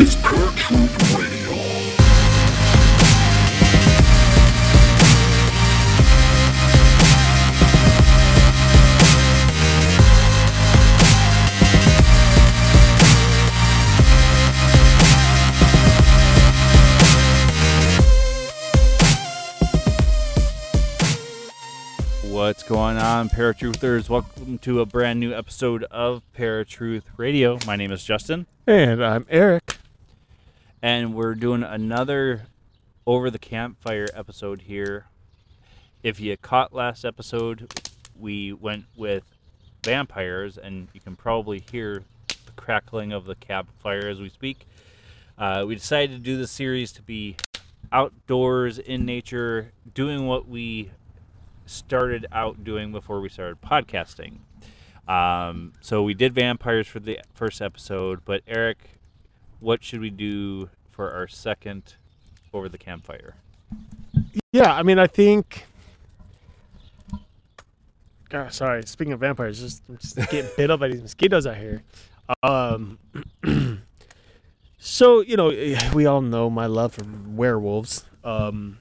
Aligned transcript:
Is 0.00 0.14
Paratruth 0.16 1.18
Radio. 1.18 1.58
What's 22.30 22.62
going 22.62 22.98
on, 22.98 23.28
Paratruthers? 23.30 24.08
Welcome 24.08 24.58
to 24.58 24.80
a 24.80 24.86
brand 24.86 25.18
new 25.20 25.34
episode 25.34 25.84
of 25.84 26.22
Paratruth 26.36 27.02
Radio. 27.16 27.58
My 27.66 27.76
name 27.76 27.90
is 27.90 28.04
Justin, 28.04 28.46
And 28.66 29.04
I'm 29.04 29.26
Eric. 29.28 29.77
And 30.82 31.14
we're 31.14 31.34
doing 31.34 31.62
another 31.62 32.46
over 33.06 33.30
the 33.30 33.38
campfire 33.38 34.06
episode 34.14 34.62
here. 34.62 35.06
If 36.02 36.20
you 36.20 36.36
caught 36.36 36.72
last 36.72 37.04
episode, 37.04 37.72
we 38.18 38.52
went 38.52 38.84
with 38.96 39.24
vampires, 39.84 40.58
and 40.58 40.88
you 40.92 41.00
can 41.00 41.16
probably 41.16 41.64
hear 41.70 42.04
the 42.28 42.52
crackling 42.56 43.12
of 43.12 43.24
the 43.24 43.34
campfire 43.34 44.08
as 44.08 44.20
we 44.20 44.28
speak. 44.28 44.66
Uh, 45.36 45.64
we 45.66 45.74
decided 45.74 46.16
to 46.16 46.18
do 46.18 46.36
this 46.36 46.50
series 46.50 46.92
to 46.92 47.02
be 47.02 47.36
outdoors 47.90 48.78
in 48.78 49.04
nature, 49.04 49.72
doing 49.94 50.26
what 50.26 50.48
we 50.48 50.90
started 51.66 52.26
out 52.32 52.64
doing 52.64 52.92
before 52.92 53.20
we 53.20 53.28
started 53.28 53.60
podcasting. 53.60 54.38
Um, 55.08 55.72
so 55.80 56.02
we 56.02 56.14
did 56.14 56.34
vampires 56.34 56.86
for 56.86 57.00
the 57.00 57.20
first 57.34 57.62
episode, 57.62 58.24
but 58.24 58.42
Eric, 58.46 58.97
what 59.60 59.82
should 59.82 60.00
we 60.00 60.10
do 60.10 60.70
for 60.90 61.12
our 61.12 61.28
second 61.28 61.94
over 62.52 62.68
the 62.68 62.78
campfire? 62.78 63.34
Yeah, 64.52 64.74
I 64.74 64.82
mean, 64.82 64.98
I 64.98 65.06
think. 65.06 65.66
God, 68.28 68.52
sorry. 68.52 68.82
Speaking 68.84 69.12
of 69.12 69.20
vampires, 69.20 69.60
just, 69.60 69.82
I'm 69.88 69.98
just 69.98 70.16
getting 70.16 70.50
bit 70.56 70.70
up 70.70 70.80
by 70.80 70.88
these 70.88 71.02
mosquitoes 71.02 71.46
out 71.46 71.56
here. 71.56 71.82
Um, 72.42 72.98
so 74.78 75.20
you 75.20 75.36
know, 75.36 75.48
we 75.94 76.06
all 76.06 76.20
know 76.20 76.50
my 76.50 76.66
love 76.66 76.94
for 76.94 77.04
werewolves. 77.28 78.04
Um, 78.24 78.78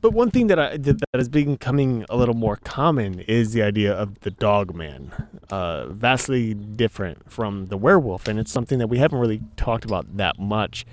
but 0.00 0.12
one 0.12 0.30
thing 0.30 0.46
that 0.48 0.58
I 0.58 0.76
that 0.76 0.98
is 1.14 1.28
becoming 1.28 2.04
a 2.08 2.16
little 2.16 2.34
more 2.34 2.56
common 2.56 3.20
is 3.20 3.52
the 3.52 3.62
idea 3.62 3.92
of 3.92 4.20
the 4.20 4.30
dog 4.30 4.74
man. 4.74 5.12
Uh, 5.50 5.86
vastly 5.88 6.54
different 6.54 7.30
from 7.30 7.66
the 7.66 7.76
werewolf, 7.76 8.28
and 8.28 8.38
it's 8.38 8.50
something 8.50 8.78
that 8.78 8.88
we 8.88 8.98
haven't 8.98 9.18
really 9.18 9.40
talked 9.56 9.84
about 9.84 10.16
that 10.16 10.38
much. 10.38 10.84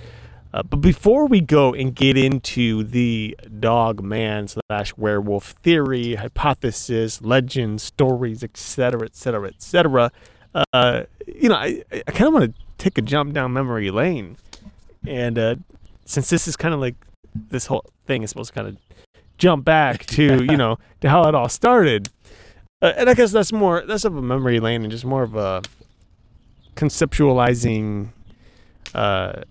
Uh, 0.53 0.61
but 0.61 0.77
before 0.77 1.25
we 1.25 1.41
go 1.41 1.73
and 1.73 1.95
get 1.95 2.15
into 2.15 2.83
the 2.83 3.35
dog 3.59 4.03
man 4.03 4.47
slash 4.47 4.95
werewolf 4.95 5.55
theory, 5.63 6.13
hypothesis, 6.15 7.21
legends, 7.23 7.81
stories, 7.81 8.43
etc., 8.43 9.05
etc., 9.05 9.47
etc., 9.47 10.11
you 11.25 11.49
know, 11.49 11.55
I, 11.55 11.83
I 11.91 12.11
kind 12.11 12.27
of 12.27 12.33
want 12.33 12.55
to 12.55 12.61
take 12.77 12.97
a 12.97 13.01
jump 13.01 13.33
down 13.33 13.53
memory 13.53 13.89
lane, 13.89 14.37
and 15.07 15.37
uh, 15.37 15.55
since 16.05 16.29
this 16.29 16.47
is 16.47 16.55
kind 16.55 16.73
of 16.73 16.79
like 16.79 16.95
this 17.49 17.65
whole 17.65 17.85
thing 18.05 18.23
is 18.23 18.29
supposed 18.29 18.53
to 18.53 18.55
kind 18.55 18.67
of 18.67 18.77
jump 19.37 19.65
back 19.65 20.05
to 20.17 20.43
you 20.43 20.57
know 20.57 20.77
to 21.01 21.09
how 21.09 21.27
it 21.27 21.35
all 21.35 21.49
started, 21.49 22.09
uh, 22.81 22.93
and 22.97 23.09
I 23.09 23.13
guess 23.13 23.31
that's 23.31 23.51
more 23.53 23.83
that's 23.85 24.05
of 24.05 24.15
a 24.15 24.21
memory 24.21 24.59
lane 24.59 24.83
and 24.83 24.91
just 24.91 25.05
more 25.05 25.23
of 25.23 25.35
a 25.35 25.61
conceptualizing 26.75 28.09
uh, 28.93 29.41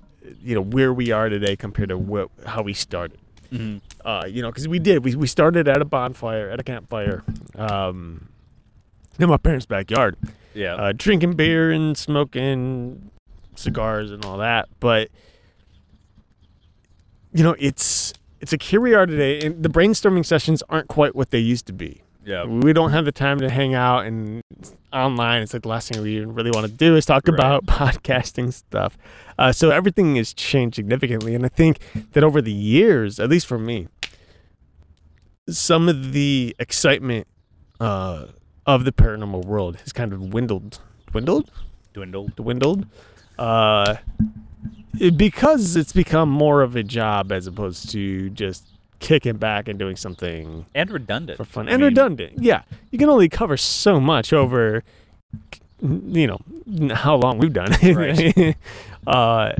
you 0.42 0.54
know 0.54 0.60
where 0.62 0.92
we 0.92 1.10
are 1.10 1.28
today 1.28 1.56
compared 1.56 1.88
to 1.90 1.98
wh- 1.98 2.46
how 2.46 2.62
we 2.62 2.72
started. 2.72 3.18
Mm-hmm. 3.52 3.78
Uh, 4.06 4.24
you 4.26 4.40
know, 4.42 4.48
because 4.50 4.66
we 4.66 4.78
did 4.78 5.04
we, 5.04 5.14
we 5.14 5.26
started 5.26 5.68
at 5.68 5.82
a 5.82 5.84
bonfire 5.84 6.48
at 6.48 6.58
a 6.58 6.62
campfire, 6.62 7.22
um, 7.56 8.28
in 9.18 9.28
my 9.28 9.36
parents' 9.36 9.66
backyard, 9.66 10.16
Yeah. 10.54 10.74
uh, 10.74 10.92
drinking 10.96 11.34
beer 11.34 11.70
and 11.70 11.96
smoking 11.96 13.10
cigars 13.54 14.10
and 14.10 14.24
all 14.24 14.38
that. 14.38 14.68
But 14.80 15.10
you 17.34 17.42
know, 17.44 17.54
it's 17.58 18.14
it's 18.42 18.52
like 18.52 18.60
here 18.62 18.80
we 18.82 18.92
are 18.92 19.06
today, 19.06 19.40
and 19.46 19.62
the 19.62 19.70
brainstorming 19.70 20.26
sessions 20.26 20.62
aren't 20.68 20.88
quite 20.88 21.14
what 21.16 21.30
they 21.30 21.38
used 21.38 21.64
to 21.68 21.72
be 21.72 22.02
yeah. 22.24 22.44
we 22.44 22.72
don't 22.72 22.90
have 22.92 23.04
the 23.04 23.10
time 23.12 23.38
to 23.40 23.48
hang 23.50 23.74
out 23.74 24.04
and 24.06 24.42
online. 24.92 25.42
It's 25.42 25.52
like 25.52 25.62
the 25.62 25.68
last 25.68 25.88
thing 25.90 26.02
we 26.02 26.16
even 26.16 26.34
really 26.34 26.50
want 26.52 26.66
to 26.66 26.72
do 26.72 26.94
is 26.96 27.04
talk 27.06 27.26
Right. 27.26 27.34
about 27.34 27.64
podcasting 27.66 28.52
stuff. 28.52 28.96
Uh, 29.38 29.50
so 29.52 29.70
everything 29.70 30.14
has 30.16 30.32
changed 30.34 30.76
significantly, 30.76 31.34
and 31.34 31.44
I 31.44 31.48
think 31.48 31.78
that 32.12 32.22
over 32.22 32.40
the 32.42 32.52
years, 32.52 33.18
at 33.18 33.28
least 33.30 33.46
for 33.46 33.58
me, 33.58 33.88
some 35.48 35.88
of 35.88 36.12
the 36.12 36.54
excitement 36.58 37.26
uh, 37.80 38.26
of 38.66 38.84
the 38.84 38.92
paranormal 38.92 39.44
world 39.44 39.76
has 39.78 39.92
kind 39.92 40.12
of 40.12 40.30
dwindled, 40.30 40.78
dwindled, 41.10 41.50
Dwindled. 41.92 42.36
dwindled, 42.36 42.86
uh, 43.38 43.96
because 45.16 45.76
it's 45.76 45.92
become 45.92 46.28
more 46.28 46.62
of 46.62 46.76
a 46.76 46.82
job 46.82 47.32
as 47.32 47.46
opposed 47.46 47.90
to 47.90 48.30
just 48.30 48.66
kicking 49.00 49.36
back 49.36 49.66
and 49.68 49.78
doing 49.78 49.96
something 49.96 50.64
And 50.74 50.90
redundant. 50.90 51.36
for 51.36 51.44
fun 51.44 51.68
I 51.68 51.72
and 51.72 51.80
mean, 51.80 51.88
redundant. 51.90 52.34
Yeah, 52.42 52.62
you 52.90 52.98
can 52.98 53.08
only 53.08 53.28
cover 53.28 53.56
so 53.56 53.98
much 54.00 54.32
over, 54.32 54.84
you 55.80 56.26
know, 56.26 56.94
how 56.94 57.16
long 57.16 57.38
we've 57.38 57.52
done 57.52 57.70
it. 57.80 57.96
Right. 57.96 58.56
uh, 59.06 59.54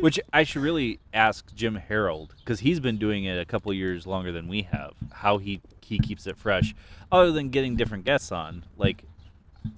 Which 0.00 0.18
I 0.32 0.42
should 0.44 0.62
really 0.62 0.98
ask 1.12 1.54
Jim 1.54 1.74
Harold 1.76 2.34
because 2.38 2.60
he's 2.60 2.80
been 2.80 2.96
doing 2.96 3.24
it 3.24 3.38
a 3.38 3.44
couple 3.44 3.72
years 3.74 4.06
longer 4.06 4.32
than 4.32 4.48
we 4.48 4.62
have. 4.62 4.92
How 5.12 5.38
he 5.38 5.60
he 5.82 5.98
keeps 5.98 6.26
it 6.26 6.36
fresh, 6.38 6.74
other 7.12 7.30
than 7.30 7.50
getting 7.50 7.76
different 7.76 8.04
guests 8.04 8.32
on. 8.32 8.64
Like, 8.78 9.04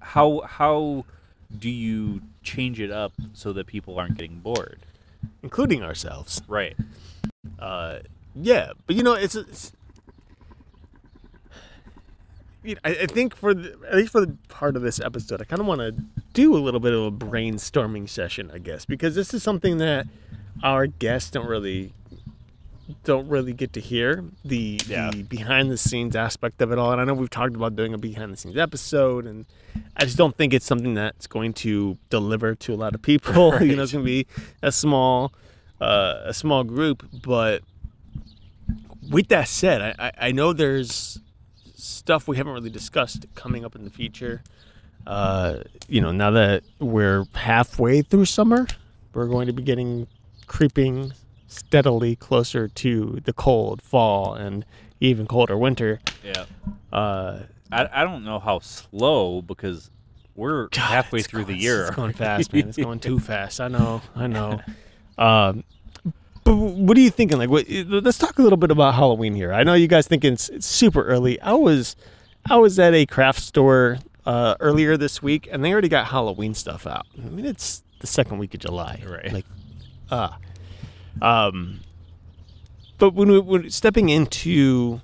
how 0.01 0.43
how 0.47 1.05
do 1.59 1.69
you 1.69 2.23
change 2.45 2.81
it 2.81 2.91
up 2.91 3.13
so 3.33 3.53
that 3.53 3.67
people 3.67 3.99
aren't 3.99 4.17
getting 4.17 4.39
bored? 4.41 4.87
including 5.45 5.83
ourselves. 5.83 6.43
Right. 6.49 6.77
Uh, 7.59 7.99
yeah, 8.35 8.73
but 8.87 8.97
you 8.97 9.03
know, 9.03 9.15
it's. 9.15 9.37
it's 9.37 9.73
you 12.65 12.75
know, 12.75 12.81
I, 12.83 12.91
I 12.91 13.07
think 13.07 13.37
for 13.37 13.53
the, 13.53 13.77
at 13.89 13.95
least 13.95 14.11
for 14.11 14.23
the 14.23 14.37
part 14.49 14.75
of 14.75 14.83
this 14.83 14.99
episode, 14.99 15.41
I 15.41 15.45
kind 15.45 15.61
of 15.61 15.67
want 15.67 15.81
to 15.81 15.93
do 16.33 16.57
a 16.57 16.59
little 16.59 16.81
bit 16.81 16.95
of 16.95 17.03
a 17.03 17.13
brainstorming 17.13 18.09
session, 18.09 18.51
I 18.53 18.59
guess, 18.59 18.87
because 18.87 19.15
this 19.15 19.35
is 19.35 19.43
something 19.43 19.79
that 19.79 20.07
our 20.63 20.87
guests 20.87 21.31
don't 21.31 21.47
really 21.47 21.93
don't 23.05 23.29
really 23.29 23.53
get 23.53 23.73
to 23.75 23.81
hear 23.81 24.25
the, 24.45 24.81
Yeah. 24.87 25.11
the 25.11 25.23
behind 25.23 25.71
the 25.71 25.77
scenes 25.79 26.15
aspect 26.17 26.61
of 26.63 26.71
it 26.73 26.79
all. 26.79 26.93
And 26.93 27.01
I 27.01 27.05
know 27.05 27.15
we've 27.15 27.31
talked 27.31 27.57
about 27.57 27.77
doing 27.77 27.95
a 27.95 27.99
behind 27.99 28.33
the 28.33 28.37
scenes 28.37 28.57
episode, 28.57 29.27
and 29.27 29.47
I 29.97 30.05
just 30.05 30.17
don't 30.19 30.37
think 30.37 30.53
it's 30.53 30.67
something 30.67 30.95
that's 30.95 31.27
going 31.27 31.53
to 31.55 31.97
deliver 32.11 32.55
to 32.55 32.75
a 32.75 32.77
lot 32.77 32.95
of 32.95 33.03
people. 33.03 33.59
You 33.65 33.77
know, 33.77 33.83
it's 33.85 33.93
going 33.93 34.05
to 34.05 34.11
be 34.11 34.27
a 34.63 34.71
small 34.73 35.33
uh, 35.81 36.21
a 36.25 36.35
small 36.35 36.63
group. 36.65 37.05
But 37.23 37.63
with 39.11 39.29
that 39.29 39.49
said, 39.49 39.81
I, 39.99 40.07
I, 40.07 40.13
I 40.29 40.33
know 40.33 40.53
there's 40.53 41.19
stuff 41.77 42.29
we 42.29 42.37
haven't 42.37 42.53
really 42.55 42.71
discussed 42.71 43.27
coming 43.35 43.65
up 43.65 43.75
in 43.75 43.85
the 43.85 43.91
future. 43.91 44.43
Uh, 45.07 45.59
you 45.89 46.01
know, 46.01 46.13
now 46.13 46.31
that 46.31 46.63
we're 46.79 47.25
halfway 47.35 48.01
through 48.03 48.25
summer, 48.25 48.67
we're 49.13 49.27
going 49.27 49.47
to 49.47 49.53
be 49.53 49.63
getting 49.63 50.07
creeping 50.47 51.13
steadily 51.55 52.17
closer 52.17 52.69
to 52.69 53.21
the 53.25 53.33
cold 53.33 53.81
fall 53.83 54.35
and 54.35 54.65
even 55.01 55.27
colder 55.27 55.57
winter. 55.57 56.01
Yeah. 56.23 56.45
Uh, 56.93 57.41
I, 57.73 57.89
I 57.93 58.05
don't 58.05 58.25
know 58.25 58.39
how 58.39 58.59
slow 58.61 59.43
because 59.43 59.91
we're 60.35 60.69
God, 60.69 60.81
halfway 60.81 61.23
through 61.23 61.45
going- 61.45 61.57
the 61.57 61.63
year. 61.63 61.87
It's 61.87 61.97
going 61.97 62.13
fast, 62.13 62.53
man. 62.53 62.69
It's 62.69 62.77
going 62.79 63.01
too 63.01 63.19
fast. 63.31 63.61
I 63.61 63.69
know. 63.69 64.01
I 64.15 64.27
know. 64.27 64.61
Um, 65.19 65.65
but 66.45 66.55
what 66.57 66.97
are 66.97 67.01
you 67.01 67.11
thinking? 67.11 67.39
Like, 67.39 67.49
what, 67.51 67.69
let's 67.69 68.19
talk 68.19 68.39
a 68.39 68.43
little 68.43 68.57
bit 68.59 68.71
about 68.71 68.95
Halloween 68.95 69.35
here. 69.35 69.53
I 69.53 69.63
know 69.65 69.75
you 69.75 69.89
guys 69.89 70.07
think 70.07 70.25
it's, 70.25 70.49
it's 70.51 70.67
super 70.67 71.03
early. 71.05 71.41
I 71.41 71.55
was, 71.55 71.97
I 72.51 72.57
was 72.57 72.79
at 72.79 72.93
a 72.95 73.07
craft 73.07 73.41
store 73.41 73.99
uh, 74.27 74.55
earlier 74.61 74.97
this 74.97 75.23
week, 75.23 75.49
and 75.51 75.65
they 75.65 75.73
already 75.73 75.89
got 75.89 76.07
Halloween 76.09 76.53
stuff 76.55 76.87
out. 76.87 77.07
I 77.19 77.29
mean, 77.31 77.47
it's 77.47 77.83
the 78.01 78.07
second 78.07 78.39
week 78.39 78.53
of 78.55 78.61
July. 78.61 79.03
Right. 79.09 79.33
Like, 79.33 79.47
ah. 80.11 80.37
Um, 81.23 81.81
but 82.99 83.15
when 83.15 83.31
we 83.31 83.39
when 83.41 83.71
stepping 83.71 84.09
into 84.09 85.01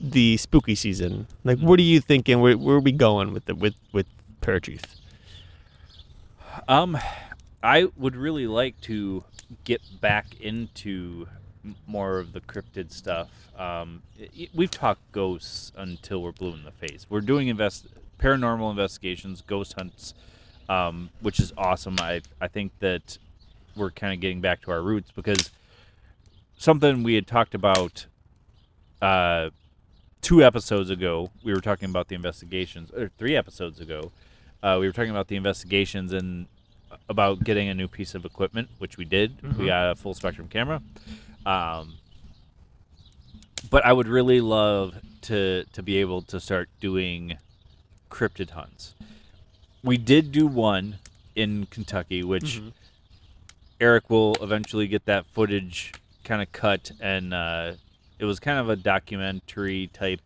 the 0.00 0.36
spooky 0.36 0.74
season, 0.74 1.26
like, 1.44 1.58
what 1.58 1.78
are 1.78 1.82
you 1.82 2.00
thinking? 2.00 2.40
Where, 2.40 2.56
where 2.56 2.76
are 2.76 2.80
we 2.80 2.92
going 2.92 3.32
with 3.32 3.46
the 3.46 3.54
with 3.54 3.74
with 3.92 4.06
Paratruth? 4.40 4.84
Um, 6.68 6.98
I 7.62 7.88
would 7.96 8.16
really 8.16 8.46
like 8.46 8.80
to 8.82 9.24
get 9.64 9.80
back 10.00 10.26
into 10.40 11.26
more 11.86 12.18
of 12.18 12.32
the 12.32 12.40
cryptid 12.40 12.92
stuff. 12.92 13.28
Um, 13.58 14.02
i- 14.20 14.28
i- 14.42 14.48
we've 14.54 14.70
talked 14.70 15.00
ghosts 15.12 15.72
until 15.76 16.22
we're 16.22 16.32
blue 16.32 16.52
in 16.54 16.64
the 16.64 16.70
face. 16.70 17.06
We're 17.08 17.20
doing 17.20 17.48
invest 17.48 17.86
paranormal 18.18 18.70
investigations, 18.70 19.42
ghost 19.46 19.74
hunts, 19.74 20.14
um, 20.68 21.10
which 21.20 21.40
is 21.40 21.52
awesome. 21.56 21.96
I 22.00 22.22
I 22.40 22.48
think 22.48 22.72
that 22.80 23.18
we're 23.78 23.90
kind 23.90 24.12
of 24.12 24.20
getting 24.20 24.40
back 24.40 24.62
to 24.62 24.70
our 24.70 24.82
roots 24.82 25.10
because 25.14 25.50
something 26.58 27.02
we 27.02 27.14
had 27.14 27.26
talked 27.26 27.54
about 27.54 28.06
uh, 29.00 29.50
two 30.20 30.42
episodes 30.42 30.90
ago. 30.90 31.30
We 31.44 31.52
were 31.54 31.60
talking 31.60 31.88
about 31.88 32.08
the 32.08 32.14
investigations, 32.14 32.90
or 32.92 33.10
three 33.18 33.36
episodes 33.36 33.80
ago. 33.80 34.12
Uh, 34.62 34.76
we 34.80 34.86
were 34.86 34.92
talking 34.92 35.10
about 35.10 35.28
the 35.28 35.36
investigations 35.36 36.12
and 36.12 36.46
about 37.08 37.44
getting 37.44 37.68
a 37.68 37.74
new 37.74 37.86
piece 37.88 38.14
of 38.14 38.24
equipment, 38.24 38.68
which 38.78 38.96
we 38.96 39.04
did. 39.04 39.36
We 39.58 39.66
got 39.66 39.92
a 39.92 39.94
full 39.94 40.14
spectrum 40.14 40.48
camera. 40.48 40.82
Um, 41.46 41.94
but 43.70 43.84
I 43.84 43.92
would 43.92 44.08
really 44.08 44.40
love 44.40 44.96
to 45.22 45.64
to 45.72 45.82
be 45.82 45.98
able 45.98 46.22
to 46.22 46.40
start 46.40 46.68
doing 46.80 47.38
cryptid 48.10 48.50
hunts. 48.50 48.94
We 49.82 49.96
did 49.96 50.32
do 50.32 50.46
one 50.46 50.98
in 51.34 51.66
Kentucky, 51.66 52.22
which 52.22 52.60
Eric 53.80 54.10
will 54.10 54.36
eventually 54.40 54.86
get 54.88 55.04
that 55.06 55.26
footage 55.26 55.92
kind 56.24 56.42
of 56.42 56.50
cut, 56.52 56.90
and 57.00 57.32
uh, 57.32 57.72
it 58.18 58.24
was 58.24 58.40
kind 58.40 58.58
of 58.58 58.68
a 58.68 58.76
documentary 58.76 59.88
type. 59.92 60.20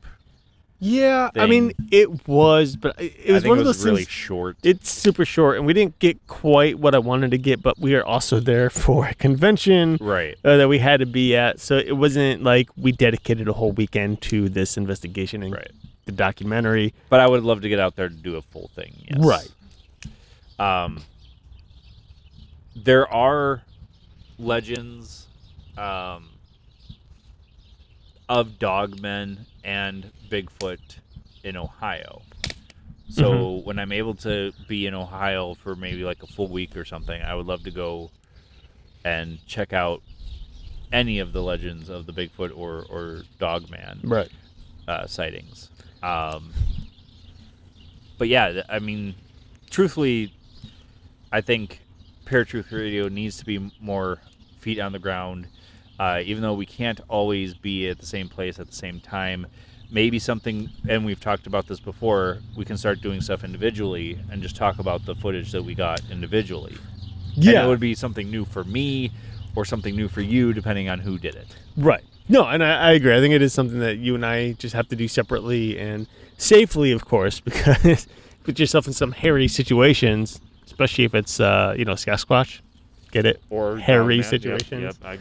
Yeah, 0.84 1.30
I 1.36 1.46
mean, 1.46 1.70
it 1.92 2.26
was, 2.26 2.74
but 2.74 3.00
it 3.00 3.32
was 3.32 3.42
think 3.44 3.50
one 3.50 3.58
it 3.58 3.60
of 3.60 3.66
was 3.68 3.76
those 3.78 3.84
really 3.84 3.96
things. 3.98 4.08
short. 4.10 4.56
It's 4.64 4.90
super 4.90 5.24
short, 5.24 5.56
and 5.58 5.64
we 5.64 5.72
didn't 5.74 5.96
get 6.00 6.26
quite 6.26 6.76
what 6.80 6.92
I 6.92 6.98
wanted 6.98 7.30
to 7.30 7.38
get, 7.38 7.62
but 7.62 7.78
we 7.78 7.94
are 7.94 8.04
also 8.04 8.40
there 8.40 8.68
for 8.84 9.06
a 9.06 9.14
convention 9.14 9.96
right. 10.00 10.36
uh, 10.44 10.56
that 10.56 10.68
we 10.68 10.78
had 10.80 10.98
to 10.98 11.06
be 11.06 11.36
at. 11.36 11.60
So 11.60 11.76
it 11.76 11.96
wasn't 11.96 12.42
like 12.42 12.68
we 12.76 12.90
dedicated 12.90 13.46
a 13.46 13.52
whole 13.52 13.70
weekend 13.70 14.22
to 14.22 14.48
this 14.48 14.76
investigation 14.76 15.44
and 15.44 15.52
Right. 15.52 15.70
the 16.06 16.12
documentary. 16.12 16.94
But 17.08 17.20
I 17.20 17.28
would 17.28 17.44
love 17.44 17.60
to 17.60 17.68
get 17.68 17.78
out 17.78 17.94
there 17.94 18.08
to 18.08 18.14
do 18.16 18.34
a 18.34 18.42
full 18.42 18.68
thing. 18.74 18.92
Yes. 19.08 19.18
Right. 19.24 19.50
Um, 20.58 21.02
there 22.74 23.10
are 23.12 23.62
legends 24.38 25.26
um, 25.76 26.28
of 28.28 28.58
dogmen 28.58 29.38
and 29.64 30.10
Bigfoot 30.30 30.78
in 31.44 31.56
Ohio. 31.56 32.22
So 33.10 33.56
when 33.64 33.78
I'm 33.78 33.92
able 33.92 34.14
to 34.16 34.52
be 34.68 34.86
in 34.86 34.94
Ohio 34.94 35.54
for 35.54 35.76
maybe 35.76 36.02
like 36.02 36.22
a 36.22 36.26
full 36.26 36.48
week 36.48 36.76
or 36.78 36.84
something, 36.86 37.20
I 37.20 37.34
would 37.34 37.44
love 37.46 37.62
to 37.64 37.70
go 37.70 38.10
and 39.04 39.38
check 39.46 39.74
out 39.74 40.00
any 40.92 41.18
of 41.18 41.32
the 41.34 41.42
legends 41.42 41.90
of 41.90 42.06
the 42.06 42.12
Bigfoot 42.12 42.56
or 42.56 42.86
or 42.88 43.22
Dogman 43.38 44.00
Right. 44.04 44.30
uh, 44.88 45.06
sightings. 45.06 45.68
Um, 46.02 46.54
but 48.16 48.28
yeah, 48.28 48.62
I 48.70 48.78
mean, 48.78 49.14
truthfully, 49.68 50.32
I 51.30 51.42
think 51.42 51.80
Paratruth 52.36 52.72
Radio 52.72 53.08
needs 53.08 53.36
to 53.36 53.44
be 53.44 53.70
more 53.78 54.18
feet 54.58 54.78
on 54.80 54.92
the 54.92 54.98
ground. 54.98 55.46
Uh, 56.00 56.20
even 56.24 56.42
though 56.42 56.54
we 56.54 56.64
can't 56.64 56.98
always 57.08 57.52
be 57.52 57.86
at 57.90 57.98
the 57.98 58.06
same 58.06 58.26
place 58.28 58.58
at 58.58 58.66
the 58.66 58.72
same 58.74 58.98
time, 59.00 59.46
maybe 59.90 60.18
something, 60.18 60.70
and 60.88 61.04
we've 61.04 61.20
talked 61.20 61.46
about 61.46 61.66
this 61.66 61.78
before, 61.78 62.38
we 62.56 62.64
can 62.64 62.78
start 62.78 63.02
doing 63.02 63.20
stuff 63.20 63.44
individually 63.44 64.18
and 64.30 64.42
just 64.42 64.56
talk 64.56 64.78
about 64.78 65.04
the 65.04 65.14
footage 65.14 65.52
that 65.52 65.62
we 65.62 65.74
got 65.74 66.00
individually. 66.10 66.74
And 67.36 67.44
Yeah. 67.44 67.64
it 67.66 67.68
would 67.68 67.80
be 67.80 67.94
something 67.94 68.30
new 68.30 68.46
for 68.46 68.64
me 68.64 69.10
or 69.54 69.66
something 69.66 69.94
new 69.94 70.08
for 70.08 70.22
you, 70.22 70.54
depending 70.54 70.88
on 70.88 71.00
who 71.00 71.18
did 71.18 71.34
it. 71.34 71.54
Right. 71.76 72.02
No, 72.30 72.46
and 72.48 72.64
I, 72.64 72.88
I 72.88 72.92
agree. 72.92 73.14
I 73.14 73.20
think 73.20 73.34
it 73.34 73.42
is 73.42 73.52
something 73.52 73.80
that 73.80 73.98
you 73.98 74.14
and 74.14 74.24
I 74.24 74.52
just 74.52 74.74
have 74.74 74.88
to 74.88 74.96
do 74.96 75.06
separately 75.06 75.78
and 75.78 76.06
safely, 76.38 76.92
of 76.92 77.04
course, 77.04 77.40
because 77.48 78.06
put 78.42 78.58
yourself 78.58 78.86
in 78.86 78.94
some 78.94 79.12
hairy 79.12 79.48
situations, 79.48 80.40
especially 80.72 81.04
if 81.04 81.14
it's 81.14 81.38
uh, 81.40 81.74
you 81.76 81.84
know 81.84 81.92
Sasquatch. 81.92 82.60
Get 83.10 83.26
it? 83.26 83.42
or 83.50 83.76
Hairy. 83.76 84.16
Yep, 84.16 84.24
situations. 84.24 84.82
Yep, 84.82 84.96
I, 85.04 85.18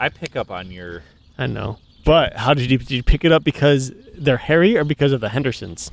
I 0.00 0.08
pick 0.08 0.34
up 0.34 0.50
on 0.50 0.70
your. 0.70 1.02
I 1.38 1.46
know. 1.46 1.78
But 2.04 2.36
how 2.36 2.54
did 2.54 2.70
you 2.70 2.78
did 2.78 2.90
you 2.90 3.02
pick 3.02 3.24
it 3.24 3.32
up 3.32 3.44
because 3.44 3.92
they're 4.16 4.36
hairy 4.36 4.76
or 4.76 4.84
because 4.84 5.12
of 5.12 5.20
the 5.20 5.28
Hendersons? 5.28 5.90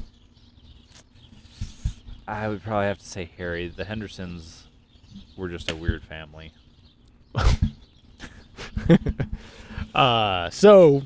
I 2.27 2.47
would 2.47 2.63
probably 2.63 2.88
have 2.88 2.97
to 2.97 3.06
say 3.06 3.29
Harry. 3.38 3.68
The 3.69 3.85
Hendersons 3.85 4.68
were 5.38 5.47
just 5.47 5.71
a 5.71 5.75
weird 5.75 6.03
family. 6.03 6.51
Uh, 9.95 10.50
so 10.51 11.01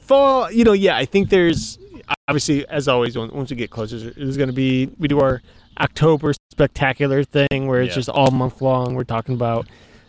fall, 0.00 0.50
you 0.50 0.64
know, 0.64 0.72
yeah, 0.72 0.96
I 0.96 1.04
think 1.04 1.30
there's 1.30 1.78
obviously 2.26 2.66
as 2.68 2.88
always 2.88 3.16
once 3.16 3.50
we 3.50 3.56
get 3.56 3.70
closer, 3.70 4.10
there's 4.10 4.36
going 4.36 4.48
to 4.48 4.52
be 4.54 4.90
we 4.98 5.06
do 5.06 5.20
our 5.20 5.42
October 5.80 6.32
spectacular 6.52 7.24
thing 7.24 7.66
where 7.66 7.80
it's 7.80 7.90
Yeah. 7.92 7.96
just 7.96 8.08
all 8.10 8.30
month 8.30 8.60
long. 8.60 8.94
We're 8.94 9.04
talking 9.04 9.34
about 9.34 9.66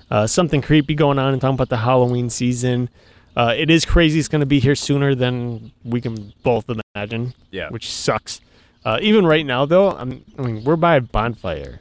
uh, 0.09 0.27
something 0.27 0.61
creepy 0.61 0.93
going 0.93 1.17
on 1.17 1.31
and 1.33 1.41
talking 1.41 1.53
about 1.55 1.69
the 1.69 1.77
Halloween 1.77 2.29
season. 2.29 2.89
Uh, 3.35 3.53
it 3.57 3.69
is 3.69 3.85
crazy. 3.85 4.19
It's 4.19 4.27
going 4.27 4.41
to 4.41 4.45
be 4.45 4.59
here 4.59 4.75
sooner 4.75 5.15
than 5.15 5.71
we 5.85 6.01
can 6.01 6.33
both 6.43 6.69
imagine, 6.95 7.33
Yeah. 7.49 7.69
which 7.69 7.89
sucks. 7.89 8.41
Uh, 8.83 8.97
even 9.01 9.25
right 9.25 9.45
now, 9.45 9.65
though, 9.65 9.91
I'm, 9.91 10.25
I 10.37 10.41
mean, 10.41 10.63
we're 10.65 10.75
by 10.75 10.95
a 10.97 11.01
bonfire, 11.01 11.79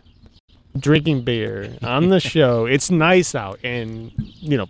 drinking 0.78 1.22
beer 1.22 1.76
on 1.82 2.08
the 2.08 2.20
show. 2.34 2.66
It's 2.66 2.90
nice 2.90 3.34
out 3.34 3.58
in 3.64 4.12
you 4.40 4.56
know 4.56 4.66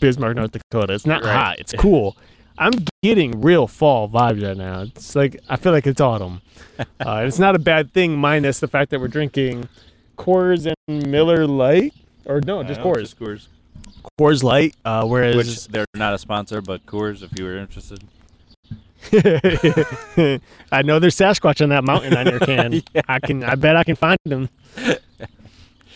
Bismarck, 0.00 0.36
North 0.36 0.52
Dakota. 0.52 0.94
It's 0.94 1.06
not 1.06 1.22
Right. 1.22 1.32
hot. 1.32 1.58
It's 1.60 1.72
cool. 1.74 2.16
I'm 2.58 2.72
getting 3.02 3.40
real 3.40 3.66
fall 3.66 4.08
vibes 4.08 4.42
right 4.46 4.56
now. 4.56 4.82
It's 4.82 5.14
like 5.16 5.40
I 5.48 5.56
feel 5.56 5.72
like 5.72 5.86
it's 5.86 6.00
autumn. 6.00 6.40
Uh, 6.98 7.22
it's 7.24 7.38
not 7.38 7.54
a 7.54 7.58
bad 7.60 7.92
thing, 7.92 8.16
minus 8.16 8.58
the 8.58 8.66
fact 8.66 8.90
that 8.90 8.98
we're 9.00 9.06
drinking 9.06 9.68
Coors 10.18 10.72
and 10.88 11.06
Miller 11.08 11.46
Lite, 11.46 11.94
or 12.24 12.40
no, 12.40 12.64
just 12.64 12.80
know, 12.80 12.86
Coors. 12.86 13.00
Just 13.00 13.20
Coors. 13.20 13.46
Coors 14.20 14.42
Light. 14.42 14.74
Uh, 14.84 15.06
whereas 15.06 15.36
Which 15.36 15.68
they're 15.68 15.86
not 15.94 16.14
a 16.14 16.18
sponsor, 16.18 16.60
but 16.60 16.84
Coors, 16.84 17.22
if 17.22 17.38
you 17.38 17.44
were 17.44 17.56
interested. 17.58 18.02
I 20.72 20.82
know 20.82 20.98
there's 20.98 21.16
Sasquatch 21.16 21.62
on 21.62 21.68
that 21.68 21.84
mountain 21.84 22.16
on 22.16 22.26
your 22.26 22.40
can. 22.40 22.82
I 23.08 23.20
can. 23.20 23.44
I 23.44 23.54
bet 23.54 23.76
I 23.76 23.84
can 23.84 23.94
find 23.96 24.18
them. 24.24 24.48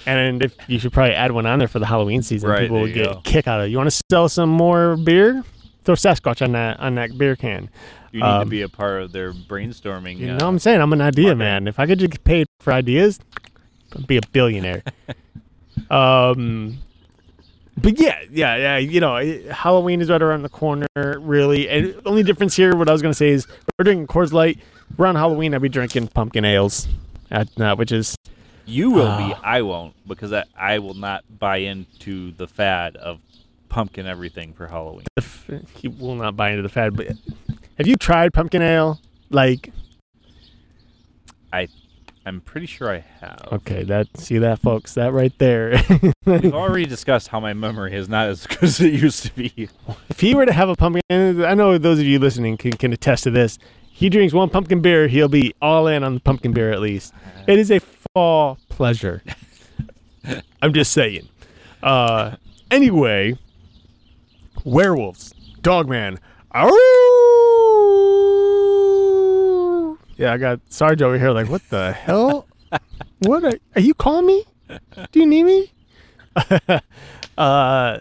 And 0.07 0.43
if 0.45 0.55
you 0.69 0.79
should 0.79 0.93
probably 0.93 1.15
add 1.15 1.33
one 1.33 1.45
on 1.47 1.59
there 1.59 1.67
for 1.69 1.79
the 1.81 1.87
Halloween 1.87 2.23
season, 2.23 2.49
Right, 2.51 2.61
people 2.63 2.77
there 2.77 2.85
would 2.85 2.95
get 2.95 3.05
go. 3.07 3.19
a 3.19 3.23
kick 3.23 3.49
out 3.49 3.61
of 3.61 3.67
it. 3.67 3.71
You 3.71 3.79
want 3.79 3.91
to 3.91 4.01
sell 4.11 4.29
some 4.29 4.49
more 4.51 4.97
beer? 4.97 5.43
Throw 5.89 5.95
Sasquatch 5.95 6.45
on 6.45 6.53
that 6.53 6.79
on 6.81 6.97
that 6.97 7.17
beer 7.17 7.35
can. 7.35 7.71
You 8.13 8.21
need 8.21 8.27
to 8.27 8.41
Um, 8.43 8.49
be 8.51 8.61
a 8.61 8.69
part 8.69 9.01
of 9.01 9.13
their 9.13 9.33
brainstorming. 9.33 10.19
You 10.19 10.27
uh, 10.27 10.29
know 10.33 10.45
what 10.45 10.51
I'm 10.51 10.59
saying? 10.59 10.83
I'm 10.83 10.93
an 10.93 11.01
idea 11.01 11.35
man. 11.35 11.67
If 11.67 11.79
I 11.81 11.87
could 11.87 11.99
just 11.99 12.11
get 12.11 12.25
paid 12.25 12.47
for 12.61 12.75
ideas, 12.75 13.19
I'd 13.97 14.07
be 14.07 14.19
a 14.19 14.21
billionaire. 14.31 14.83
um, 15.91 16.77
but 17.79 17.99
yeah, 17.99 18.19
yeah, 18.31 18.57
yeah. 18.57 18.77
You 18.77 19.01
know, 19.01 19.17
Halloween 19.51 20.03
is 20.03 20.11
right 20.11 20.21
around 20.21 20.43
the 20.43 20.51
corner, 20.51 20.89
really. 20.95 21.71
And 21.71 21.95
the 21.95 22.07
only 22.07 22.23
difference 22.23 22.55
here, 22.55 22.77
what 22.77 22.91
I 22.91 22.93
was 22.93 23.01
gonna 23.01 23.15
say 23.15 23.31
is, 23.31 23.47
we're 23.79 23.85
drinking 23.85 24.09
Coors 24.09 24.33
Light. 24.35 24.59
Around 24.99 25.15
Halloween, 25.17 25.55
I'll 25.55 25.61
be 25.61 25.71
drinking 25.71 26.09
pumpkin 26.09 26.45
ales, 26.45 26.87
at, 27.31 27.49
uh, 27.59 27.77
which 27.77 27.93
is 27.93 28.15
You 28.67 28.91
will 28.91 29.17
be. 29.17 29.33
Ah. 29.33 29.41
I 29.43 29.63
won't 29.63 29.95
because 30.07 30.35
I, 30.35 30.45
I 30.55 30.81
will 30.81 30.93
not 30.93 31.25
buy 31.39 31.59
into 31.59 32.33
the 32.33 32.47
fad 32.47 32.97
of 32.97 33.21
pumpkin 33.69 34.07
everything 34.07 34.53
for 34.53 34.67
Halloween. 34.67 35.07
he 35.75 35.89
will 35.89 36.15
not 36.15 36.37
buy 36.37 36.51
into 36.51 36.63
the 36.63 36.69
fad. 36.69 36.97
But 36.97 37.09
have 37.77 37.87
you 37.87 37.97
tried 37.97 38.33
pumpkin 38.33 38.63
ale? 38.63 39.01
Like, 39.31 39.71
I'm 42.29 42.43
pretty 42.43 42.67
sure 42.67 42.93
I 42.93 42.99
have. 43.21 43.49
okay, 43.53 43.85
that 43.85 44.19
see 44.19 44.37
that, 44.37 44.59
folks, 44.59 44.93
that 44.95 45.15
right 45.15 45.33
there. 45.39 45.83
We've 46.27 46.53
already 46.55 46.85
discussed 46.85 47.29
how 47.29 47.41
my 47.41 47.55
memory 47.55 47.95
is 47.95 48.07
not 48.07 48.29
as 48.29 48.47
good 48.47 48.65
as 48.65 48.81
it 48.83 48.93
used 48.93 49.25
to 49.25 49.35
be. 49.35 49.71
If 50.11 50.21
he 50.21 50.35
were 50.35 50.45
to 50.45 50.53
have 50.53 50.69
a 50.69 50.77
pumpkin, 50.77 51.01
and 51.09 51.43
I 51.47 51.55
know 51.55 51.79
those 51.79 51.99
of 51.99 52.05
you 52.05 52.19
listening 52.19 52.59
can, 52.59 52.73
can 52.73 52.93
attest 52.93 53.25
to 53.25 53.31
this. 53.31 53.59
He 53.91 54.11
drinks 54.11 54.35
one 54.35 54.51
pumpkin 54.51 54.83
beer, 54.83 55.09
he'll 55.09 55.31
be 55.31 55.55
all 55.63 55.87
in 55.87 56.05
on 56.05 56.13
the 56.13 56.21
pumpkin 56.21 56.53
beer 56.53 56.71
at 56.71 56.81
least. 56.81 57.15
It 57.47 57.59
is 57.59 57.71
a 57.71 57.81
fall 57.81 58.59
pleasure. 58.69 59.23
I'm 60.61 60.75
just 60.75 60.93
saying. 60.93 61.31
Uh, 61.83 62.37
anyway, 62.71 63.39
werewolves, 64.69 65.35
Dogman. 65.63 66.19
Ow! 68.29 69.99
Yeah, 70.17 70.33
I 70.33 70.37
got 70.37 70.61
Sarge 70.69 71.01
over 71.03 71.19
here 71.19 71.31
like, 71.31 71.49
what 71.49 71.63
the 71.71 71.93
hell? 71.99 72.47
what 73.21 73.45
are, 73.45 73.55
are 73.77 73.81
you 73.81 73.95
calling 73.95 74.27
me? 74.27 74.45
Do 75.13 75.21
you 75.21 75.27
need 75.27 75.45
me? 75.45 75.73
uh, 77.39 77.99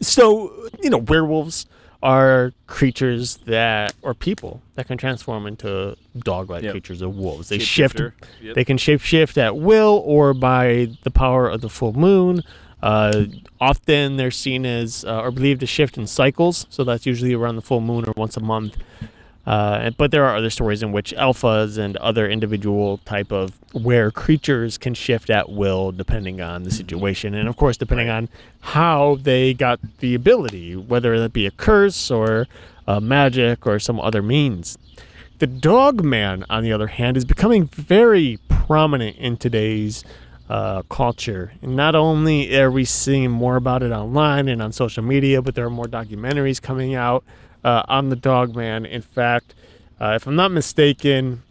so 0.00 0.68
you 0.82 0.90
know, 0.90 0.98
werewolves 0.98 1.66
are 2.02 2.52
creatures 2.66 3.38
that 3.46 3.94
or 4.02 4.12
people 4.14 4.60
that 4.74 4.86
can 4.86 4.98
transform 4.98 5.46
into 5.46 5.96
dog-like 6.18 6.62
Yep. 6.62 6.72
creatures 6.72 7.02
or 7.02 7.08
wolves. 7.08 7.48
They 7.48 7.58
shift. 7.58 7.96
Shapeshifter. 7.96 8.12
Yep. 8.42 8.54
They 8.54 8.64
can 8.64 8.76
shapeshift 8.76 9.38
at 9.38 9.56
will 9.56 10.02
or 10.04 10.34
by 10.34 10.90
the 11.02 11.10
power 11.10 11.48
of 11.48 11.62
the 11.62 11.70
full 11.70 11.94
moon. 11.94 12.42
Uh, 12.84 13.24
often 13.62 14.18
they're 14.18 14.30
seen 14.30 14.66
as 14.66 15.06
uh, 15.06 15.22
or 15.22 15.30
believed 15.30 15.60
to 15.60 15.66
shift 15.66 15.96
in 15.96 16.06
cycles, 16.06 16.66
so 16.68 16.84
that's 16.84 17.06
usually 17.06 17.32
around 17.32 17.56
the 17.56 17.62
full 17.62 17.80
moon 17.80 18.04
or 18.06 18.12
once 18.14 18.36
a 18.36 18.40
month. 18.40 18.76
Uh, 19.46 19.88
but 19.96 20.10
there 20.10 20.26
are 20.26 20.36
other 20.36 20.50
stories 20.50 20.82
in 20.82 20.92
which 20.92 21.14
alphas 21.16 21.78
and 21.78 21.96
other 21.96 22.28
individual 22.28 22.98
type 23.06 23.32
of 23.32 23.58
where 23.72 24.10
creatures 24.10 24.76
can 24.76 24.92
shift 24.92 25.30
at 25.30 25.48
will 25.48 25.92
depending 25.92 26.42
on 26.42 26.64
the 26.64 26.70
situation, 26.70 27.34
and 27.34 27.48
of 27.48 27.56
course 27.56 27.78
depending 27.78 28.10
on 28.10 28.28
how 28.60 29.16
they 29.22 29.54
got 29.54 29.80
the 30.00 30.14
ability, 30.14 30.76
whether 30.76 31.18
that 31.18 31.32
be 31.32 31.46
a 31.46 31.50
curse 31.50 32.10
or 32.10 32.46
uh, 32.86 33.00
magic 33.00 33.66
or 33.66 33.78
some 33.78 33.98
other 33.98 34.20
means. 34.20 34.76
The 35.38 35.46
dog 35.46 36.04
man, 36.04 36.44
on 36.50 36.62
the 36.62 36.72
other 36.72 36.88
hand, 36.88 37.16
is 37.16 37.24
becoming 37.24 37.66
very 37.66 38.38
prominent 38.50 39.16
in 39.16 39.38
today's 39.38 40.04
uh, 40.48 40.82
culture. 40.90 41.52
And 41.62 41.74
not 41.76 41.94
only 41.94 42.56
are 42.58 42.70
we 42.70 42.84
seeing 42.84 43.30
more 43.30 43.56
about 43.56 43.82
it 43.82 43.92
online 43.92 44.48
and 44.48 44.60
on 44.62 44.72
social 44.72 45.02
media, 45.02 45.40
but 45.42 45.54
there 45.54 45.64
are 45.66 45.70
more 45.70 45.86
documentaries 45.86 46.60
coming 46.60 46.94
out 46.94 47.24
uh, 47.64 47.82
on 47.88 48.10
the 48.10 48.16
dog 48.16 48.54
man. 48.54 48.84
In 48.84 49.02
fact, 49.02 49.54
uh, 50.00 50.12
if 50.16 50.26
I'm 50.26 50.36
not 50.36 50.50
mistaken, 50.50 51.42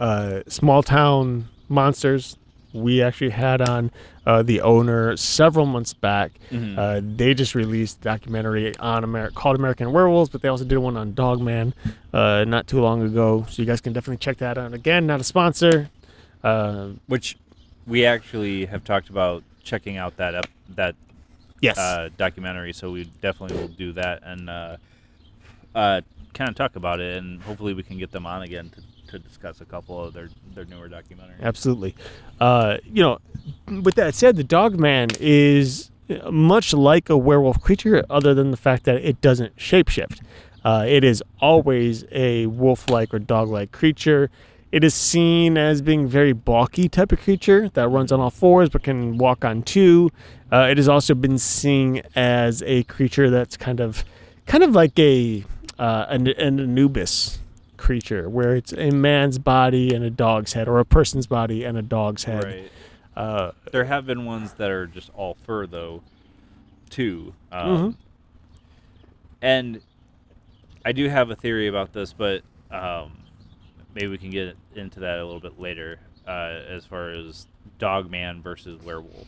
uh, 0.00 0.40
Small 0.48 0.82
Town 0.82 1.48
Monsters, 1.68 2.36
we 2.72 3.00
actually 3.02 3.30
had 3.30 3.62
on 3.62 3.90
uh, 4.26 4.42
the 4.42 4.60
owner 4.60 5.16
several 5.16 5.64
months 5.64 5.94
back. 5.94 6.32
Mhm. 6.50 6.76
Uh, 6.76 7.00
they 7.16 7.32
just 7.32 7.54
released 7.54 8.00
a 8.00 8.02
documentary 8.02 8.76
on 8.78 9.04
Amer- 9.04 9.30
called 9.30 9.56
American 9.56 9.92
Werewolves, 9.92 10.28
but 10.28 10.42
they 10.42 10.48
also 10.48 10.64
did 10.64 10.78
one 10.78 10.96
on 10.96 11.14
Dogman 11.14 11.72
uh, 12.12 12.44
not 12.46 12.66
too 12.66 12.80
long 12.80 13.02
ago. 13.02 13.46
So 13.48 13.62
you 13.62 13.66
guys 13.66 13.80
can 13.80 13.92
definitely 13.92 14.18
check 14.18 14.38
that 14.38 14.58
out. 14.58 14.74
Again, 14.74 15.06
not 15.06 15.20
a 15.20 15.24
sponsor. 15.24 15.88
Uh, 16.44 16.88
Which 17.06 17.36
we 17.86 18.04
actually 18.04 18.66
have 18.66 18.84
talked 18.84 19.10
about 19.10 19.42
checking 19.62 19.96
out 19.96 20.16
that 20.16 20.34
ep- 20.34 20.50
that 20.70 20.94
yes. 21.60 21.78
uh, 21.78 22.08
documentary, 22.16 22.72
so 22.72 22.90
we 22.90 23.04
definitely 23.20 23.56
will 23.58 23.68
do 23.68 23.92
that 23.92 24.22
and 24.22 24.50
uh, 24.50 24.76
uh, 25.74 26.00
kind 26.34 26.50
of 26.50 26.56
talk 26.56 26.76
about 26.76 27.00
it, 27.00 27.16
and 27.16 27.42
hopefully 27.42 27.74
we 27.74 27.82
can 27.82 27.98
get 27.98 28.10
them 28.12 28.26
on 28.26 28.42
again 28.42 28.70
to, 28.70 29.10
to 29.12 29.18
discuss 29.18 29.60
a 29.60 29.64
couple 29.64 30.02
of 30.02 30.12
their 30.14 30.28
their 30.54 30.64
newer 30.64 30.88
documentaries. 30.88 31.40
Absolutely. 31.40 31.94
Uh, 32.40 32.78
you 32.84 33.02
know, 33.02 33.18
with 33.82 33.94
that 33.94 34.14
said, 34.14 34.36
the 34.36 34.44
dog 34.44 34.78
man 34.78 35.08
is 35.20 35.90
much 36.30 36.72
like 36.72 37.10
a 37.10 37.16
werewolf 37.16 37.60
creature, 37.60 38.04
other 38.08 38.34
than 38.34 38.50
the 38.50 38.56
fact 38.56 38.84
that 38.84 38.96
it 38.96 39.20
doesn't 39.20 39.56
shapeshift. 39.56 40.20
Uh, 40.64 40.84
it 40.86 41.04
is 41.04 41.22
always 41.40 42.04
a 42.10 42.46
wolf 42.46 42.90
like 42.90 43.14
or 43.14 43.18
dog 43.18 43.48
like 43.48 43.70
creature. 43.70 44.30
It 44.76 44.84
is 44.84 44.92
seen 44.92 45.56
as 45.56 45.80
being 45.80 46.06
very 46.06 46.34
bulky 46.34 46.86
type 46.86 47.10
of 47.10 47.18
creature 47.20 47.70
that 47.70 47.88
runs 47.88 48.12
on 48.12 48.20
all 48.20 48.28
fours 48.28 48.68
but 48.68 48.82
can 48.82 49.16
walk 49.16 49.42
on 49.42 49.62
two. 49.62 50.10
Uh, 50.52 50.68
it 50.70 50.76
has 50.76 50.86
also 50.86 51.14
been 51.14 51.38
seen 51.38 52.02
as 52.14 52.62
a 52.66 52.82
creature 52.82 53.30
that's 53.30 53.56
kind 53.56 53.80
of, 53.80 54.04
kind 54.44 54.62
of 54.62 54.74
like 54.74 54.98
a 54.98 55.46
uh, 55.78 56.04
an, 56.10 56.26
an 56.26 56.60
Anubis 56.60 57.38
creature, 57.78 58.28
where 58.28 58.54
it's 58.54 58.74
a 58.74 58.90
man's 58.90 59.38
body 59.38 59.94
and 59.94 60.04
a 60.04 60.10
dog's 60.10 60.52
head, 60.52 60.68
or 60.68 60.78
a 60.78 60.84
person's 60.84 61.26
body 61.26 61.64
and 61.64 61.78
a 61.78 61.82
dog's 61.82 62.24
head. 62.24 62.44
Right. 62.44 62.70
Uh, 63.16 63.52
There 63.72 63.84
have 63.84 64.04
been 64.04 64.26
ones 64.26 64.52
that 64.58 64.70
are 64.70 64.86
just 64.86 65.10
all 65.14 65.38
fur 65.46 65.66
though, 65.66 66.02
too. 66.90 67.32
Um, 67.50 67.66
Mhm. 67.78 67.94
And 69.40 69.80
I 70.84 70.92
do 70.92 71.08
have 71.08 71.30
a 71.30 71.34
theory 71.34 71.66
about 71.66 71.94
this, 71.94 72.12
but 72.12 72.42
um, 72.70 73.12
maybe 73.96 74.08
we 74.08 74.18
can 74.18 74.30
get 74.30 74.54
into 74.74 75.00
that 75.00 75.18
a 75.18 75.24
little 75.24 75.40
bit 75.40 75.58
later. 75.58 75.98
Uh, 76.28 76.60
as 76.68 76.84
far 76.84 77.10
as 77.10 77.46
Dogman 77.78 78.42
versus 78.42 78.80
Werewolf, 78.82 79.26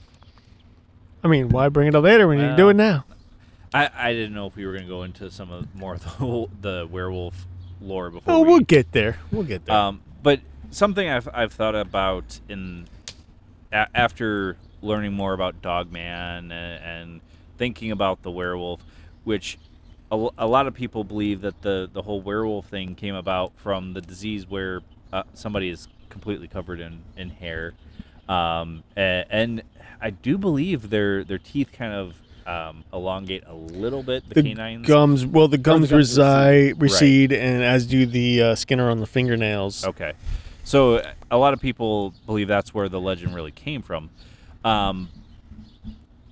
I 1.24 1.28
mean, 1.28 1.48
why 1.48 1.68
bring 1.68 1.88
it 1.88 1.94
up 1.94 2.04
later 2.04 2.28
when 2.28 2.38
you 2.38 2.46
can 2.46 2.56
do 2.56 2.68
it 2.68 2.74
now? 2.74 3.04
I, 3.72 3.88
I 3.94 4.12
didn't 4.12 4.34
know 4.34 4.46
if 4.46 4.56
we 4.56 4.66
were 4.66 4.72
going 4.72 4.84
to 4.84 4.88
go 4.88 5.02
into 5.04 5.30
some 5.30 5.50
of 5.50 5.74
more 5.74 5.94
of 5.94 6.02
the, 6.02 6.46
the 6.60 6.88
werewolf 6.90 7.46
lore 7.80 8.10
before. 8.10 8.34
Oh, 8.34 8.42
we, 8.42 8.48
we'll 8.48 8.60
get 8.60 8.92
there. 8.92 9.18
We'll 9.30 9.44
get 9.44 9.64
there. 9.64 9.76
Um, 9.76 10.00
but 10.22 10.40
something 10.70 11.08
I've, 11.08 11.28
I've 11.32 11.52
thought 11.52 11.76
about 11.76 12.40
in 12.48 12.88
a- 13.72 13.88
after 13.94 14.56
learning 14.82 15.12
more 15.12 15.32
about 15.34 15.62
Dogman 15.62 16.50
and, 16.50 16.52
and 16.52 17.20
thinking 17.58 17.90
about 17.92 18.22
the 18.22 18.30
werewolf, 18.30 18.82
which 19.24 19.58
a, 20.10 20.28
a 20.38 20.46
lot 20.46 20.66
of 20.66 20.74
people 20.74 21.04
believe 21.04 21.40
that 21.42 21.62
the, 21.62 21.88
the 21.92 22.02
whole 22.02 22.20
werewolf 22.20 22.66
thing 22.66 22.94
came 22.94 23.14
about 23.14 23.52
from 23.56 23.92
the 23.92 24.00
disease 24.00 24.48
where 24.48 24.80
uh, 25.12 25.22
somebody 25.34 25.68
is 25.68 25.88
completely 26.08 26.48
covered 26.48 26.80
in, 26.80 27.00
in 27.16 27.30
hair. 27.30 27.74
Um, 28.28 28.82
and, 28.96 29.26
and 29.30 29.62
I 30.00 30.10
do 30.10 30.38
believe 30.38 30.90
their 30.90 31.24
their 31.24 31.38
teeth 31.38 31.72
kind 31.72 31.92
of 31.92 32.14
um, 32.46 32.84
elongate 32.92 33.44
a 33.46 33.54
little 33.54 34.02
bit. 34.02 34.28
The, 34.28 34.34
the 34.34 34.54
canines. 34.54 34.86
gums, 34.86 35.26
well, 35.26 35.48
the 35.48 35.58
gums, 35.58 35.90
gums 35.90 35.92
reside, 35.92 36.80
recede. 36.80 37.30
recede, 37.30 37.32
and 37.32 37.62
as 37.62 37.86
do 37.86 38.06
the 38.06 38.42
uh, 38.42 38.54
skin 38.54 38.80
around 38.80 39.00
the 39.00 39.06
fingernails. 39.06 39.84
Okay. 39.84 40.12
So 40.64 41.02
a 41.30 41.38
lot 41.38 41.54
of 41.54 41.60
people 41.60 42.14
believe 42.26 42.48
that's 42.48 42.74
where 42.74 42.88
the 42.88 43.00
legend 43.00 43.34
really 43.34 43.50
came 43.50 43.82
from. 43.82 44.10
Um, 44.64 45.08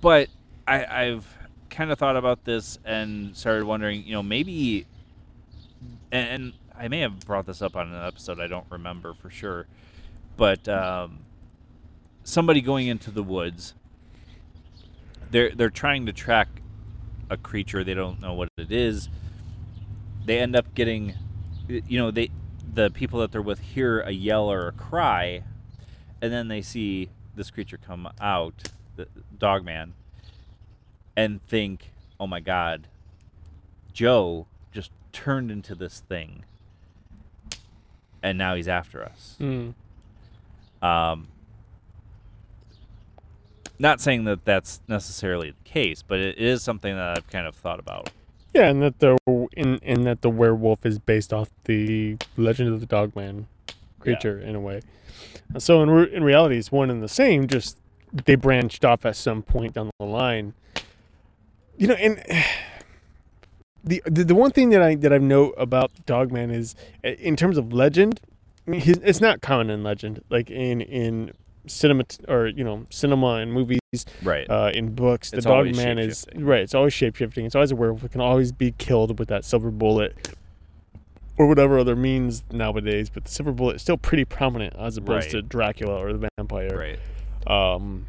but 0.01 0.29
I, 0.67 0.85
I've 0.85 1.36
kind 1.77 1.91
of 1.91 1.99
thought 1.99 2.17
about 2.17 2.43
this 2.43 2.79
and 2.83 3.37
started 3.37 3.63
wondering, 3.63 4.03
you 4.03 4.13
know, 4.13 4.23
maybe, 4.23 4.87
and, 6.11 6.27
and 6.29 6.53
I 6.75 6.87
may 6.87 7.01
have 7.01 7.19
brought 7.19 7.45
this 7.45 7.61
up 7.61 7.75
on 7.75 7.93
an 7.93 8.03
episode, 8.03 8.39
I 8.39 8.47
don't 8.47 8.65
remember 8.71 9.13
for 9.13 9.29
sure, 9.29 9.67
but 10.37 10.67
um, 10.67 11.19
somebody 12.23 12.61
going 12.61 12.87
into 12.87 13.11
the 13.11 13.21
woods, 13.21 13.75
they're 15.29 15.51
they're 15.51 15.69
trying 15.69 16.07
to 16.07 16.13
track 16.13 16.47
a 17.29 17.37
creature, 17.37 17.83
they 17.83 17.93
don't 17.93 18.19
know 18.21 18.33
what 18.33 18.49
it 18.57 18.71
is. 18.71 19.07
They 20.25 20.39
end 20.39 20.55
up 20.55 20.73
getting, 20.73 21.13
you 21.67 21.99
know, 21.99 22.09
they 22.09 22.31
the 22.73 22.89
people 22.89 23.19
that 23.19 23.31
they're 23.31 23.41
with 23.41 23.59
hear 23.59 23.99
a 23.99 24.11
yell 24.11 24.51
or 24.51 24.67
a 24.67 24.71
cry, 24.71 25.43
and 26.23 26.33
then 26.33 26.47
they 26.47 26.63
see 26.63 27.09
this 27.35 27.51
creature 27.51 27.77
come 27.77 28.09
out, 28.19 28.71
the 28.95 29.07
dog 29.37 29.63
man, 29.63 29.93
and 31.17 31.45
think, 31.47 31.91
"Oh 32.17 32.27
my 32.27 32.39
God, 32.39 32.87
Joe 33.91 34.47
just 34.71 34.91
turned 35.11 35.51
into 35.51 35.75
this 35.75 35.99
thing, 35.99 36.45
and 38.23 38.37
now 38.37 38.55
he's 38.55 38.69
after 38.69 39.03
us." 39.03 39.35
Mm. 39.41 39.73
Um, 40.81 41.27
not 43.79 43.99
saying 43.99 44.23
that 44.25 44.45
that's 44.45 44.79
necessarily 44.87 45.51
the 45.51 45.69
case, 45.69 46.01
but 46.01 46.19
it 46.19 46.37
is 46.37 46.63
something 46.63 46.95
that 46.95 47.17
I've 47.17 47.27
kind 47.27 47.45
of 47.45 47.55
thought 47.55 47.79
about. 47.79 48.11
Yeah, 48.53 48.69
and 48.69 48.81
that 48.81 48.99
the 48.99 49.17
in 49.53 49.77
in 49.79 50.03
that 50.03 50.21
the 50.21 50.29
werewolf 50.29 50.85
is 50.85 50.99
based 50.99 51.33
off 51.33 51.49
the 51.65 52.17
Legend 52.37 52.73
of 52.73 52.79
the 52.79 52.85
Dogman 52.85 53.47
creature 53.99 54.39
in 54.39 54.55
a 54.55 54.59
way. 54.59 54.81
So 55.59 55.83
in 55.83 55.89
re- 55.89 56.13
in 56.13 56.23
reality, 56.23 56.57
it's 56.57 56.71
one 56.71 56.89
and 56.89 57.03
the 57.03 57.07
same. 57.07 57.47
Just 57.47 57.77
they 58.11 58.35
branched 58.35 58.85
off 58.85 59.05
at 59.05 59.15
some 59.15 59.43
point 59.43 59.73
down 59.73 59.91
the 59.99 60.05
line. 60.05 60.53
You 61.77 61.87
know, 61.87 61.93
and 61.95 62.17
the 63.83 64.01
the, 64.05 64.23
the 64.23 64.35
one 64.35 64.51
thing 64.51 64.69
that 64.71 64.81
I 64.81 64.95
that 64.95 65.13
I 65.13 65.17
note 65.17 65.53
about 65.57 65.91
Dogman 66.05 66.51
is 66.51 66.75
in 67.03 67.35
terms 67.35 67.57
of 67.57 67.71
legend, 67.73 68.19
his, 68.65 68.97
it's 69.03 69.21
not 69.21 69.41
common 69.41 69.69
in 69.69 69.83
legend, 69.83 70.23
like 70.29 70.49
in 70.49 70.81
in 70.81 71.31
cinema 71.67 72.03
or 72.27 72.47
you 72.47 72.63
know 72.63 72.85
cinema 72.89 73.35
and 73.35 73.51
movies 73.53 73.79
Right. 74.23 74.49
uh, 74.49 74.71
in 74.73 74.93
books. 74.95 75.31
The 75.31 75.37
It's 75.37 75.45
dog 75.45 75.75
man 75.75 75.97
is 75.99 76.25
right. 76.35 76.61
It's 76.61 76.75
always 76.75 76.93
shape 76.93 77.15
shifting. 77.15 77.45
It's 77.45 77.55
always 77.55 77.71
a 77.71 77.75
werewolf. 77.75 78.03
It 78.03 78.11
can 78.11 78.21
always 78.21 78.51
be 78.51 78.71
killed 78.77 79.17
with 79.19 79.27
that 79.29 79.45
silver 79.45 79.71
bullet 79.71 80.35
or 81.37 81.47
whatever 81.47 81.77
other 81.77 81.95
means 81.95 82.43
nowadays. 82.51 83.09
But 83.09 83.25
the 83.25 83.31
silver 83.31 83.51
bullet 83.51 83.75
is 83.77 83.81
still 83.81 83.97
pretty 83.97 84.25
prominent 84.25 84.75
as 84.75 84.97
opposed 84.97 85.25
Right. 85.25 85.31
to 85.33 85.41
Dracula 85.41 85.95
or 86.03 86.13
the 86.13 86.29
vampire. 86.37 86.97
right. 87.47 87.75
Um, 87.75 88.07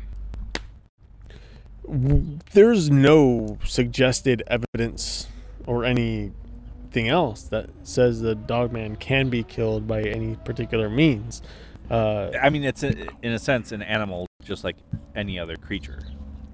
there's 2.52 2.90
no 2.90 3.58
suggested 3.64 4.42
evidence 4.46 5.26
or 5.66 5.84
anything 5.84 7.08
else 7.08 7.42
that 7.44 7.70
says 7.82 8.20
the 8.20 8.34
dog 8.34 8.72
man 8.72 8.96
can 8.96 9.28
be 9.28 9.42
killed 9.42 9.86
by 9.86 10.02
any 10.02 10.36
particular 10.36 10.88
means. 10.88 11.42
Uh, 11.90 12.30
I 12.40 12.50
mean, 12.50 12.64
it's 12.64 12.82
a, 12.82 12.94
in 13.22 13.32
a 13.32 13.38
sense 13.38 13.72
an 13.72 13.82
animal, 13.82 14.26
just 14.44 14.64
like 14.64 14.76
any 15.14 15.38
other 15.38 15.56
creature. 15.56 16.00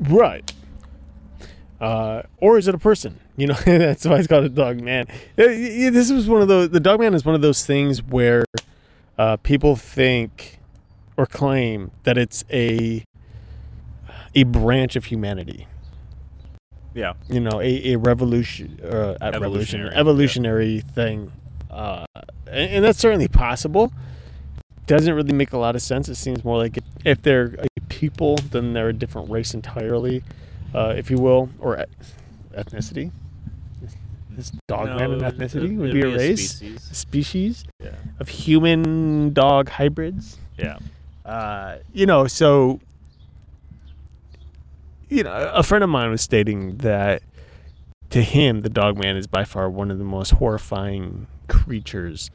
Right. 0.00 0.52
Uh, 1.80 2.22
or 2.38 2.56
is 2.56 2.68
it 2.68 2.74
a 2.74 2.78
person? 2.78 3.18
You 3.36 3.48
know, 3.48 3.54
that's 3.64 4.06
why 4.06 4.18
it's 4.18 4.28
called 4.28 4.44
a 4.44 4.48
dog 4.48 4.80
man. 4.80 5.06
Uh, 5.38 5.44
This 5.46 6.10
was 6.10 6.28
one 6.28 6.40
of 6.42 6.48
those. 6.48 6.70
The 6.70 6.80
dog 6.80 7.00
man 7.00 7.14
is 7.14 7.24
one 7.24 7.34
of 7.34 7.40
those 7.42 7.66
things 7.66 8.02
where 8.02 8.44
uh, 9.18 9.36
people 9.38 9.76
think 9.76 10.60
or 11.16 11.26
claim 11.26 11.90
that 12.04 12.16
it's 12.16 12.44
a 12.50 13.04
a 14.34 14.42
branch 14.44 14.96
of 14.96 15.06
humanity. 15.06 15.66
Yeah. 16.94 17.14
You 17.28 17.40
know, 17.40 17.60
a, 17.60 17.92
a 17.92 17.96
revolution, 17.96 18.78
uh, 18.84 19.16
a 19.20 19.32
revolutionary, 19.32 19.94
Evolutionary, 19.94 20.68
yeah. 20.76 20.80
thing, 20.82 21.32
uh, 21.70 22.04
and, 22.46 22.70
and 22.70 22.84
that's 22.84 22.98
certainly 22.98 23.28
possible. 23.28 23.92
Doesn't 24.86 25.12
really 25.14 25.32
make 25.32 25.52
a 25.52 25.58
lot 25.58 25.74
of 25.74 25.82
sense. 25.82 26.08
It 26.08 26.14
seems 26.16 26.44
more 26.44 26.58
like 26.58 26.76
if, 26.76 26.84
if 27.04 27.22
they're 27.22 27.56
a 27.58 27.80
people, 27.88 28.36
then 28.50 28.72
they're 28.74 28.90
a 28.90 28.92
different 28.92 29.30
race 29.30 29.54
entirely, 29.54 30.22
uh, 30.74 30.94
if 30.96 31.10
you 31.10 31.16
will, 31.18 31.48
or 31.58 31.80
e- 31.80 31.84
ethnicity. 32.56 33.10
This 34.30 34.50
dog 34.66 34.86
man 34.88 35.12
an 35.12 35.18
No, 35.18 35.30
ethnicity? 35.30 35.76
Would 35.78 35.90
it'd 35.90 36.02
be 36.02 36.08
a 36.08 36.16
race, 36.16 36.50
species. 36.56 36.90
a 36.90 36.94
species 36.94 37.64
Yeah. 37.82 37.90
of 38.18 38.28
human 38.28 39.32
dog 39.32 39.68
hybrids. 39.68 40.38
Yeah. 40.58 40.78
Uh, 41.24 41.76
you 41.92 42.04
know, 42.06 42.26
so 42.26 42.80
you 45.14 45.23
know, 45.23 45.52
a 45.54 45.62
friend 45.62 45.85
of 45.85 45.90
mine 45.90 46.11
was 46.11 46.23
stating 46.23 46.78
that 46.78 47.23
to 48.11 48.21
him, 48.21 48.61
the 48.62 48.68
dog 48.68 48.99
man 48.99 49.16
is 49.16 49.26
by 49.26 49.44
far 49.44 49.71
one 49.71 49.90
of 49.90 49.99
the 49.99 50.04
most 50.04 50.33
horrifying 50.33 51.26
creatures, 51.49 52.30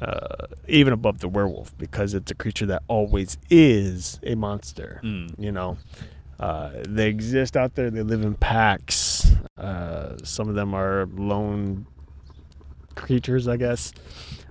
uh, 0.00 0.46
even 0.68 0.92
above 0.92 1.18
the 1.18 1.28
werewolf, 1.28 1.76
because 1.78 2.14
it's 2.14 2.30
a 2.30 2.34
creature 2.34 2.66
that 2.66 2.82
always 2.88 3.38
is 3.48 4.20
a 4.22 4.34
monster. 4.34 5.00
Mm. 5.02 5.34
You 5.38 5.52
know, 5.52 5.78
uh, 6.38 6.70
they 6.86 7.08
exist 7.08 7.56
out 7.56 7.74
there. 7.74 7.90
They 7.90 8.02
live 8.02 8.22
in 8.22 8.34
packs. 8.34 9.32
Uh, 9.56 10.16
some 10.22 10.48
of 10.48 10.54
them 10.54 10.74
are 10.74 11.06
lone 11.14 11.86
creatures, 12.94 13.48
I 13.48 13.56
guess. 13.56 13.92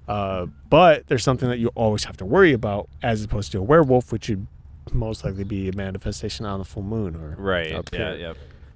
Uh, 0.07 0.47
but 0.69 1.05
there's 1.07 1.23
something 1.23 1.49
that 1.49 1.59
you 1.59 1.67
always 1.75 2.05
have 2.05 2.17
to 2.17 2.25
worry 2.25 2.51
about, 2.51 2.89
as 3.03 3.23
opposed 3.23 3.51
to 3.51 3.59
a 3.59 3.61
werewolf, 3.61 4.11
which 4.11 4.27
would 4.29 4.47
most 4.93 5.23
likely 5.23 5.43
be 5.43 5.69
a 5.69 5.73
manifestation 5.75 6.45
on 6.45 6.59
the 6.59 6.65
full 6.65 6.83
moon 6.83 7.15
or 7.15 7.35
Right. 7.37 7.73
up 7.73 7.89
Yeah. 7.93 8.11
here. 8.13 8.17
Yeah. 8.19 8.33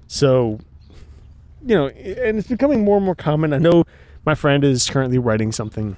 So, 0.08 0.60
you 1.66 1.76
know, 1.76 1.88
and 1.88 2.38
it's 2.38 2.48
becoming 2.48 2.84
more 2.84 2.98
and 2.98 3.06
more 3.06 3.16
common. 3.16 3.54
I 3.54 3.58
know 3.58 3.84
my 4.26 4.36
friend 4.36 4.64
is 4.64 4.90
currently 4.90 5.18
writing 5.18 5.52
something 5.52 5.96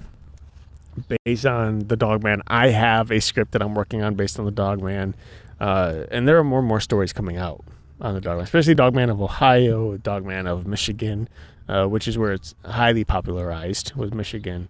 based 1.25 1.45
on 1.45 1.79
the 1.79 1.95
Dogman. 1.97 2.41
I 2.47 2.69
have 2.69 3.11
a 3.11 3.19
script 3.19 3.51
that 3.51 3.61
I'm 3.61 3.75
working 3.75 4.01
on 4.01 4.15
based 4.15 4.39
on 4.39 4.45
the 4.45 4.51
Dogman, 4.51 5.15
uh, 5.59 6.03
and 6.11 6.27
there 6.27 6.37
are 6.37 6.43
more 6.43 6.59
and 6.59 6.67
more 6.67 6.79
stories 6.79 7.11
coming 7.13 7.37
out 7.37 7.63
on 7.99 8.13
the 8.13 8.21
Dogman, 8.21 8.43
especially 8.45 8.75
Dogman 8.75 9.09
of 9.09 9.21
Ohio, 9.21 9.97
Dogman 9.97 10.47
of 10.47 10.65
Michigan, 10.65 11.27
uh, 11.67 11.85
which 11.87 12.07
is 12.07 12.17
where 12.17 12.31
it's 12.31 12.55
highly 12.63 13.03
popularized 13.03 13.93
with 13.95 14.13
Michigan. 14.13 14.69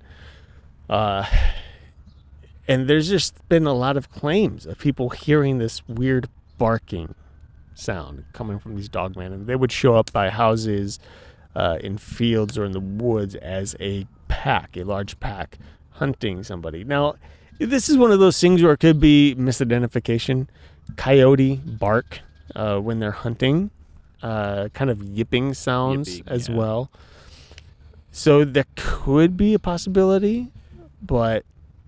Uh, 0.90 1.26
and 2.68 2.88
there's 2.88 3.10
just 3.10 3.48
been 3.50 3.66
a 3.66 3.74
lot 3.74 3.98
of 3.98 4.10
claims 4.10 4.66
of 4.66 4.80
people 4.80 5.10
hearing 5.10 5.58
this 5.58 5.88
weird 5.88 6.30
barking 6.58 7.16
sound 7.74 8.26
coming 8.34 8.60
from 8.60 8.76
these 8.76 8.90
dogmen, 8.90 9.28
and 9.28 9.48
they 9.48 9.56
would 9.56 9.72
show 9.72 9.96
up 9.96 10.12
by 10.12 10.30
houses, 10.30 11.00
uh, 11.56 11.78
in 11.82 11.98
fields 11.98 12.58
or 12.58 12.66
in 12.66 12.72
the 12.72 12.80
woods 12.80 13.36
as 13.36 13.76
a 13.80 14.08
pack, 14.28 14.76
a 14.76 14.84
large 14.84 15.20
pack, 15.20 15.58
hunting 15.92 16.44
somebody. 16.44 16.84
Now, 16.84 17.16
this 17.60 17.88
is 17.88 17.98
one 17.98 18.12
of 18.12 18.20
those 18.20 18.40
things 18.40 18.62
where 18.62 18.74
it 18.74 18.80
could 18.80 19.00
be 19.00 19.36
misidentification. 19.38 20.48
Coyote 20.98 21.56
bark 21.56 22.20
uh, 22.56 22.80
when 22.80 23.00
they're 23.00 23.12
hunting, 23.12 23.72
uh, 24.22 24.70
kind 24.74 24.90
of 24.90 25.02
yipping 25.02 25.54
sounds 25.54 26.18
Yipping, 26.18 26.34
as 26.34 26.50
yeah. 26.50 26.56
well. 26.56 26.92
So 28.12 28.46
there 28.46 28.66
could 28.76 29.36
be 29.36 29.54
a 29.54 29.60
possibility, 29.60 30.52
but 31.02 31.46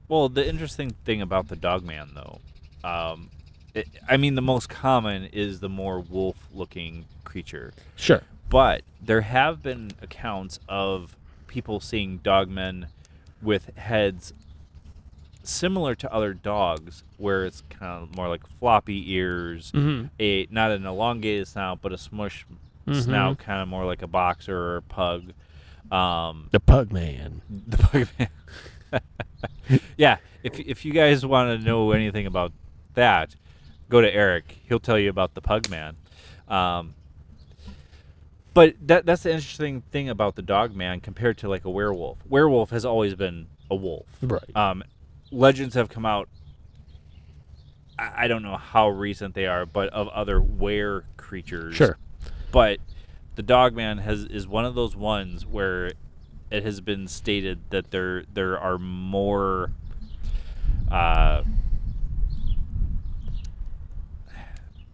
Well, 0.07 0.29
the 0.29 0.47
interesting 0.47 0.91
thing 1.05 1.21
about 1.21 1.47
the 1.49 1.55
Dogman, 1.55 2.11
though, 2.15 2.39
um, 2.87 3.29
it, 3.73 3.87
I 4.07 4.17
mean, 4.17 4.35
the 4.35 4.41
most 4.41 4.69
common 4.69 5.25
is 5.33 5.59
the 5.59 5.69
more 5.69 5.99
wolf-looking 5.99 7.05
creature, 7.25 7.73
sure. 7.95 8.21
but 8.49 8.83
there 9.01 9.21
have 9.21 9.61
been 9.61 9.91
accounts 10.01 10.59
of 10.69 11.15
people 11.47 11.79
seeing 11.79 12.19
dogmen 12.19 12.87
with 13.41 13.75
heads 13.77 14.33
similar 15.43 15.95
to 15.95 16.11
other 16.13 16.33
dogs, 16.33 17.03
where 17.17 17.45
it's 17.45 17.63
kind 17.69 18.03
of 18.03 18.15
more 18.15 18.27
like 18.29 18.45
floppy 18.47 19.13
ears, 19.13 19.71
Mm-hmm. 19.73 20.07
a 20.19 20.47
not 20.51 20.71
an 20.71 20.85
elongated 20.85 21.47
snout, 21.47 21.79
but 21.81 21.91
a 21.93 21.97
smush 21.97 22.45
Mhm. 22.87 23.03
snout, 23.03 23.37
kind 23.39 23.61
of 23.61 23.67
more 23.67 23.85
like 23.85 24.01
a 24.01 24.07
boxer 24.07 24.57
or 24.57 24.77
a 24.77 24.81
pug. 24.81 25.33
Um, 25.91 26.47
The 26.51 26.59
pug 26.59 26.91
man. 26.91 27.41
the 27.67 27.77
pug 27.77 28.07
man. 28.19 28.29
yeah, 29.97 30.17
if 30.43 30.59
if 30.59 30.85
you 30.85 30.93
guys 30.93 31.25
want 31.25 31.59
to 31.59 31.65
know 31.65 31.91
anything 31.91 32.25
about 32.25 32.53
that, 32.93 33.35
go 33.89 34.01
to 34.01 34.13
Eric. 34.13 34.59
He'll 34.67 34.79
tell 34.79 34.99
you 34.99 35.09
about 35.09 35.33
the 35.33 35.41
pug 35.41 35.69
man. 35.69 35.95
Um, 36.47 36.93
but 38.53 38.75
that 38.81 39.05
that's 39.05 39.23
the 39.23 39.31
interesting 39.31 39.81
thing 39.91 40.09
about 40.09 40.35
the 40.35 40.41
dog 40.41 40.75
man 40.75 40.99
compared 40.99 41.37
to 41.39 41.49
like 41.49 41.65
a 41.65 41.69
werewolf. 41.69 42.17
Werewolf 42.27 42.71
has 42.71 42.85
always 42.85 43.15
been 43.15 43.47
a 43.69 43.75
wolf. 43.75 44.07
Right. 44.21 44.55
Um, 44.55 44.83
legends 45.31 45.75
have 45.75 45.89
come 45.89 46.05
out. 46.05 46.29
I, 47.99 48.25
I 48.25 48.27
don't 48.27 48.43
know 48.43 48.57
how 48.57 48.89
recent 48.89 49.35
they 49.35 49.45
are, 49.45 49.65
but 49.65 49.89
of 49.89 50.07
other 50.09 50.41
were 50.41 51.03
creatures. 51.17 51.75
Sure. 51.75 51.97
But 52.51 52.79
the 53.35 53.43
Dogman 53.43 53.99
has 53.99 54.23
is 54.25 54.47
one 54.47 54.65
of 54.65 54.73
those 54.73 54.95
ones 54.95 55.45
where 55.45 55.91
it 56.49 56.63
has 56.63 56.81
been 56.81 57.07
stated 57.07 57.59
that 57.69 57.91
there 57.91 58.23
there 58.33 58.57
are 58.57 58.77
more 58.77 59.71
uh, 60.89 61.43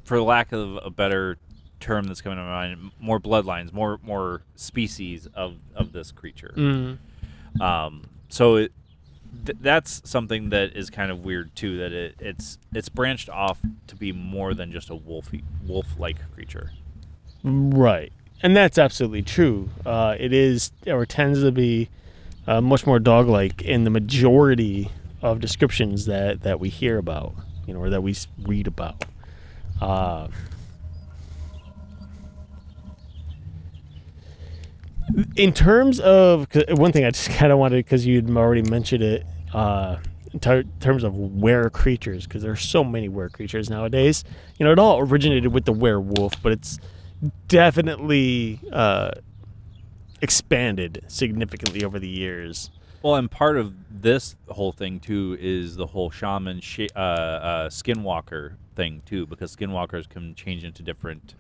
for 0.04 0.22
lack 0.22 0.52
of 0.52 0.78
a 0.84 0.90
better 0.90 1.38
term 1.80 2.06
that's 2.06 2.22
coming 2.22 2.38
to 2.38 2.44
mind, 2.44 2.92
more 3.00 3.20
bloodlines, 3.20 3.74
more 3.74 4.00
more 4.04 4.42
species 4.56 5.28
of, 5.36 5.58
of 5.76 5.92
this 5.92 6.12
creature. 6.12 6.54
Mm. 6.56 6.98
Um, 7.62 8.10
so 8.30 8.56
it, 8.56 8.72
th- 9.46 9.58
that's 9.62 10.02
something 10.10 10.50
that 10.50 10.76
is 10.76 10.90
kind 10.90 11.12
of 11.12 11.26
weird 11.26 11.56
too. 11.56 11.78
That 11.78 11.92
it, 11.92 12.16
it's 12.20 12.58
it's 12.74 12.90
branched 12.90 13.30
off 13.30 13.60
to 13.88 13.96
be 13.96 14.12
more 14.12 14.54
than 14.54 14.72
just 14.72 14.90
a 14.90 14.96
wolfy 14.96 15.44
wolf 15.66 15.88
like 16.00 16.18
creature. 16.34 16.72
Right. 17.44 18.14
And 18.44 18.56
that's 18.58 18.78
absolutely 18.78 19.22
true. 19.22 19.70
Uh, 19.86 20.16
it 20.20 20.34
is, 20.34 20.72
or 20.86 21.06
tends 21.06 21.42
to 21.42 21.52
be, 21.52 21.90
uh, 22.46 22.60
much 22.60 22.86
more 22.86 23.00
dog 23.00 23.28
like 23.28 23.62
in 23.62 23.86
the 23.86 23.90
majority 23.90 24.92
of 25.22 25.40
descriptions 25.40 26.06
that, 26.08 26.42
that 26.42 26.60
we 26.60 26.68
hear 26.68 26.98
about, 26.98 27.34
you 27.66 27.74
know, 27.74 27.80
or 27.80 27.90
that 27.90 28.04
we 28.04 28.14
read 28.42 28.68
about. 28.68 29.06
Uh, 29.82 30.28
in 35.38 35.54
terms 35.54 36.00
of 36.02 36.48
one 36.72 36.92
thing 36.92 37.06
I 37.06 37.12
just 37.12 37.30
kind 37.38 37.52
of 37.52 37.60
wanted 37.60 37.78
because 37.78 38.06
you'd 38.06 38.30
already 38.30 38.62
mentioned 38.64 39.04
it 39.04 39.26
uh, 39.54 39.98
in 40.34 40.40
ter- 40.42 40.64
terms 40.82 41.06
of 41.06 41.16
were 41.16 41.70
creatures 41.70 42.26
because 42.26 42.42
there 42.42 42.52
are 42.52 42.58
so 42.58 42.84
many 42.84 43.08
were 43.08 43.30
creatures 43.30 43.70
nowadays. 43.70 44.26
You 44.58 44.66
know, 44.66 44.74
it 44.74 44.80
all 44.80 45.00
originated 45.00 45.54
with 45.54 45.64
the 45.64 45.74
werewolf, 45.74 46.42
but 46.42 46.52
it's 46.52 46.80
definitely 47.48 48.60
uh, 48.72 49.12
expanded 50.22 51.04
significantly 51.08 51.84
over 51.84 52.00
the 52.00 52.08
years. 52.08 52.72
Well, 53.02 53.16
and 53.16 53.30
part 53.30 53.58
of 53.58 53.74
this 53.90 54.36
whole 54.50 54.72
thing 54.72 55.00
too 55.00 55.38
is 55.40 55.76
the 55.76 55.88
whole 55.88 56.10
shaman 56.10 56.62
sh- 56.62 56.88
uh, 56.96 57.00
uh, 57.00 57.70
skinwalker 57.70 58.56
thing 58.76 59.02
too, 59.06 59.26
because 59.26 59.56
skinwalkers 59.56 60.08
can 60.08 60.36
change 60.36 60.64
into 60.64 60.84
different. 60.84 61.36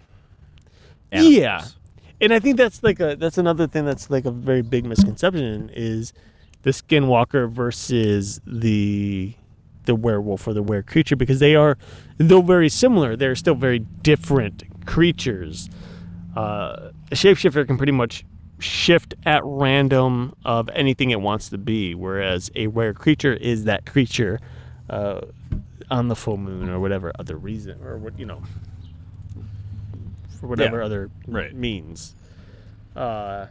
Animals. 1.12 1.36
Yeah. 1.36 1.65
and 2.19 2.34
I 2.34 2.39
think 2.39 2.58
that's 2.58 2.82
like 2.84 3.00
a 3.00 3.15
that's 3.15 3.38
another 3.38 3.67
thing 3.67 3.86
that's 3.86 4.10
like 4.10 4.26
a 4.26 4.32
very 4.32 4.62
big 4.63 4.86
misconception 4.86 5.69
is 5.74 6.12
the 6.63 6.72
skinwalker 6.72 7.50
versus 7.50 8.41
the 8.46 9.36
the 9.86 9.96
werewolf 9.96 10.48
or 10.48 10.54
the 10.54 10.63
were 10.63 10.82
creature 10.82 11.15
because 11.15 11.39
they 11.39 11.56
are 11.56 11.78
though 12.17 12.41
very 12.41 12.69
similar 12.69 13.15
they're 13.15 13.36
still 13.36 13.56
very 13.56 13.80
different 13.80 14.63
creatures 14.86 15.69
uh, 16.36 16.89
a 17.12 17.15
shapeshifter 17.15 17.65
can 17.67 17.78
pretty 17.78 17.91
much 17.91 18.26
shift 18.60 19.13
at 19.26 19.41
random 19.43 20.34
of 20.46 20.69
anything 20.74 21.12
it 21.12 21.22
wants 21.22 21.50
to 21.50 21.58
be 21.58 21.93
whereas 21.96 22.50
a 22.56 22.67
were 22.67 22.93
creature 22.93 23.34
is 23.34 23.65
that 23.65 23.86
creature 23.86 24.39
uh, 24.89 25.22
on 25.91 26.08
the 26.08 26.15
full 26.15 26.38
moon 26.38 26.69
or 26.69 26.80
whatever 26.80 27.12
other 27.19 27.36
reason 27.38 27.78
or 27.84 27.98
what 27.98 28.17
you 28.17 28.26
know 28.26 28.41
for 30.39 30.48
whatever 30.48 30.80
Yeah. 30.80 30.86
other 30.86 31.10
Right. 31.28 31.54
means 31.54 32.15
uh, 32.96 33.48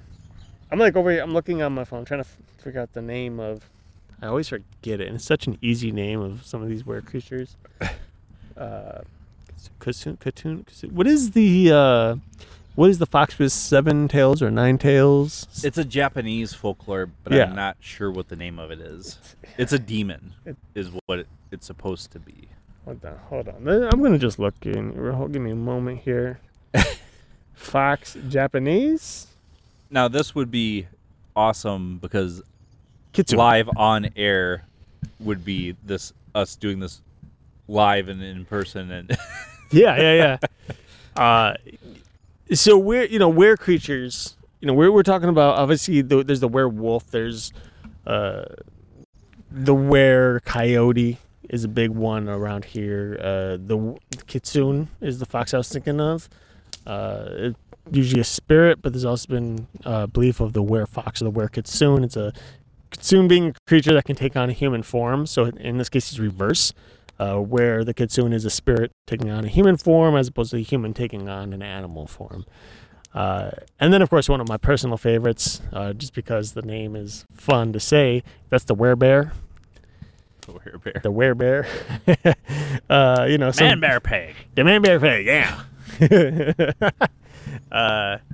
I'm 0.70 0.78
like 0.78 0.94
over 0.96 1.10
here. 1.10 1.20
I'm 1.20 1.34
looking 1.34 1.60
on 1.62 1.72
my 1.74 1.82
phone, 1.84 2.04
trying 2.04 2.22
to 2.22 2.28
f- 2.28 2.38
figure 2.62 2.80
out 2.80 2.92
the 2.92 3.02
name 3.02 3.40
of. 3.40 3.68
I 4.22 4.26
always 4.28 4.48
forget 4.48 5.00
it, 5.00 5.06
and 5.08 5.16
it's 5.16 5.24
such 5.24 5.46
an 5.48 5.58
easy 5.60 5.90
name 5.92 6.20
of 6.20 6.46
some 6.46 6.62
of 6.62 6.68
these 6.68 6.86
were 6.86 7.00
creatures. 7.02 7.56
Uh, 8.56 9.00
Katoon, 9.80 10.18
Katoon, 10.18 10.92
what 10.92 11.06
is 11.06 11.32
the 11.32 11.72
uh, 11.72 12.16
what 12.74 12.90
is 12.90 12.98
the 12.98 13.06
fox 13.06 13.38
with 13.38 13.52
seven 13.52 14.08
tails 14.08 14.40
or 14.42 14.50
nine 14.50 14.78
tails? 14.78 15.46
It's 15.64 15.78
a 15.78 15.84
Japanese 15.84 16.54
folklore, 16.54 17.10
but 17.24 17.32
Yeah. 17.32 17.44
I'm 17.44 17.56
not 17.56 17.76
sure 17.80 18.10
what 18.10 18.28
the 18.28 18.36
name 18.36 18.58
of 18.58 18.70
it 18.70 18.80
is. 18.80 19.18
It's 19.58 19.72
a 19.72 19.78
demon, 19.78 20.32
is 20.74 20.90
what 21.06 21.18
it, 21.20 21.26
it's 21.50 21.66
supposed 21.66 22.10
to 22.12 22.18
be. 22.18 22.48
Hold 22.84 23.04
on, 23.04 23.16
hold 23.28 23.48
on. 23.48 23.68
I'm 23.68 24.02
gonna 24.02 24.18
just 24.18 24.38
look 24.38 24.54
in. 24.64 24.92
Give 25.30 25.42
me 25.42 25.50
a 25.52 25.54
moment 25.56 26.00
here. 26.00 26.40
fox 27.54 28.16
Japanese 28.28 29.26
Now 29.90 30.08
this 30.08 30.34
would 30.34 30.50
be 30.50 30.86
awesome 31.36 31.98
because 31.98 32.42
kitsune. 33.12 33.38
live 33.38 33.68
on 33.76 34.08
air 34.16 34.64
would 35.20 35.44
be 35.44 35.76
this 35.84 36.12
us 36.34 36.56
doing 36.56 36.80
this 36.80 37.00
live 37.68 38.08
and 38.08 38.22
in 38.22 38.44
person 38.44 38.90
and 38.90 39.16
Yeah, 39.72 39.96
yeah, 40.00 40.38
yeah. 40.66 40.72
uh, 41.22 41.54
so 42.54 42.78
we're 42.78 43.04
you 43.04 43.18
know 43.18 43.28
we're 43.28 43.56
creatures. 43.56 44.36
You 44.60 44.68
know 44.68 44.74
we're 44.74 44.92
we're 44.92 45.02
talking 45.02 45.28
about 45.28 45.56
obviously 45.56 46.02
the, 46.02 46.22
there's 46.22 46.40
the 46.40 46.48
werewolf. 46.48 47.10
There's 47.10 47.52
uh, 48.06 48.44
the 49.50 49.74
were 49.74 50.40
coyote 50.44 51.18
is 51.48 51.64
a 51.64 51.68
big 51.68 51.90
one 51.90 52.28
around 52.28 52.64
here. 52.64 53.18
Uh, 53.20 53.56
the 53.58 53.96
kitsune 54.26 54.88
is 55.00 55.18
the 55.18 55.26
fox 55.26 55.52
I 55.54 55.58
was 55.58 55.68
thinking 55.68 56.00
of. 56.00 56.28
Uh, 56.86 57.28
it, 57.30 57.56
usually 57.90 58.20
a 58.20 58.24
spirit, 58.24 58.80
but 58.80 58.92
there's 58.92 59.04
also 59.04 59.28
been 59.28 59.66
uh, 59.84 60.06
belief 60.06 60.40
of 60.40 60.52
the 60.52 60.62
were 60.62 60.86
fox 60.86 61.20
or 61.20 61.24
the 61.24 61.30
were 61.30 61.48
kitsune. 61.48 62.04
It's 62.04 62.16
a 62.16 62.32
kitsune 62.90 63.28
being 63.28 63.48
a 63.48 63.54
creature 63.66 63.92
that 63.94 64.04
can 64.04 64.16
take 64.16 64.36
on 64.36 64.48
a 64.50 64.52
human 64.52 64.82
form. 64.82 65.26
So 65.26 65.46
in 65.46 65.78
this 65.78 65.88
case, 65.88 66.10
it's 66.10 66.18
reverse 66.18 66.72
uh, 67.18 67.38
where 67.38 67.84
the 67.84 67.94
kitsune 67.94 68.32
is 68.32 68.44
a 68.44 68.50
spirit 68.50 68.90
taking 69.06 69.30
on 69.30 69.44
a 69.44 69.48
human 69.48 69.76
form 69.76 70.16
as 70.16 70.28
opposed 70.28 70.50
to 70.52 70.58
a 70.58 70.62
human 70.62 70.94
taking 70.94 71.28
on 71.28 71.52
an 71.52 71.62
animal 71.62 72.06
form. 72.06 72.44
Uh, 73.14 73.50
and 73.78 73.92
then, 73.92 74.00
of 74.00 74.08
course, 74.08 74.28
one 74.28 74.40
of 74.40 74.48
my 74.48 74.56
personal 74.56 74.96
favorites, 74.96 75.60
uh, 75.72 75.92
just 75.92 76.14
because 76.14 76.52
the 76.52 76.62
name 76.62 76.96
is 76.96 77.26
fun 77.30 77.72
to 77.72 77.80
say, 77.80 78.22
that's 78.48 78.64
the 78.64 78.74
werebear. 78.74 79.32
The 80.40 80.52
werebear. 80.52 81.02
The 81.02 82.16
werebear. 82.16 82.34
uh, 82.90 83.26
you 83.28 83.38
know, 83.38 83.50
some, 83.50 83.66
Man 83.66 83.80
bear 83.80 84.00
pig. 84.00 84.34
the 84.54 84.64
man 84.64 84.82
bear 84.82 84.98
pig, 84.98 85.26
yeah. 85.26 85.62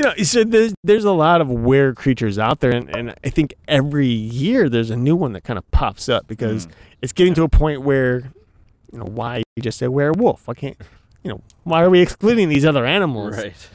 you 0.00 0.06
know, 0.06 0.14
so 0.22 0.44
there's 0.44 0.72
there's 0.82 1.04
a 1.04 1.12
lot 1.12 1.42
of 1.42 1.50
were 1.50 1.92
creatures 1.92 2.38
out 2.38 2.60
there, 2.60 2.70
and, 2.70 2.88
and 2.96 3.14
I 3.22 3.28
think 3.28 3.52
every 3.68 4.06
year 4.06 4.70
there's 4.70 4.88
a 4.88 4.96
new 4.96 5.14
one 5.14 5.34
that 5.34 5.44
kind 5.44 5.58
of 5.58 5.70
pops 5.72 6.08
up 6.08 6.26
because 6.26 6.66
Mm. 6.66 6.70
it's 7.02 7.12
getting 7.12 7.34
to 7.34 7.42
a 7.42 7.50
point 7.50 7.82
where, 7.82 8.32
you 8.90 8.98
know, 8.98 9.04
why 9.04 9.42
you 9.56 9.62
just 9.62 9.76
say 9.76 9.88
werewolf? 9.88 10.48
I 10.48 10.54
can't, 10.54 10.76
you 11.22 11.30
know, 11.30 11.42
why 11.64 11.82
are 11.82 11.90
we 11.90 12.00
excluding 12.00 12.48
these 12.48 12.64
other 12.64 12.86
animals? 12.86 13.36
Right. 13.36 13.70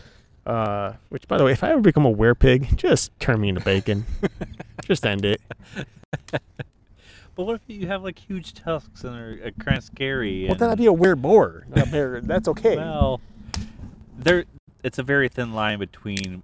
Uh, 0.48 0.94
which, 1.10 1.28
by 1.28 1.38
the 1.38 1.44
way, 1.44 1.52
if 1.52 1.64
I 1.64 1.70
ever 1.70 1.82
become 1.82 2.08
a 2.08 2.12
werepig, 2.12 2.76
just 2.76 3.12
turn 3.20 3.40
me 3.40 3.50
into 3.50 3.62
bacon. 3.62 4.08
just 4.84 5.06
end 5.06 5.26
it. 5.26 5.42
But 7.36 7.44
what 7.44 7.56
if 7.56 7.62
you 7.68 7.86
have 7.86 8.02
like 8.02 8.18
huge 8.18 8.56
tusks 8.56 9.04
and 9.04 9.16
are 9.16 9.40
uh, 9.46 9.64
kind 9.64 9.78
of 9.78 9.84
scary? 9.84 10.46
Well, 10.46 10.54
and, 10.54 10.60
then 10.60 10.70
I'd 10.72 10.78
be 10.80 10.88
a 10.88 10.94
a 11.84 11.86
bear. 11.86 12.20
That's 12.22 12.48
okay. 12.48 12.78
Well, 12.78 13.22
there. 14.18 14.46
It's 14.86 15.00
a 15.00 15.04
very 15.04 15.30
thin 15.30 15.52
line 15.54 15.80
between 15.80 16.44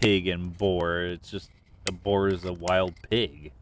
pig 0.00 0.26
and 0.26 0.56
boar. 0.56 1.02
It's 1.02 1.30
just 1.30 1.50
a 1.86 1.92
boar 1.92 2.28
is 2.28 2.46
a 2.46 2.52
wild 2.54 2.94
pig. 3.10 3.52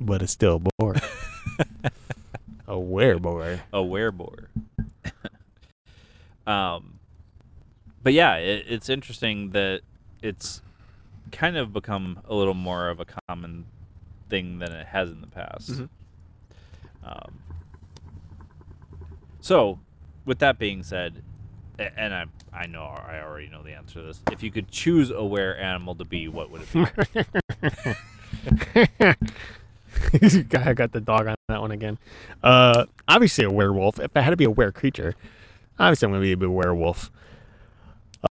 but 0.00 0.22
it's 0.22 0.32
still 0.32 0.56
a 0.56 0.70
boar. 0.78 0.94
a 2.66 2.74
wereboar. 2.74 3.60
a 3.70 3.78
wereboar. 3.78 4.46
um, 6.46 7.00
but 8.02 8.14
yeah, 8.14 8.36
it, 8.36 8.64
it's 8.66 8.88
interesting 8.88 9.50
that 9.50 9.82
it's 10.22 10.62
kind 11.32 11.58
of 11.58 11.74
become 11.74 12.20
a 12.26 12.34
little 12.34 12.54
more 12.54 12.88
of 12.88 12.98
a 12.98 13.06
common 13.28 13.66
thing 14.30 14.58
than 14.58 14.72
it 14.72 14.86
has 14.86 15.10
in 15.10 15.20
the 15.20 15.26
past. 15.26 15.72
Mhm. 15.72 15.88
Um, 17.02 17.42
so, 19.42 19.80
with 20.24 20.38
that 20.40 20.58
being 20.58 20.82
said, 20.82 21.22
and 21.78 22.14
I 22.14 22.24
I 22.52 22.66
know 22.66 22.82
I 22.82 23.20
already 23.20 23.48
know 23.48 23.62
the 23.62 23.72
answer 23.72 24.00
to 24.00 24.06
this. 24.06 24.20
If 24.30 24.42
you 24.42 24.50
could 24.50 24.70
choose 24.70 25.10
a 25.10 25.24
were 25.24 25.54
animal 25.54 25.94
to 25.96 26.04
be, 26.04 26.28
what 26.28 26.50
would 26.50 26.62
it 26.62 26.72
be? 26.72 26.86
I 30.58 30.72
got 30.72 30.92
the 30.92 31.00
dog 31.00 31.26
on 31.26 31.36
that 31.48 31.60
one 31.60 31.70
again. 31.70 31.98
Uh, 32.42 32.86
obviously 33.08 33.44
a 33.44 33.50
werewolf. 33.50 33.98
If 34.00 34.16
I 34.16 34.20
had 34.20 34.30
to 34.30 34.36
be 34.36 34.44
a 34.44 34.50
were 34.50 34.72
creature, 34.72 35.14
obviously 35.78 36.06
I'm 36.06 36.12
gonna 36.12 36.36
be 36.36 36.44
a 36.44 36.50
werewolf. 36.50 37.10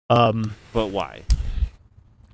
Um, 0.10 0.56
but 0.74 0.88
why? 0.88 1.24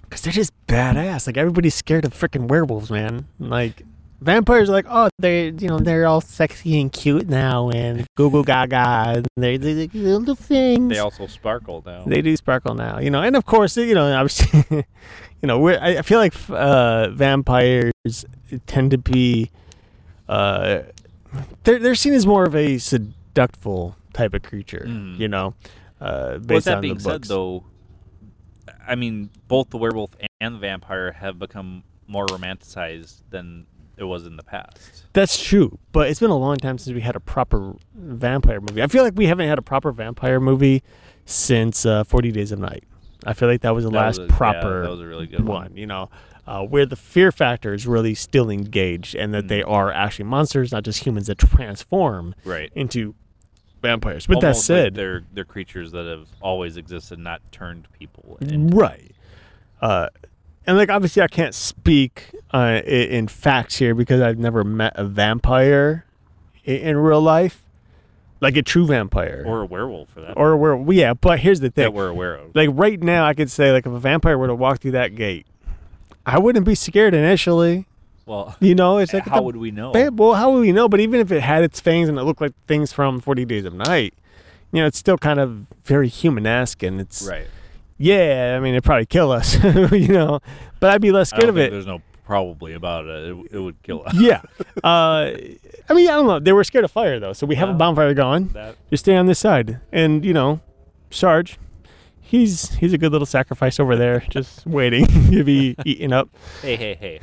cause 0.09 0.21
they're 0.21 0.33
just 0.33 0.53
badass. 0.67 1.27
Like 1.27 1.37
everybody's 1.37 1.75
scared 1.75 2.05
of 2.05 2.13
freaking 2.13 2.47
werewolves, 2.47 2.89
man. 2.89 3.27
Like 3.39 3.83
vampires 4.21 4.69
are 4.69 4.73
like, 4.73 4.85
oh, 4.89 5.09
they're 5.19 5.47
you 5.49 5.67
know 5.67 5.79
they're 5.79 6.05
all 6.05 6.21
sexy 6.21 6.79
and 6.79 6.91
cute 6.91 7.27
now 7.27 7.69
and 7.69 8.05
goo 8.15 8.29
goo 8.29 8.43
gaga. 8.43 9.23
They're 9.37 9.57
like 9.57 9.93
little 9.93 10.35
things. 10.35 10.89
They 10.93 10.99
also 10.99 11.27
sparkle 11.27 11.83
now. 11.85 12.03
They 12.05 12.21
do 12.21 12.35
sparkle 12.35 12.75
now, 12.75 12.99
you 12.99 13.09
know, 13.09 13.21
and 13.21 13.35
of 13.35 13.45
course, 13.45 13.77
you 13.77 13.93
know, 13.93 14.11
obviously, 14.13 14.63
you 15.41 15.47
know, 15.47 15.59
we're, 15.59 15.79
I 15.79 16.01
feel 16.01 16.19
like 16.19 16.33
uh, 16.49 17.09
vampires 17.09 17.93
tend 18.67 18.91
to 18.91 18.97
be, 18.97 19.51
uh, 20.27 20.81
they're 21.63 21.79
they're 21.79 21.95
seen 21.95 22.13
as 22.13 22.25
more 22.25 22.43
of 22.45 22.55
a 22.55 22.77
seductful 22.77 23.95
type 24.13 24.33
of 24.33 24.43
creature, 24.43 24.85
Mhm. 24.87 25.17
you 25.19 25.27
know. 25.27 25.53
Uh, 26.01 26.31
With 26.35 26.47
based 26.47 26.65
that 26.65 26.75
on 26.77 26.81
being 26.81 26.93
the 26.95 27.01
said, 27.01 27.23
though, 27.25 27.63
I 28.87 28.95
mean, 28.95 29.29
both 29.47 29.69
the 29.69 29.77
werewolf 29.77 30.15
and 30.39 30.55
the 30.55 30.59
vampire 30.59 31.11
have 31.11 31.37
become 31.37 31.83
more 32.07 32.25
romanticized 32.25 33.21
than 33.29 33.65
it 33.99 34.05
was 34.05 34.25
in 34.25 34.37
the 34.37 34.43
past. 34.43 35.05
that's 35.13 35.41
true, 35.43 35.77
but 35.91 36.09
it's 36.09 36.19
been 36.19 36.29
a 36.31 36.37
long 36.37 36.55
time 36.57 36.77
since 36.77 36.93
we 36.95 37.01
had 37.01 37.15
a 37.15 37.19
proper 37.19 37.75
vampire 37.93 38.61
movie. 38.61 38.81
I 38.81 38.87
feel 38.87 39.03
like 39.03 39.13
we 39.15 39.25
haven't 39.27 39.47
had 39.49 39.57
a 39.59 39.61
proper 39.61 39.91
vampire 39.91 40.39
movie 40.39 40.81
since 41.25 41.85
uh, 41.85 42.03
Forty 42.03 42.31
Days 42.31 42.51
of 42.51 42.59
Night. 42.59 42.83
I 43.25 43.33
feel 43.33 43.49
like 43.49 43.61
that 43.61 43.75
was 43.75 43.83
the 43.83 43.89
That 43.91 43.97
last 43.97 44.19
was 44.19 44.29
a- 44.29 44.31
yeah, 44.31 44.37
proper 44.37 44.81
that 44.83 44.89
was 44.91 45.01
really 45.01 45.27
one. 45.27 45.45
one, 45.45 45.75
you 45.77 45.85
know, 45.85 46.09
uh, 46.47 46.63
where 46.63 46.85
the 46.85 46.95
fear 46.95 47.31
factor 47.31 47.73
is 47.73 47.85
really 47.85 48.15
still 48.15 48.49
engaged 48.49 49.13
and 49.13 49.33
that 49.33 49.47
they 49.49 49.61
Mm. 49.61 49.69
are 49.69 49.91
actually 49.91 50.25
monsters, 50.25 50.71
not 50.71 50.83
just 50.83 51.05
humans 51.05 51.27
that 51.27 51.37
transform 51.37 52.33
Right. 52.45 52.71
into 52.73 53.15
vampires. 53.81 54.25
That 54.25 54.35
Almost 54.37 54.69
like 54.69 54.77
said, 54.77 54.95
they're 54.95 55.23
they're 55.33 55.43
creatures 55.45 55.91
that 55.91 56.05
have 56.05 56.27
always 56.41 56.77
existed, 56.77 57.19
not 57.19 57.41
turned 57.51 57.87
people. 57.97 58.37
into- 58.41 58.75
right. 58.75 59.11
Uh, 59.81 60.07
and 60.69 60.77
like 60.77 60.89
obviously, 60.89 61.21
I 61.23 61.27
can't 61.27 61.55
speak 61.55 62.29
uh, 62.53 62.81
in 62.85 63.27
facts 63.27 63.77
here 63.77 63.95
because 63.95 64.21
I've 64.21 64.37
never 64.37 64.63
met 64.63 64.93
a 64.95 65.03
vampire 65.03 66.05
in, 66.63 66.95
real 66.97 67.21
life, 67.21 67.63
like 68.39 68.55
a 68.55 68.61
true 68.61 68.85
vampire 68.85 69.43
or 69.47 69.61
a 69.61 69.65
werewolf 69.65 70.09
for 70.09 70.21
that. 70.21 70.37
or 70.37 70.55
where. 70.55 70.93
Yeah, 70.93 71.15
but 71.15 71.39
here's 71.39 71.59
the 71.59 71.71
thing: 71.71 71.83
that 71.85 71.93
we're 71.93 72.09
aware 72.09 72.35
of. 72.35 72.55
like 72.55 72.69
right 72.73 73.01
now, 73.01 73.25
I 73.25 73.33
could 73.33 73.49
say 73.49 73.71
like 73.71 73.85
if 73.87 73.91
a 73.91 73.99
vampire 73.99 74.37
were 74.37 74.47
to 74.47 74.53
walk 74.55 74.79
through 74.81 74.91
that 74.91 75.15
gate, 75.15 75.47
I 76.25 76.37
wouldn't 76.37 76.65
be 76.65 76.75
scared 76.75 77.13
initially. 77.15 77.85
Well, 78.27 78.55
You 78.59 78.75
know, 78.75 78.99
it's 78.99 79.11
like 79.11 79.23
how 79.25 79.37
the- 79.37 79.41
would 79.41 79.57
we 79.57 79.71
know? 79.71 79.91
Well, 80.13 80.35
how 80.35 80.51
would 80.51 80.61
we 80.61 80.71
know? 80.71 80.87
But 80.87 80.99
even 80.99 81.19
if 81.19 81.31
it 81.31 81.41
had 81.41 81.63
its 81.63 81.79
fangs 81.79 82.09
and 82.09 82.19
it 82.19 82.23
looked 82.23 82.41
like 82.41 82.53
things 82.67 82.93
from 82.93 83.19
Forty 83.21 83.43
Days 83.43 83.65
of 83.65 83.73
Night, 83.73 84.13
you 84.71 84.81
know, 84.81 84.85
it's 84.85 84.99
still 84.99 85.17
kind 85.17 85.39
of 85.39 85.65
very 85.83 86.07
human-esque, 86.07 86.83
and 86.83 87.01
it's 87.01 87.23
Right. 87.27 87.47
Yeah. 87.99 88.55
I 88.57 88.59
mean, 88.59 88.73
it'd 88.73 88.83
probably 88.83 89.05
kill 89.05 89.31
us, 89.31 89.63
you 89.63 90.07
know, 90.07 90.39
but 90.79 90.89
I'd 90.89 91.01
be 91.01 91.11
less 91.11 91.29
scared 91.29 91.49
of 91.49 91.57
it. 91.59 91.69
There's 91.71 91.85
no 91.85 92.01
probably 92.25 92.73
about 92.73 93.05
it. 93.05 93.29
It, 93.31 93.47
it 93.53 93.59
would 93.59 93.81
kill 93.83 94.03
us. 94.05 94.15
Yeah. 94.15 94.41
Uh, 94.83 95.35
I 95.89 95.93
mean, 95.93 96.07
I 96.07 96.11
don't 96.13 96.25
know. 96.25 96.39
They 96.39 96.53
were 96.53 96.63
scared 96.63 96.85
of 96.85 96.91
fire 96.91 97.19
though, 97.19 97.33
so 97.33 97.45
we 97.45 97.55
have 97.55 97.67
a 97.67 97.73
bonfire 97.73 98.13
going. 98.13 98.47
That 98.49 98.75
Just 98.89 99.03
stay 99.03 99.15
on 99.17 99.25
this 99.25 99.37
side, 99.39 99.81
and 99.91 100.23
you 100.23 100.33
know, 100.33 100.61
Sarge. 101.11 101.59
He's 102.21 102.75
he's 102.75 102.93
a 102.93 102.97
good 102.97 103.11
little 103.11 103.25
sacrifice 103.25 103.77
over 103.79 103.95
there, 103.97 104.23
just 104.29 104.65
waiting 104.65 105.05
to 105.31 105.43
be 105.43 105.75
eaten 105.83 106.13
up. 106.13 106.29
hey 106.61 106.75
hey 106.77 106.93
hey, 106.95 107.19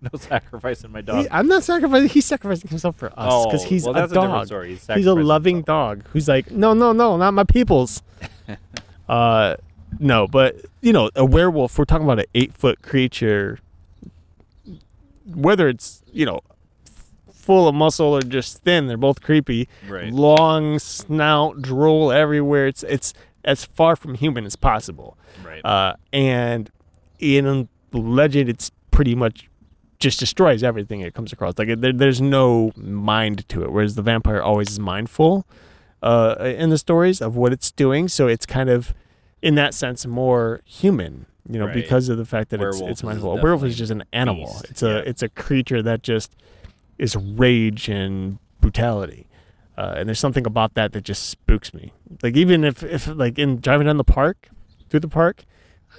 no 0.00 0.08
sacrificing 0.18 0.90
my 0.92 1.00
dog. 1.02 1.24
He- 1.24 1.30
I'm 1.30 1.48
not 1.48 1.64
sacrificing. 1.64 2.08
He's 2.08 2.24
sacrificing 2.24 2.68
himself 2.70 2.96
for 2.96 3.08
us 3.18 3.44
because 3.46 3.64
Oh, 3.64 3.68
he's 3.68 3.82
well, 3.84 3.90
a 3.90 3.94
that's 4.00 4.12
a 4.12 4.14
different 4.14 4.32
dog. 4.34 4.46
story. 4.46 4.68
He's 4.68 4.78
He's 4.78 4.82
a 4.84 4.86
sacrificing 4.86 5.22
loving 5.26 5.56
himself. 5.56 5.66
dog 5.98 6.04
who's 6.12 6.28
like, 6.28 6.50
no, 6.50 6.72
no, 6.74 6.92
no, 6.92 7.16
not 7.18 7.34
my 7.34 7.44
peoples. 7.44 8.02
uh, 9.08 9.56
no, 9.98 10.26
but 10.26 10.56
you 10.80 10.92
know, 10.92 11.10
a 11.16 11.24
werewolf. 11.24 11.78
We're 11.78 11.84
talking 11.84 12.04
about 12.04 12.18
an 12.20 12.26
eight 12.34 12.52
foot 12.52 12.82
creature. 12.82 13.58
Whether 15.34 15.68
it's 15.68 16.02
you 16.12 16.24
know 16.26 16.40
full 17.32 17.68
of 17.68 17.74
muscle 17.74 18.06
or 18.16 18.22
just 18.22 18.58
thin, 18.64 18.86
they're 18.86 18.96
both 18.96 19.22
creepy. 19.22 19.68
Right. 19.88 20.12
Long 20.12 20.78
snout, 20.78 21.62
drool 21.62 22.12
everywhere. 22.12 22.66
It's 22.66 22.82
it's 22.84 23.12
as 23.44 23.64
far 23.64 23.96
from 23.96 24.14
human 24.14 24.44
as 24.44 24.56
possible. 24.56 25.16
Right. 25.44 25.64
Uh, 25.64 25.94
and 26.12 26.70
in 27.18 27.68
the 27.90 27.98
legend, 27.98 28.48
it's 28.48 28.70
pretty 28.90 29.14
much 29.14 29.48
just 29.98 30.18
destroys 30.20 30.62
everything 30.62 31.00
it 31.00 31.14
comes 31.14 31.32
across. 31.32 31.54
Like 31.58 31.68
there, 31.80 31.92
there's 31.92 32.20
no 32.20 32.72
mind 32.76 33.48
to 33.48 33.62
it, 33.62 33.72
whereas 33.72 33.94
the 33.94 34.02
vampire 34.02 34.42
always 34.42 34.70
is 34.70 34.78
mindful. 34.78 35.46
uh, 36.02 36.36
in 36.40 36.70
the 36.70 36.78
stories 36.78 37.20
of 37.22 37.36
what 37.36 37.52
it's 37.52 37.70
doing. 37.70 38.06
So 38.08 38.28
it's 38.28 38.46
kind 38.46 38.68
of, 38.68 38.94
in 39.42 39.54
that 39.56 39.74
sense, 39.74 40.06
more 40.06 40.60
human. 40.64 41.26
You 41.48 41.60
know, 41.60 41.66
Right. 41.66 41.74
because 41.74 42.08
of 42.08 42.18
the 42.18 42.24
fact 42.24 42.50
that 42.50 42.58
Werewolf 42.58 42.82
it's 42.82 42.90
it's 42.90 43.02
mindful. 43.04 43.38
A 43.38 43.42
werewolf 43.42 43.62
is 43.64 43.78
just 43.78 43.92
an 43.92 44.02
animal. 44.12 44.46
beast, 44.46 44.66
It's 44.70 44.82
a 44.82 44.88
yeah. 44.88 45.02
it's 45.10 45.22
a 45.22 45.28
creature 45.28 45.80
that 45.82 46.02
just 46.02 46.34
is 46.98 47.14
rage 47.16 47.88
and 47.88 48.38
brutality. 48.60 49.28
Uh, 49.78 49.94
and 49.96 50.08
there's 50.08 50.18
something 50.18 50.46
about 50.46 50.74
that 50.74 50.92
that 50.92 51.04
just 51.04 51.28
spooks 51.28 51.72
me. 51.74 51.92
Like 52.22 52.36
even 52.36 52.64
if 52.64 52.82
if 52.82 53.06
like 53.06 53.38
in 53.38 53.60
driving 53.60 53.86
down 53.86 53.96
the 53.96 54.04
park, 54.04 54.48
through 54.88 55.00
the 55.00 55.08
park, 55.08 55.44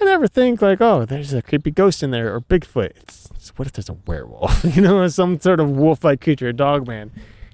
I 0.00 0.04
never 0.04 0.28
think 0.28 0.60
like, 0.60 0.80
oh, 0.82 1.04
there's 1.06 1.32
a 1.32 1.40
creepy 1.40 1.70
ghost 1.70 2.02
in 2.02 2.10
there 2.10 2.34
or 2.34 2.40
Bigfoot. 2.42 2.90
It's, 2.96 3.28
it's 3.34 3.48
what 3.56 3.66
if 3.68 3.72
there's 3.72 3.88
a 3.88 3.96
werewolf? 4.06 4.64
you 4.76 4.82
know, 4.82 5.06
some 5.08 5.40
sort 5.40 5.60
of 5.60 5.70
wolf-like 5.70 6.20
creature, 6.20 6.48
a 6.48 6.52
dog 6.52 6.86
man. 6.86 7.10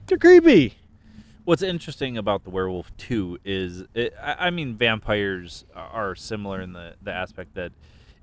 They're 0.07 0.19
creepy. 0.19 0.79
What's 1.45 1.63
interesting 1.63 2.17
about 2.17 2.45
the 2.45 2.51
werewolf 2.51 2.97
too 2.97 3.39
is, 3.45 3.85
it, 3.95 4.15
I 4.21 4.47
I 4.47 4.51
mean, 4.51 4.77
vampires 4.77 5.65
are 5.75 6.15
similar 6.15 6.61
in 6.61 6.73
the 6.73 6.95
the 7.03 7.13
aspect 7.13 7.55
that 7.55 7.73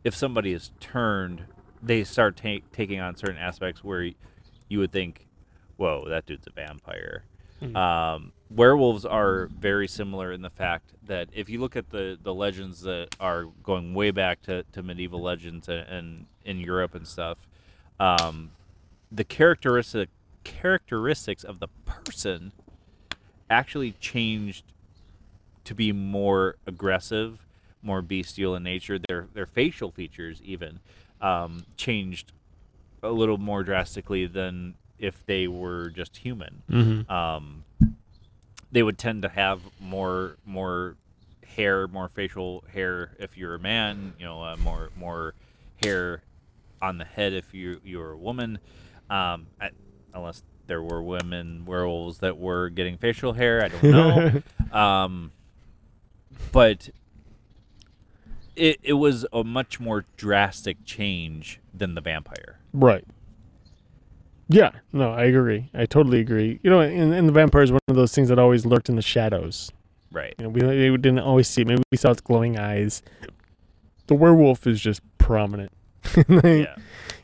if 0.04 0.16
somebody 0.16 0.54
is 0.54 0.72
turned, 0.80 1.44
they 1.84 2.04
start 2.04 2.36
ta- 2.38 2.66
taking 2.74 3.00
on 3.00 3.16
certain 3.16 3.38
aspects 3.38 3.84
where 3.84 4.02
y- 4.02 4.16
you 4.70 4.80
would 4.80 4.92
think, 4.92 5.28
"Whoa, 5.78 6.06
that 6.10 6.26
dude's 6.26 6.48
a 6.48 6.52
vampire." 6.52 7.26
Um, 7.76 8.32
werewolves 8.50 9.06
are 9.06 9.46
very 9.56 9.88
similar 9.88 10.32
in 10.32 10.42
the 10.42 10.50
fact 10.50 10.94
that 11.06 11.30
if 11.32 11.48
you 11.48 11.60
look 11.60 11.76
at 11.76 11.92
the 11.92 12.18
the 12.20 12.34
legends 12.34 12.82
that 12.82 13.16
are 13.20 13.46
going 13.62 13.94
way 13.94 14.10
back 14.10 14.42
to, 14.44 14.64
to 14.72 14.82
medieval 14.82 15.22
legends 15.22 15.70
and, 15.70 15.88
and 15.88 16.26
in 16.44 16.60
Europe 16.60 16.96
and 16.96 17.08
stuff, 17.08 17.48
um, 18.00 18.50
the 19.12 19.24
characteristic 19.24 20.10
characteristics 20.44 21.44
of 21.44 21.60
the 21.60 21.68
person 21.86 22.52
actually 23.52 23.92
changed 24.00 24.64
to 25.66 25.76
be 25.76 25.92
more 25.92 26.56
aggressive, 26.66 27.46
more 27.84 28.02
bestial 28.02 28.56
in 28.56 28.64
nature. 28.64 28.98
Their 28.98 29.28
their 29.34 29.46
facial 29.46 29.92
features 29.92 30.42
even 30.44 30.80
um, 31.22 31.66
changed 31.78 32.32
a 33.04 33.12
little 33.12 33.38
more 33.38 33.64
drastically 33.64 34.26
than 34.26 34.76
if 34.98 35.26
they 35.26 35.48
were 35.48 35.90
just 35.90 36.18
human. 36.18 36.64
Mm-hmm. 36.70 37.12
Um, 37.12 37.66
they 38.72 38.84
would 38.84 38.98
tend 38.98 39.22
to 39.24 39.30
have 39.30 39.62
more 39.80 40.38
more 40.46 40.96
hair, 41.56 41.88
more 41.88 42.08
facial 42.08 42.64
hair 42.74 43.12
if 43.20 43.38
you're 43.38 43.56
a 43.56 43.60
man. 43.60 44.14
You 44.18 44.26
know, 44.26 44.42
uh, 44.42 44.56
more 44.58 44.90
more 44.98 45.34
hair 45.84 46.22
on 46.82 46.98
the 46.98 47.06
head 47.06 47.34
if 47.34 47.54
you 47.54 47.82
you're 47.84 48.12
a 48.12 48.18
woman. 48.18 48.60
Um, 49.10 49.48
I, 49.60 49.72
unless 50.14 50.42
there 50.68 50.82
were 50.82 51.02
women 51.02 51.66
werewolves 51.66 52.20
that 52.20 52.38
were 52.38 52.70
getting 52.70 52.98
facial 52.98 53.34
hair, 53.34 53.64
I 53.64 53.68
don't 53.68 53.84
know. 53.84 54.42
um, 54.78 55.32
but 56.52 56.90
it 58.56 58.80
it 58.84 58.94
was 58.94 59.26
a 59.34 59.44
much 59.44 59.80
more 59.80 60.06
drastic 60.18 60.84
change 60.86 61.60
than 61.74 61.96
the 61.96 62.02
vampire. 62.02 62.60
Right. 62.74 63.06
Yeah, 64.50 64.72
no, 64.92 65.12
I 65.14 65.24
agree. 65.24 65.70
I 65.74 65.86
totally 65.86 66.20
agree. 66.20 66.60
You 66.62 66.70
know, 66.70 66.82
and, 66.82 67.14
and 67.14 67.28
the 67.28 67.32
vampire 67.32 67.62
is 67.62 67.72
one 67.72 67.80
of 67.88 67.96
those 67.96 68.14
things 68.14 68.28
that 68.28 68.38
always 68.38 68.66
lurked 68.66 68.90
in 68.90 68.98
the 68.98 69.02
shadows. 69.02 69.72
Right. 70.12 70.36
You 70.38 70.44
know, 70.44 70.50
we, 70.50 70.92
we 70.92 70.98
didn't 70.98 71.20
always 71.20 71.48
see 71.48 71.62
it. 71.62 71.68
Maybe 71.68 71.82
we 71.90 71.98
saw 71.98 72.12
its 72.12 72.20
glowing 72.20 72.60
eyes. 72.60 73.02
The 74.08 74.16
werewolf 74.16 74.68
is 74.68 74.82
just 74.82 75.02
prominent. 75.18 75.72
Yeah. 76.44 76.76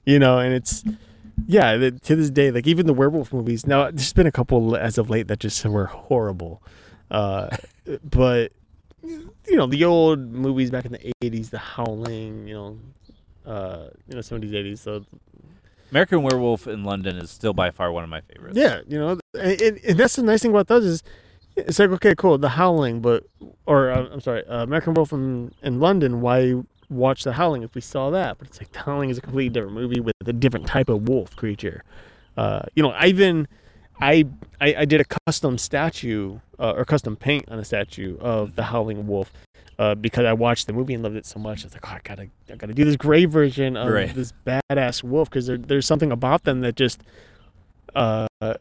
You 0.06 0.20
know, 0.20 0.40
and 0.40 0.54
it's, 0.54 0.86
yeah, 1.46 1.78
the, 1.78 1.92
to 1.92 2.16
this 2.16 2.30
day, 2.30 2.52
like 2.52 2.68
even 2.68 2.88
the 2.88 2.94
werewolf 2.94 3.32
movies. 3.32 3.68
Now, 3.68 3.92
there's 3.92 4.14
been 4.14 4.28
a 4.28 4.32
couple 4.32 4.76
as 4.76 4.98
of 4.98 5.10
late 5.10 5.28
that 5.28 5.40
just 5.40 5.64
were 5.66 5.86
horrible. 5.86 6.62
Uh, 7.12 7.56
but, 8.04 8.52
you 9.04 9.56
know, 9.56 9.68
the 9.68 9.86
old 9.86 10.20
movies 10.20 10.72
back 10.72 10.86
in 10.86 10.94
the 10.94 11.14
80s, 11.24 11.52
The 11.52 11.60
Howling, 11.60 12.48
you 12.48 12.54
know, 12.54 12.80
uh, 13.46 13.90
you 14.08 14.16
know, 14.16 14.22
70s, 14.22 14.52
80s. 14.52 14.80
So 14.80 15.06
American 15.92 16.24
Werewolf 16.24 16.68
in 16.68 16.84
London 16.84 17.18
is 17.18 17.30
still 17.30 17.54
by 17.54 17.72
far 17.72 17.92
one 17.92 18.04
of 18.04 18.10
my 18.10 18.22
favorites. 18.22 18.58
Yeah, 18.58 18.82
you 18.88 19.00
know, 19.00 19.20
and, 19.40 19.62
and, 19.62 19.80
and 19.86 19.98
that's 19.98 20.16
the 20.16 20.24
nice 20.24 20.42
thing 20.42 20.52
about 20.52 20.68
those 20.68 20.84
is 20.84 21.04
it's 21.56 21.80
like 21.80 21.90
okay, 21.90 22.14
cool, 22.16 22.38
The 22.38 22.50
Howling, 22.50 23.02
but 23.02 23.26
or 23.66 23.90
uh, 23.90 24.08
I'm 24.12 24.22
sorry, 24.22 24.46
uh, 24.48 24.64
American 24.64 24.94
Werewolf 24.94 25.14
in, 25.14 25.54
in 25.64 25.80
London. 25.80 26.22
Why 26.22 26.56
watch 26.90 27.24
The 27.24 27.34
Howling 27.34 27.64
if 27.64 27.76
we 27.76 27.82
saw 27.82 28.10
that? 28.12 28.38
But 28.38 28.48
it's 28.48 28.60
like 28.60 28.72
The 28.72 28.80
Howling 28.80 29.10
is 29.10 29.18
a 29.18 29.22
completely 29.22 29.50
different 29.50 29.74
movie 29.76 30.00
with 30.00 30.14
a 30.26 30.34
different 30.34 30.68
type 30.68 30.90
of 30.90 31.08
wolf 31.08 31.36
creature. 31.36 31.84
Uh, 32.36 32.62
you 32.76 32.84
know, 32.84 32.92
I 32.92 33.08
even 33.08 33.48
I, 34.00 34.26
I 34.62 34.76
I 34.80 34.86
did 34.86 35.02
a 35.02 35.06
custom 35.26 35.58
statue 35.58 36.40
uh, 36.60 36.74
or 36.76 36.86
custom 36.86 37.16
paint 37.16 37.46
on 37.50 37.58
a 37.60 37.66
statue 37.66 38.18
of 38.20 38.56
the 38.56 38.64
Howling 38.64 39.08
Wolf. 39.08 39.32
Uh, 39.80 39.94
because 39.94 40.26
I 40.26 40.34
watched 40.34 40.66
the 40.66 40.74
movie 40.74 40.96
and 40.96 41.04
loved 41.04 41.18
it 41.18 41.26
so 41.28 41.40
much, 41.40 41.64
I 41.64 41.68
was 41.68 41.74
like, 41.74 41.88
oh, 41.88 41.94
I 41.94 42.00
gotta, 42.04 42.30
I 42.52 42.56
gotta 42.56 42.74
do 42.74 42.84
this 42.84 42.96
gray 42.96 43.26
version 43.26 43.78
of 43.78 43.92
Right. 43.92 44.12
this 44.12 44.34
badass 44.44 45.04
wolf 45.04 45.30
because 45.30 45.46
there, 45.46 45.58
there's 45.60 45.86
something 45.86 46.12
about 46.12 46.46
them 46.46 46.62
that 46.62 46.76
just, 46.76 47.04
uh, 47.94 48.26
it, 48.42 48.58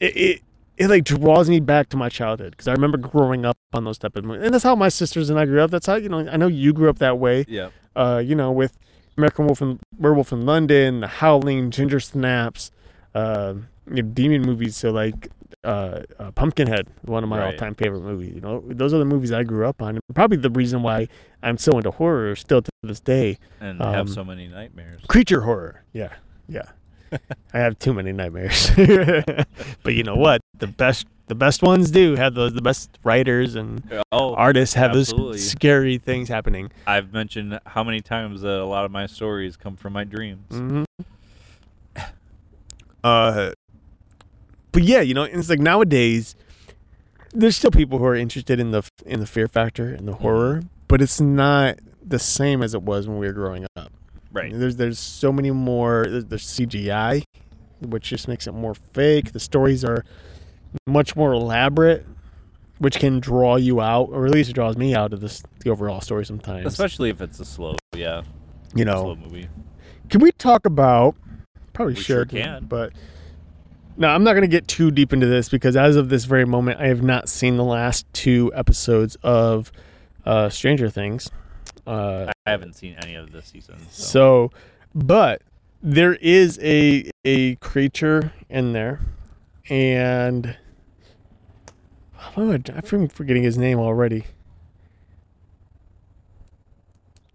it, 0.00 0.42
it 0.76 0.88
like 0.88 1.04
draws 1.04 1.48
me 1.48 1.60
back 1.60 1.88
to 1.90 1.96
my 1.96 2.08
childhood 2.08 2.50
because 2.52 2.68
I 2.68 2.72
remember 2.72 2.98
growing 2.98 3.44
up 3.44 3.56
on 3.72 3.84
those 3.84 3.98
type 3.98 4.16
of 4.16 4.24
movies, 4.24 4.44
and 4.44 4.54
that's 4.54 4.64
how 4.64 4.74
my 4.76 4.88
sisters 4.88 5.30
and 5.30 5.38
I 5.38 5.44
grew 5.46 5.60
up. 5.62 5.70
That's 5.70 5.86
how 5.86 5.96
you 5.96 6.08
know 6.08 6.28
I 6.28 6.36
know 6.36 6.46
you 6.48 6.72
grew 6.72 6.88
up 6.90 6.98
that 6.98 7.18
way. 7.18 7.44
Yeah. 7.48 7.70
Uh, 7.94 8.22
you 8.24 8.34
know, 8.34 8.52
with 8.52 8.76
American 9.16 9.46
Wolf 9.46 9.60
and 9.62 9.78
Werewolf 9.98 10.32
in 10.32 10.44
London, 10.44 11.00
The 11.00 11.06
Howling, 11.08 11.70
Ginger 11.70 12.00
Snaps, 12.00 12.70
uh, 13.14 13.54
you 13.90 14.02
know, 14.02 14.08
demon 14.10 14.42
movies. 14.42 14.76
So 14.76 14.90
like 14.90 15.30
uh, 15.64 16.02
uh, 16.18 16.30
Pumpkinhead, 16.32 16.86
one 17.02 17.22
of 17.24 17.28
my 17.30 17.38
Right. 17.38 17.52
all-time 17.54 17.74
favorite 17.74 18.02
movies. 18.02 18.34
You 18.34 18.40
know, 18.42 18.62
those 18.68 18.92
are 18.94 18.98
the 18.98 19.04
movies 19.06 19.32
I 19.32 19.42
grew 19.44 19.66
up 19.66 19.80
on, 19.82 19.98
probably 20.14 20.36
the 20.36 20.50
reason 20.50 20.82
why 20.82 21.08
I'm 21.42 21.56
so 21.58 21.76
into 21.78 21.90
horror 21.90 22.36
still 22.36 22.62
to 22.62 22.70
this 22.82 23.00
day. 23.00 23.38
And 23.60 23.80
have 23.80 23.94
Um, 24.02 24.08
so 24.08 24.22
many 24.24 24.46
nightmares. 24.46 25.00
Creature 25.08 25.40
horror, 25.40 25.82
yeah, 25.92 26.12
yeah. 26.48 26.66
I 27.54 27.58
have 27.58 27.78
too 27.78 27.94
many 27.94 28.12
nightmares, 28.12 28.70
but 29.82 29.94
you 29.94 30.02
know 30.04 30.16
what? 30.16 30.40
The 30.58 30.66
best, 30.66 31.06
the 31.26 31.34
best 31.34 31.62
ones 31.62 31.90
do 31.90 32.14
have 32.16 32.34
those. 32.34 32.52
The 32.54 32.62
best 32.62 32.98
writers 33.04 33.54
and 33.56 33.82
Oh, 34.12 34.34
artists 34.34 34.74
have 34.74 34.92
absolutely. 34.96 35.32
those 35.32 35.50
scary 35.50 35.98
things 35.98 36.28
happening. 36.28 36.70
I've 36.86 37.12
mentioned 37.12 37.58
how 37.66 37.84
many 37.84 38.00
times 38.00 38.40
that 38.42 38.58
a 38.60 38.64
lot 38.64 38.84
of 38.84 38.90
my 38.90 39.06
stories 39.06 39.56
come 39.56 39.76
from 39.76 39.92
my 39.92 40.04
dreams. 40.04 40.44
hmm 40.50 40.84
Uh, 43.04 43.52
but 44.72 44.82
yeah, 44.82 45.00
you 45.00 45.14
know, 45.14 45.22
it's 45.24 45.48
like 45.48 45.60
nowadays, 45.60 46.34
there's 47.32 47.56
still 47.56 47.70
people 47.70 47.98
who 47.98 48.04
are 48.04 48.16
interested 48.16 48.58
in 48.58 48.70
the 48.72 48.82
in 49.04 49.20
the 49.20 49.26
fear 49.26 49.46
factor 49.48 49.88
and 49.94 50.08
the 50.08 50.14
horror, 50.14 50.62
but 50.88 51.00
it's 51.00 51.20
not 51.20 51.78
the 52.04 52.18
same 52.18 52.62
as 52.62 52.74
it 52.74 52.82
was 52.82 53.06
when 53.06 53.18
we 53.18 53.26
were 53.26 53.32
growing 53.32 53.66
up. 53.76 53.92
Right. 54.32 54.52
There's 54.52 54.76
there's 54.76 54.98
so 54.98 55.32
many 55.32 55.50
more. 55.50 56.06
There's, 56.08 56.24
there's 56.26 56.44
CGI, 56.46 57.22
which 57.80 58.08
just 58.08 58.26
makes 58.28 58.46
it 58.46 58.52
more 58.52 58.74
fake. 58.74 59.32
The 59.32 59.40
stories 59.40 59.84
are 59.84 60.04
much 60.86 61.16
more 61.16 61.32
elaborate, 61.32 62.06
which 62.78 62.98
can 62.98 63.20
draw 63.20 63.56
you 63.56 63.80
out, 63.80 64.08
or 64.10 64.26
at 64.26 64.32
least 64.32 64.50
it 64.50 64.54
draws 64.54 64.76
me 64.76 64.94
out 64.94 65.12
of 65.12 65.20
this 65.20 65.42
the 65.60 65.70
overall 65.70 66.00
story 66.00 66.24
sometimes. 66.26 66.66
Especially 66.66 67.10
if 67.10 67.20
it's 67.20 67.40
a 67.40 67.44
slow, 67.44 67.76
yeah, 67.94 68.22
you 68.74 68.84
slow 68.84 69.14
know, 69.14 69.16
movie. 69.16 69.48
can 70.10 70.20
we 70.20 70.30
talk 70.32 70.66
about? 70.66 71.14
Probably 71.72 71.94
We 71.94 72.00
sure 72.00 72.24
can. 72.24 72.64
but 72.66 72.92
no, 73.98 74.08
I'm 74.08 74.24
not 74.24 74.32
going 74.32 74.42
to 74.42 74.48
get 74.48 74.68
too 74.68 74.90
deep 74.90 75.12
into 75.12 75.26
this 75.26 75.48
because 75.48 75.76
as 75.76 75.96
of 75.96 76.08
this 76.08 76.24
very 76.24 76.44
moment, 76.44 76.80
I 76.80 76.86
have 76.88 77.02
not 77.02 77.28
seen 77.28 77.56
the 77.56 77.64
last 77.64 78.06
two 78.12 78.50
episodes 78.54 79.16
of 79.22 79.72
uh, 80.24 80.48
Stranger 80.48 80.90
Things. 80.90 81.30
Uh, 81.86 82.30
I 82.46 82.50
haven't 82.50 82.74
seen 82.74 82.96
any 83.02 83.14
of 83.14 83.32
this 83.32 83.46
season. 83.46 83.78
So, 83.90 84.02
So, 84.02 84.50
but 84.94 85.42
there 85.82 86.14
is 86.14 86.58
a 86.62 87.10
a 87.24 87.56
creature 87.56 88.32
in 88.48 88.72
there, 88.72 89.00
and 89.68 90.56
oh, 92.36 92.52
I'm 92.52 93.08
forgetting 93.08 93.42
his 93.42 93.58
name 93.58 93.78
already. 93.78 94.24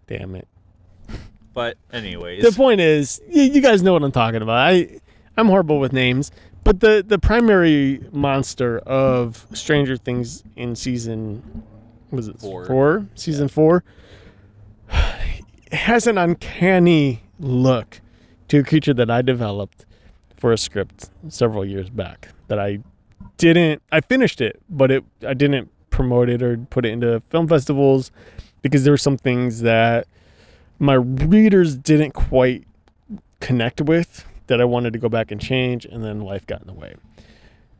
Damn 0.06 0.34
it! 0.34 0.48
but 1.54 1.76
anyways, 1.92 2.42
The 2.42 2.52
point 2.52 2.80
is, 2.80 3.20
you, 3.28 3.42
you 3.42 3.60
guys 3.60 3.82
know 3.82 3.92
what 3.92 4.02
I'm 4.02 4.12
talking 4.12 4.42
about. 4.42 4.56
I 4.58 5.00
I'm 5.36 5.46
horrible 5.46 5.78
with 5.80 5.92
names, 5.92 6.30
but 6.64 6.80
the 6.80 7.04
the 7.06 7.18
primary 7.18 8.04
monster 8.12 8.78
of 8.80 9.46
Stranger 9.54 9.96
Things 9.96 10.42
in 10.56 10.76
season 10.76 11.62
was 12.10 12.28
it 12.28 12.38
Four. 12.40 12.66
four 12.66 13.06
season 13.14 13.48
four 13.48 13.84
has 15.72 16.06
an 16.06 16.18
uncanny 16.18 17.22
look 17.38 18.00
to 18.48 18.58
a 18.58 18.62
creature 18.62 18.92
that 18.94 19.10
I 19.10 19.22
developed 19.22 19.86
for 20.36 20.52
a 20.52 20.58
script 20.58 21.08
several 21.28 21.64
years 21.64 21.88
back 21.88 22.28
that 22.48 22.58
I 22.58 22.80
didn't 23.36 23.82
I 23.90 24.00
finished 24.00 24.40
it, 24.40 24.60
but 24.68 24.90
it 24.90 25.04
I 25.26 25.34
didn't 25.34 25.70
promote 25.90 26.28
it 26.28 26.42
or 26.42 26.56
put 26.56 26.84
it 26.86 26.90
into 26.90 27.20
film 27.28 27.48
festivals 27.48 28.10
because 28.62 28.84
there 28.84 28.92
were 28.92 28.98
some 28.98 29.18
things 29.18 29.60
that 29.60 30.06
my 30.78 30.94
readers 30.94 31.76
didn't 31.76 32.12
quite 32.12 32.66
connect 33.40 33.80
with 33.80 34.24
that 34.46 34.60
I 34.60 34.64
wanted 34.64 34.92
to 34.92 34.98
go 34.98 35.08
back 35.08 35.30
and 35.30 35.40
change 35.40 35.84
and 35.84 36.02
then 36.02 36.20
life 36.20 36.46
got 36.46 36.60
in 36.60 36.66
the 36.66 36.72
way. 36.72 36.94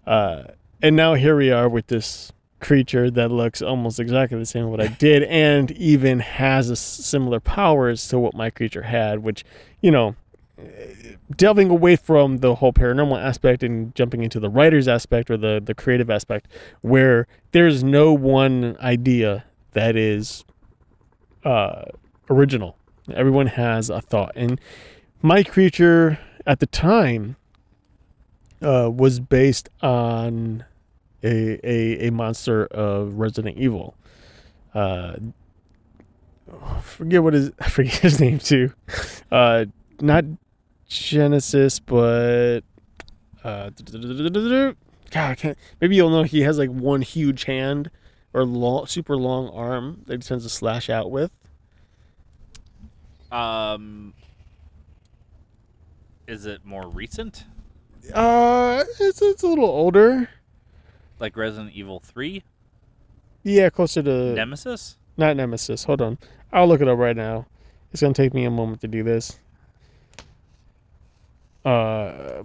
Uh, 0.07 0.45
and 0.81 0.97
now 0.97 1.15
here 1.15 1.37
we 1.37 1.51
are 1.51 1.69
with 1.69 1.87
this 1.87 2.33
creature 2.61 3.11
that 3.11 3.31
looks 3.31 3.61
almost 3.61 4.01
exactly 4.01 4.39
the 4.39 4.47
same 4.47 4.65
as 4.65 4.71
what 4.71 4.81
I 4.81 4.87
did, 4.87 5.25
and 5.25 5.71
even 5.73 6.21
has 6.21 6.71
a 6.71 6.77
similar 6.77 7.41
powers 7.41 8.09
to 8.09 8.19
what 8.19 8.35
my 8.35 8.51
creature 8.51 8.83
had. 8.83 9.21
Which, 9.21 9.45
you 9.81 9.91
know, 9.91 10.17
delving 11.37 11.71
away 11.71 11.97
from 11.97 12.39
the 12.39 12.57
whole 12.57 12.73
paranormal 12.73 13.21
aspect 13.21 13.63
and 13.63 13.95
jumping 13.95 14.23
into 14.23 14.39
the 14.39 14.51
writer's 14.51 14.89
aspect 14.89 15.31
or 15.31 15.37
the 15.37 15.61
the 15.65 15.75
creative 15.75 16.11
aspect, 16.11 16.49
where 16.81 17.27
there's 17.53 17.83
no 17.83 18.13
one 18.13 18.77
idea 18.81 19.45
that 19.73 19.97
is 19.97 20.45
uh, 21.45 21.85
original. 22.29 22.77
Everyone 23.13 23.47
has 23.49 23.91
a 23.91 24.01
thought, 24.01 24.33
and 24.37 24.61
my 25.23 25.43
creature 25.43 26.19
at 26.47 26.61
the 26.61 26.67
time 26.67 27.37
uh, 28.61 28.91
was 28.93 29.21
based 29.21 29.69
on 29.81 30.65
a, 31.23 31.59
a 31.69 32.09
a 32.09 32.13
monster 32.13 32.67
of 32.67 33.15
Resident 33.15 33.57
Evil. 33.57 33.95
Uh, 34.75 35.17
forget 36.83 37.23
what 37.23 37.35
his 37.35 37.51
I 37.61 37.69
forget 37.69 37.95
his 37.95 38.21
name 38.21 38.39
too. 38.39 38.73
Uh, 39.31 39.67
not 40.01 40.25
Genesis, 41.01 41.79
but 41.81 42.61
uh, 43.45 43.71
God, 45.11 45.31
I 45.31 45.35
can't. 45.35 45.59
Maybe 45.81 45.97
you'll 45.97 46.11
know 46.11 46.23
he 46.23 46.43
has 46.43 46.59
like 46.59 46.71
one 46.71 47.03
huge 47.03 47.45
hand 47.45 47.91
or 48.33 48.45
long, 48.45 48.87
super 48.87 49.17
long 49.17 49.49
arm 49.51 50.03
that 50.07 50.23
he 50.23 50.27
tends 50.29 50.45
to 50.45 50.51
slash 50.51 50.89
out 50.91 51.11
with. 51.11 51.31
Um, 53.31 54.13
is 56.27 56.45
it 56.47 56.65
more 56.65 56.89
recent, 56.89 57.45
Uh, 58.13 58.85
it's 59.01 59.23
it's 59.23 59.43
a 59.43 59.47
little 59.47 59.65
older. 59.65 60.29
like 61.19 61.37
Resident 61.37 61.73
Evil 61.75 61.99
Three, 62.01 62.43
Yeah, 63.43 63.71
closer 63.71 64.03
to 64.03 64.35
Nemesis? 64.35 64.99
not 65.17 65.37
Nemesis. 65.37 65.85
Hold 65.85 66.03
on, 66.03 66.19
I'll 66.53 66.67
look 66.69 66.81
it 66.83 66.89
up 66.89 66.99
right 66.99 67.17
now. 67.17 67.47
It's 67.91 68.03
gonna 68.03 68.13
take 68.13 68.35
me 68.35 68.45
a 68.45 68.51
moment 68.51 68.81
to 68.83 68.89
do 68.89 69.03
this. 69.03 69.39
Uh, 71.65 72.43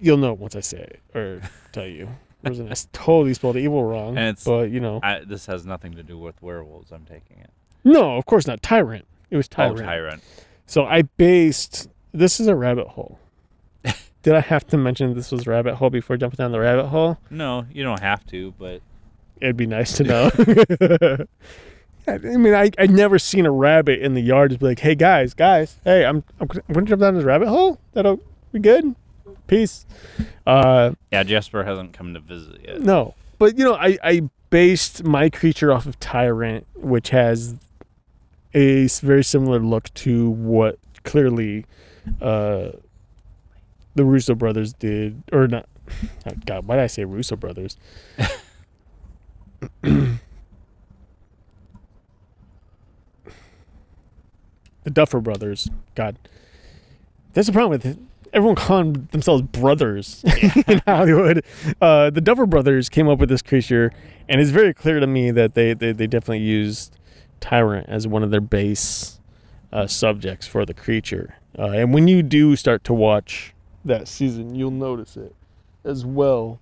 you'll 0.00 0.16
know 0.18 0.32
once 0.34 0.54
I 0.56 0.60
say 0.60 0.78
it 0.78 1.00
or 1.14 1.40
tell 1.72 1.86
you. 1.86 2.08
Wasn't 2.44 2.70
I 2.70 2.74
totally 2.92 3.34
spelled 3.34 3.56
evil 3.56 3.84
wrong? 3.84 4.10
And 4.16 4.28
it's- 4.28 4.44
but 4.44 4.70
you 4.70 4.80
know, 4.80 5.00
I, 5.02 5.20
this 5.26 5.46
has 5.46 5.66
nothing 5.66 5.92
to 5.94 6.02
do 6.02 6.16
with 6.18 6.40
werewolves. 6.42 6.92
I'm 6.92 7.04
taking 7.04 7.38
it. 7.40 7.50
no, 7.84 8.16
of 8.16 8.26
course 8.26 8.46
not. 8.46 8.62
Tyrant. 8.62 9.06
It 9.30 9.36
was 9.36 9.48
Tyrant. 9.48 9.80
Oh, 9.80 9.82
Tyrant. 9.84 10.22
So 10.66 10.84
I 10.84 11.02
based 11.02 11.88
this 12.12 12.38
is 12.40 12.46
a 12.46 12.54
rabbit 12.54 12.88
hole. 12.88 13.18
Did 14.22 14.34
I 14.34 14.40
have 14.40 14.66
to 14.68 14.76
mention 14.76 15.14
this 15.14 15.32
was 15.32 15.46
rabbit 15.46 15.74
hole 15.76 15.90
before 15.90 16.16
jumping 16.16 16.36
down 16.36 16.52
the 16.52 16.60
rabbit 16.60 16.86
hole? 16.86 17.18
No, 17.30 17.66
you 17.72 17.82
don't 17.84 18.00
have 18.00 18.24
to, 18.28 18.52
but 18.58 18.82
It'd 19.40 19.56
be 19.56 19.66
nice 19.66 19.92
to 19.98 20.04
know. 20.04 21.26
I 22.06 22.18
mean, 22.18 22.54
I 22.54 22.70
I 22.78 22.86
never 22.86 23.18
seen 23.18 23.44
a 23.46 23.50
rabbit 23.50 24.00
in 24.00 24.14
the 24.14 24.22
yard 24.22 24.50
just 24.50 24.60
be 24.60 24.66
like, 24.66 24.78
"Hey 24.78 24.94
guys, 24.94 25.34
guys, 25.34 25.78
hey, 25.84 26.04
I'm 26.06 26.24
I'm, 26.40 26.48
I'm 26.68 26.74
gonna 26.74 26.86
jump 26.86 27.00
down 27.02 27.14
this 27.14 27.24
rabbit 27.24 27.48
hole. 27.48 27.78
That'll 27.92 28.20
be 28.52 28.58
good. 28.58 28.94
Peace." 29.46 29.86
Uh, 30.46 30.92
yeah, 31.12 31.22
Jesper 31.22 31.64
hasn't 31.64 31.92
come 31.92 32.14
to 32.14 32.20
visit 32.20 32.60
yet. 32.66 32.80
no, 32.80 33.14
but 33.38 33.58
you 33.58 33.64
know, 33.64 33.74
I 33.74 33.98
I 34.02 34.28
based 34.50 35.04
my 35.04 35.28
creature 35.28 35.72
off 35.72 35.86
of 35.86 35.98
Tyrant, 36.00 36.66
which 36.74 37.10
has 37.10 37.56
a 38.54 38.86
very 38.86 39.22
similar 39.22 39.58
look 39.58 39.92
to 39.94 40.30
what 40.30 40.78
clearly 41.04 41.66
uh 42.20 42.70
the 43.94 44.04
Russo 44.04 44.34
brothers 44.34 44.72
did, 44.72 45.22
or 45.32 45.48
not. 45.48 45.68
oh, 46.26 46.32
God, 46.46 46.66
why 46.66 46.76
did 46.76 46.84
I 46.84 46.86
say 46.86 47.04
Russo 47.04 47.34
brothers? 47.36 47.76
the 49.82 50.18
Duffer 54.84 55.20
brothers. 55.20 55.68
God, 55.96 56.16
that's 57.32 57.48
the 57.48 57.52
problem 57.52 57.70
with 57.70 57.86
it. 57.86 57.98
Everyone 58.38 58.54
calling 58.54 59.08
themselves 59.10 59.42
brothers 59.42 60.24
in 60.68 60.80
Hollywood. 60.86 61.44
Uh, 61.80 62.08
the 62.08 62.20
Duffer 62.20 62.46
brothers 62.46 62.88
came 62.88 63.08
up 63.08 63.18
with 63.18 63.28
this 63.28 63.42
creature, 63.42 63.92
and 64.28 64.40
it's 64.40 64.50
very 64.50 64.72
clear 64.72 65.00
to 65.00 65.06
me 65.08 65.32
that 65.32 65.54
they 65.54 65.74
they, 65.74 65.90
they 65.90 66.06
definitely 66.06 66.38
used 66.44 66.96
Tyrant 67.40 67.88
as 67.88 68.06
one 68.06 68.22
of 68.22 68.30
their 68.30 68.40
base 68.40 69.18
uh, 69.72 69.88
subjects 69.88 70.46
for 70.46 70.64
the 70.64 70.72
creature. 70.72 71.34
Uh, 71.58 71.70
and 71.70 71.92
when 71.92 72.06
you 72.06 72.22
do 72.22 72.54
start 72.54 72.84
to 72.84 72.94
watch 72.94 73.54
that 73.84 74.06
season, 74.06 74.54
you'll 74.54 74.70
notice 74.70 75.16
it 75.16 75.34
as 75.84 76.06
well. 76.06 76.60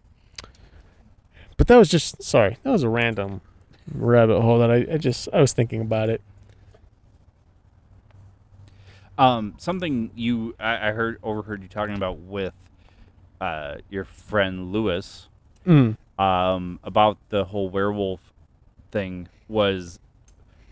But 1.58 1.66
that 1.66 1.76
was 1.76 1.90
just 1.90 2.22
sorry, 2.22 2.56
that 2.62 2.70
was 2.70 2.82
a 2.84 2.88
random 2.88 3.42
rabbit 3.94 4.40
hole 4.40 4.58
that 4.60 4.70
I, 4.70 4.86
I 4.94 4.96
just 4.96 5.28
I 5.30 5.42
was 5.42 5.52
thinking 5.52 5.82
about 5.82 6.08
it. 6.08 6.22
Um, 9.18 9.54
something 9.58 10.10
you 10.14 10.54
I, 10.60 10.88
I 10.88 10.92
heard 10.92 11.18
overheard 11.22 11.62
you 11.62 11.68
talking 11.68 11.94
about 11.96 12.18
with 12.18 12.52
uh, 13.40 13.76
your 13.90 14.04
friend 14.04 14.72
Lewis 14.72 15.28
Mm. 15.66 15.96
um, 16.18 16.78
about 16.84 17.18
the 17.30 17.46
whole 17.46 17.68
werewolf 17.68 18.20
thing 18.92 19.28
was 19.48 19.98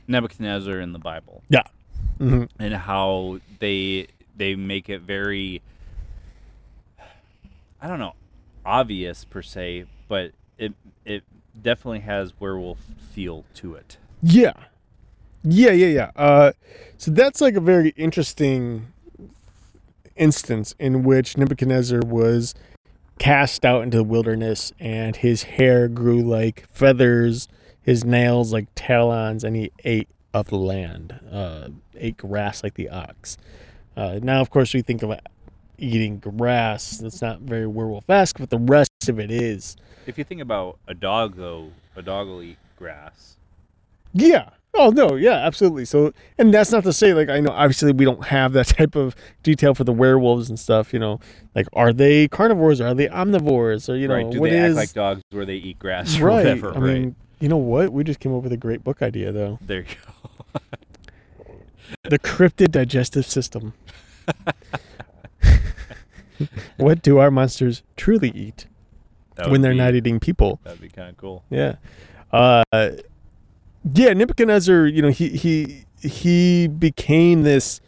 Nebuchadnezzar 0.07 0.79
in 0.79 0.93
the 0.93 0.99
Bible 1.01 1.43
hmm 2.19 2.45
and 2.61 2.75
how 2.75 3.41
they 3.59 4.07
they 4.37 4.55
make 4.55 4.89
it 4.89 5.01
very 5.01 5.63
I 7.83 7.89
don't 7.89 7.99
know 7.99 8.15
obvious 8.65 9.25
per 9.25 9.43
se, 9.43 9.87
but 10.09 10.33
it 10.59 10.75
it 11.05 11.25
definitely 11.61 12.01
has 12.01 12.33
werewolf 12.39 12.79
feel 13.13 13.45
to 13.55 13.75
it. 13.75 13.99
Yeah. 14.23 14.53
Yeah, 15.45 15.73
yeah, 15.73 15.87
yeah. 15.87 16.11
Uh, 16.17 16.53
so 16.97 17.11
that's 17.11 17.41
like 17.41 17.55
a 17.55 17.61
very 17.61 17.91
interesting 17.91 18.93
instance 20.17 20.75
in 20.79 21.03
which 21.03 21.37
Nebuchadnezzar 21.37 22.01
was 22.01 22.55
cast 23.19 23.65
out 23.65 23.83
into 23.83 23.99
the 23.99 24.05
wilderness 24.05 24.73
and 24.81 25.17
his 25.17 25.45
hair 25.45 25.87
grew 25.87 26.23
like 26.23 26.67
feathers, 26.69 27.49
his 27.83 28.05
nails 28.05 28.53
like 28.53 28.69
talons, 28.75 29.45
and 29.45 29.55
he 29.55 29.71
ate 29.85 30.09
of 30.33 30.49
the 30.49 30.57
land, 30.57 31.21
uh, 31.31 31.69
ate 31.95 32.17
grass 32.17 32.63
like 32.63 32.75
the 32.75 32.89
ox. 32.89 33.37
Uh, 33.97 34.19
now, 34.23 34.41
of 34.41 34.51
course, 34.51 34.75
we 34.75 34.83
think 34.83 35.03
of 35.03 35.17
eating 35.79 36.19
grass. 36.19 36.99
That's 36.99 37.23
not 37.23 37.41
very 37.41 37.67
werewolf 37.67 38.09
esque, 38.09 38.39
but 38.39 38.51
the 38.51 38.59
rest 38.59 38.91
of 39.09 39.21
it 39.21 39.31
is. 39.31 39.77
If 40.07 40.19
you 40.19 40.25
think 40.25 40.41
about 40.41 40.79
a 40.89 40.95
dog 40.95 41.37
though, 41.37 41.71
a 41.95 42.03
dog 42.03 42.29
will 42.29 42.43
eat 42.43 42.59
grass. 42.77 43.37
Yeah. 44.13 44.51
Oh 44.77 44.91
no, 44.91 45.15
yeah, 45.15 45.35
absolutely. 45.35 45.85
So, 45.85 46.13
and 46.37 46.53
that's 46.53 46.73
not 46.73 46.83
to 46.85 46.93
say 46.93 47.15
like 47.15 47.29
I 47.29 47.41
know 47.41 47.51
obviously 47.51 47.93
we 47.93 48.05
don't 48.05 48.25
have 48.27 48.53
that 48.55 48.67
type 48.79 48.97
of 48.97 49.15
detail 49.43 49.75
for 49.75 49.85
the 49.85 49.93
werewolves 49.93 50.49
and 50.49 50.59
stuff. 50.59 50.93
You 50.93 50.99
know, 50.99 51.21
like 51.55 51.67
are 51.73 51.93
they 51.93 52.29
carnivores? 52.29 52.81
Are 52.81 52.95
they 52.95 53.07
omnivores? 53.09 53.89
Or 53.89 53.97
you 53.97 54.09
know, 54.09 54.15
right? 54.15 54.31
Do 54.31 54.41
what 54.41 54.51
they 54.51 54.59
is 54.59 54.77
act 54.77 54.89
like 54.89 54.93
dogs 54.93 55.23
where 55.31 55.47
they 55.47 55.57
eat 55.57 55.79
grass 55.79 56.19
or 56.19 56.27
right? 56.27 56.37
whatever? 56.39 56.71
I 56.71 56.79
right. 56.79 56.83
mean, 56.83 57.17
you 57.39 57.49
know 57.49 57.57
what? 57.57 57.93
We 57.93 58.03
just 58.03 58.19
came 58.19 58.35
up 58.35 58.43
with 58.43 58.53
a 58.53 58.57
great 58.57 58.83
book 58.83 59.01
idea 59.01 59.31
though. 59.33 59.59
there 59.61 59.81
you 59.81 59.85
go. 59.85 60.61
The 62.03 62.19
cryptid 62.19 62.73
digestive 62.73 63.25
system. 63.25 63.75
what 66.77 67.03
do 67.03 67.19
our 67.19 67.31
monsters 67.31 67.83
truly 67.97 68.31
eat 68.31 68.67
when 69.49 69.61
they're 69.61 69.73
be- 69.73 69.79
not 69.79 69.95
eating 69.95 70.19
people? 70.19 70.61
That'd 70.65 70.81
be 70.81 70.89
kind 70.89 71.11
of 71.11 71.17
cool. 71.17 71.45
Yeah. 71.51 71.77
Uh 72.33 72.65
yeah, 73.93 74.13
Nebuchadnezzar, 74.13 74.87
you 74.87 75.03
know, 75.03 75.11
he 75.11 75.29
he 75.31 75.85
he 76.01 76.69
became 76.69 77.43
this 77.43 77.81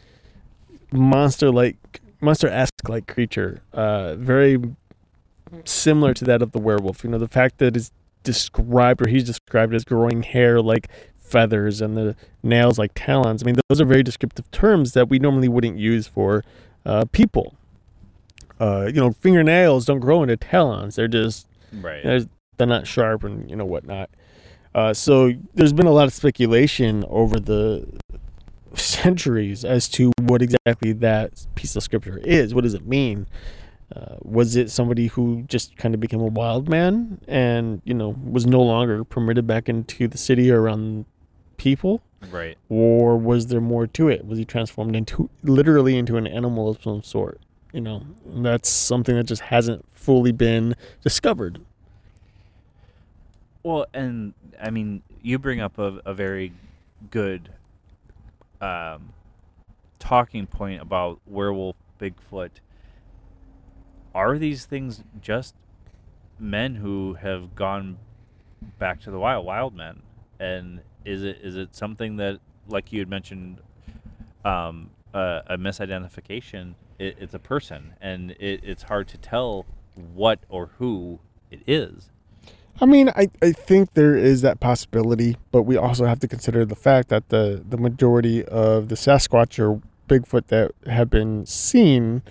monster 0.93 1.51
like 1.51 2.01
monster 2.21 2.49
esque 2.49 2.89
like 2.89 3.07
creature. 3.07 3.63
Uh 3.73 4.15
very 4.17 4.59
similar 5.65 6.13
to 6.15 6.25
that 6.25 6.43
of 6.43 6.53
the 6.53 6.59
werewolf. 6.59 7.05
You 7.05 7.11
know, 7.11 7.19
the 7.19 7.29
fact 7.29 7.59
that 7.59 7.77
it's 7.77 7.91
described 8.23 9.01
or 9.05 9.09
he's 9.09 9.25
described 9.25 9.75
as 9.75 9.85
growing 9.85 10.23
hair 10.23 10.61
like 10.61 10.89
feathers 11.17 11.81
and 11.81 11.97
the 11.97 12.17
nails 12.43 12.79
like 12.79 12.93
talons. 12.95 13.43
I 13.43 13.47
mean, 13.47 13.57
those 13.69 13.81
are 13.81 13.85
very 13.85 14.03
descriptive 14.03 14.51
terms 14.51 14.93
that 14.93 15.09
we 15.09 15.19
normally 15.19 15.49
wouldn't 15.49 15.79
use 15.79 16.07
for 16.07 16.43
uh, 16.85 17.05
people. 17.13 17.55
Uh, 18.61 18.87
you 18.87 19.01
know, 19.01 19.13
fingernails 19.13 19.85
don't 19.87 20.01
grow 20.01 20.23
into 20.23 20.37
talons. 20.37 20.97
They're 20.97 21.09
just 21.09 21.47
Right. 21.73 22.03
they're, 22.03 22.21
they're 22.57 22.67
not 22.67 22.87
sharp 22.87 23.25
and 23.25 23.51
you 23.51 23.57
know 23.57 23.65
whatnot. 23.67 24.09
Uh, 24.77 24.93
so 24.93 25.33
there's 25.55 25.73
been 25.73 25.87
a 25.87 25.91
lot 25.91 26.07
of 26.07 26.13
speculation 26.13 27.03
over 27.09 27.41
the 27.41 27.89
centuries 28.75 29.65
as 29.65 29.89
to 29.89 30.13
what 30.21 30.43
exactly 30.43 30.93
that 30.93 31.47
piece 31.55 31.75
of 31.77 31.83
scripture 31.83 32.19
is. 32.19 32.55
What 32.55 32.63
does 32.65 32.75
it 32.75 32.87
mean? 32.87 33.27
Uh, 33.95 34.17
was 34.21 34.55
it 34.55 34.71
somebody 34.71 35.07
who 35.07 35.43
just 35.49 35.77
kind 35.79 35.95
of 35.95 36.01
became 36.01 36.21
a 36.21 36.27
wild 36.27 36.69
man 36.69 37.21
and 37.29 37.81
you 37.85 37.95
know 37.95 38.17
was 38.23 38.45
no 38.45 38.61
longer 38.61 39.03
permitted 39.05 39.47
back 39.47 39.69
into 39.69 40.07
the 40.09 40.19
city 40.19 40.51
or 40.51 40.61
around 40.61 41.07
people, 41.57 42.03
Right. 42.31 42.59
or 42.69 43.17
was 43.17 43.47
there 43.47 43.61
more 43.63 43.87
to 43.87 44.09
it? 44.09 44.27
Was 44.27 44.39
he 44.39 44.45
transformed 44.45 44.95
into 44.95 45.31
literally 45.43 45.97
into 45.97 46.17
an 46.19 46.27
animal 46.27 46.69
of 46.69 46.83
some 46.83 47.03
sort? 47.03 47.41
You 47.73 47.81
know, 47.81 48.03
And 48.35 48.45
that's 48.45 48.69
something 48.69 49.15
that 49.17 49.25
just 49.25 49.43
hasn't 49.43 49.85
fully 49.95 50.33
been 50.33 50.75
discovered. 51.03 51.61
Well, 53.67 53.87
and 53.93 54.33
I 54.63 54.71
mean, 54.71 55.03
you 55.23 55.41
bring 55.41 55.61
up 55.61 55.77
a, 55.77 56.01
a 56.07 56.15
very 56.15 56.53
good 57.11 57.51
um, 58.61 59.13
talking 59.99 60.47
point 60.47 60.81
about 60.81 61.19
werewolf, 61.27 61.75
Bigfoot. 62.01 62.61
Are 64.15 64.39
these 64.39 64.67
things 64.67 65.03
just 65.21 65.57
men 66.39 66.77
who 66.77 67.15
have 67.15 67.57
gone 67.57 67.99
back 68.79 69.01
to 69.01 69.11
the 69.11 69.19
wild, 69.19 69.45
wild 69.45 69.75
men? 69.75 70.03
And 70.39 70.83
is 71.05 71.25
it 71.25 71.41
is 71.43 71.57
it 71.57 71.75
something 71.75 72.19
that, 72.19 72.39
like 72.69 72.93
you 72.93 73.01
had 73.01 73.09
mentioned, 73.09 73.59
um, 74.45 74.91
uh, 75.13 75.41
a 75.49 75.59
misidentification? 75.59 76.75
It, 77.01 77.17
it's 77.19 77.35
a 77.35 77.41
person, 77.41 77.95
and 78.01 78.31
it, 78.39 78.61
it's 78.63 78.85
hard 78.85 79.09
to 79.09 79.19
tell 79.19 79.67
what 79.97 80.39
or 80.49 80.71
who 80.79 81.19
it 81.51 81.63
is. 81.67 82.13
I 82.81 82.87
mean, 82.87 83.09
I, 83.11 83.29
I 83.41 83.53
think 83.53 83.95
there 83.95 84.17
is 84.17 84.43
that 84.43 84.61
possibility, 84.61 85.37
but 85.51 85.63
we 85.63 85.77
also 85.77 86.05
have 86.05 86.21
to 86.21 86.29
consider 86.29 86.65
the 86.65 86.75
fact 86.75 87.09
that 87.09 87.31
the, 87.31 87.65
the 87.67 87.79
majority 87.79 88.45
of 88.45 88.89
the 88.89 88.95
Sasquatch 88.97 89.59
or 89.59 89.81
Bigfoot 90.09 90.49
that 90.49 90.73
have 90.87 91.09
been 91.09 91.47
seen 91.47 92.23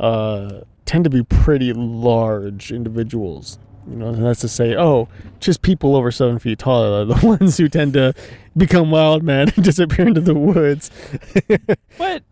uh, 0.00 0.60
tend 0.86 1.04
to 1.04 1.10
be 1.10 1.22
pretty 1.22 1.72
large 1.72 2.72
individuals. 2.72 3.58
You 3.88 3.96
know, 3.96 4.08
and 4.08 4.24
that's 4.24 4.40
to 4.40 4.48
say, 4.48 4.76
oh, 4.76 5.08
just 5.40 5.60
people 5.60 5.96
over 5.96 6.10
seven 6.10 6.38
feet 6.38 6.60
tall 6.60 6.84
are 6.84 7.04
the 7.04 7.26
ones 7.26 7.56
who 7.58 7.68
tend 7.68 7.94
to 7.94 8.14
become 8.56 8.90
wild 8.90 9.22
men 9.22 9.48
and 9.56 9.64
disappear 9.64 10.06
into 10.06 10.20
the 10.20 10.34
woods. 10.34 10.90
But 11.98 12.22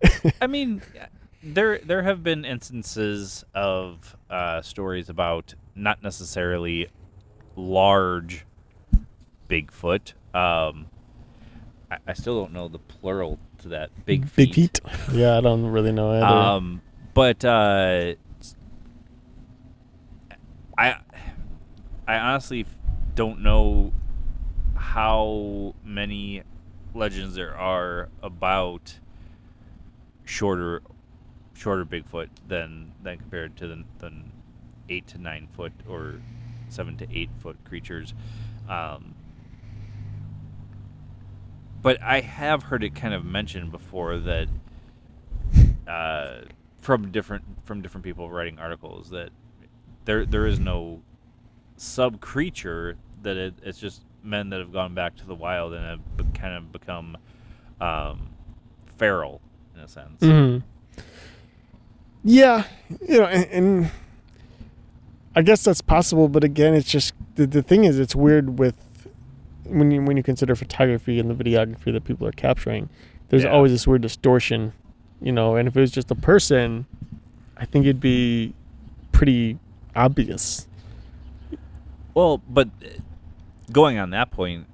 I 0.40 0.46
mean, 0.46 0.82
there 1.42 1.78
there 1.78 2.02
have 2.02 2.22
been 2.22 2.44
instances 2.44 3.44
of 3.54 4.16
uh, 4.30 4.62
stories 4.62 5.08
about 5.08 5.54
not 5.74 6.02
necessarily 6.02 6.88
large 7.60 8.46
Bigfoot. 9.48 10.12
Um, 10.34 10.86
I, 11.90 11.98
I 12.06 12.12
still 12.14 12.40
don't 12.40 12.52
know 12.52 12.68
the 12.68 12.78
plural 12.78 13.38
to 13.58 13.68
that. 13.68 13.90
Big 14.04 14.26
feet. 14.28 14.54
Big 14.54 14.54
feet. 14.54 14.80
Yeah, 15.12 15.36
I 15.36 15.40
don't 15.40 15.66
really 15.66 15.92
know 15.92 16.12
either. 16.12 16.26
Um, 16.26 16.82
but 17.14 17.44
uh, 17.44 18.14
I 20.78 20.96
I 22.06 22.18
honestly 22.18 22.66
don't 23.14 23.40
know 23.40 23.92
how 24.76 25.74
many 25.84 26.42
legends 26.94 27.34
there 27.34 27.56
are 27.56 28.08
about 28.22 28.98
shorter 30.24 30.82
shorter 31.54 31.84
Bigfoot 31.84 32.28
than 32.48 32.92
than 33.02 33.18
compared 33.18 33.56
to 33.58 33.66
the 33.66 33.84
than 33.98 34.32
eight 34.88 35.06
to 35.08 35.18
nine 35.18 35.48
foot 35.54 35.72
or 35.88 36.20
seven 36.70 36.96
to 36.98 37.06
eight 37.12 37.30
foot 37.38 37.56
creatures. 37.64 38.14
Um, 38.68 39.14
but 41.82 42.00
I 42.02 42.20
have 42.20 42.64
heard 42.64 42.84
it 42.84 42.94
kind 42.94 43.14
of 43.14 43.24
mentioned 43.24 43.72
before 43.72 44.18
that 44.18 44.48
uh, 45.88 46.40
from 46.78 47.10
different 47.10 47.44
from 47.64 47.82
different 47.82 48.04
people 48.04 48.30
writing 48.30 48.58
articles 48.58 49.10
that 49.10 49.30
there 50.04 50.24
there 50.26 50.46
is 50.46 50.58
no 50.58 51.02
sub 51.76 52.20
creature 52.20 52.96
that 53.22 53.36
it, 53.36 53.54
it's 53.62 53.78
just 53.78 54.02
men 54.22 54.50
that 54.50 54.60
have 54.60 54.72
gone 54.72 54.94
back 54.94 55.16
to 55.16 55.26
the 55.26 55.34
wild 55.34 55.72
and 55.72 55.84
have 55.84 56.16
be- 56.16 56.38
kind 56.38 56.54
of 56.54 56.70
become 56.72 57.16
um, 57.80 58.28
feral 58.98 59.40
in 59.74 59.80
a 59.80 59.88
sense. 59.88 60.20
Mhm. 60.20 60.62
Yeah, 62.22 62.64
you 63.08 63.18
know, 63.18 63.24
and, 63.24 63.46
and 63.50 63.90
I 65.34 65.42
guess 65.42 65.62
that's 65.64 65.80
possible. 65.80 66.28
But 66.28 66.44
again, 66.44 66.74
it's 66.74 66.90
just 66.90 67.14
the, 67.36 67.46
the 67.46 67.62
thing 67.62 67.84
is, 67.84 67.98
it's 67.98 68.14
weird 68.16 68.58
with 68.58 68.76
when 69.64 69.90
you 69.90 70.02
when 70.02 70.16
you 70.16 70.22
consider 70.22 70.56
photography 70.56 71.20
and 71.20 71.30
the 71.30 71.34
videography 71.44 71.92
that 71.92 72.04
people 72.04 72.26
are 72.26 72.32
capturing. 72.32 72.88
There's 73.28 73.44
Yeah. 73.44 73.50
always 73.50 73.70
this 73.72 73.86
weird 73.86 74.02
distortion, 74.02 74.72
you 75.22 75.30
know. 75.32 75.56
And 75.56 75.68
if 75.68 75.76
it 75.76 75.80
was 75.80 75.92
just 75.92 76.10
a 76.10 76.16
person, 76.16 76.86
I 77.56 77.64
think 77.64 77.84
it'd 77.84 78.00
be 78.00 78.54
pretty 79.12 79.58
obvious. 79.94 80.66
Well, 82.14 82.42
but 82.48 82.68
going 83.70 83.98
on 83.98 84.10
that 84.10 84.32
point, 84.32 84.66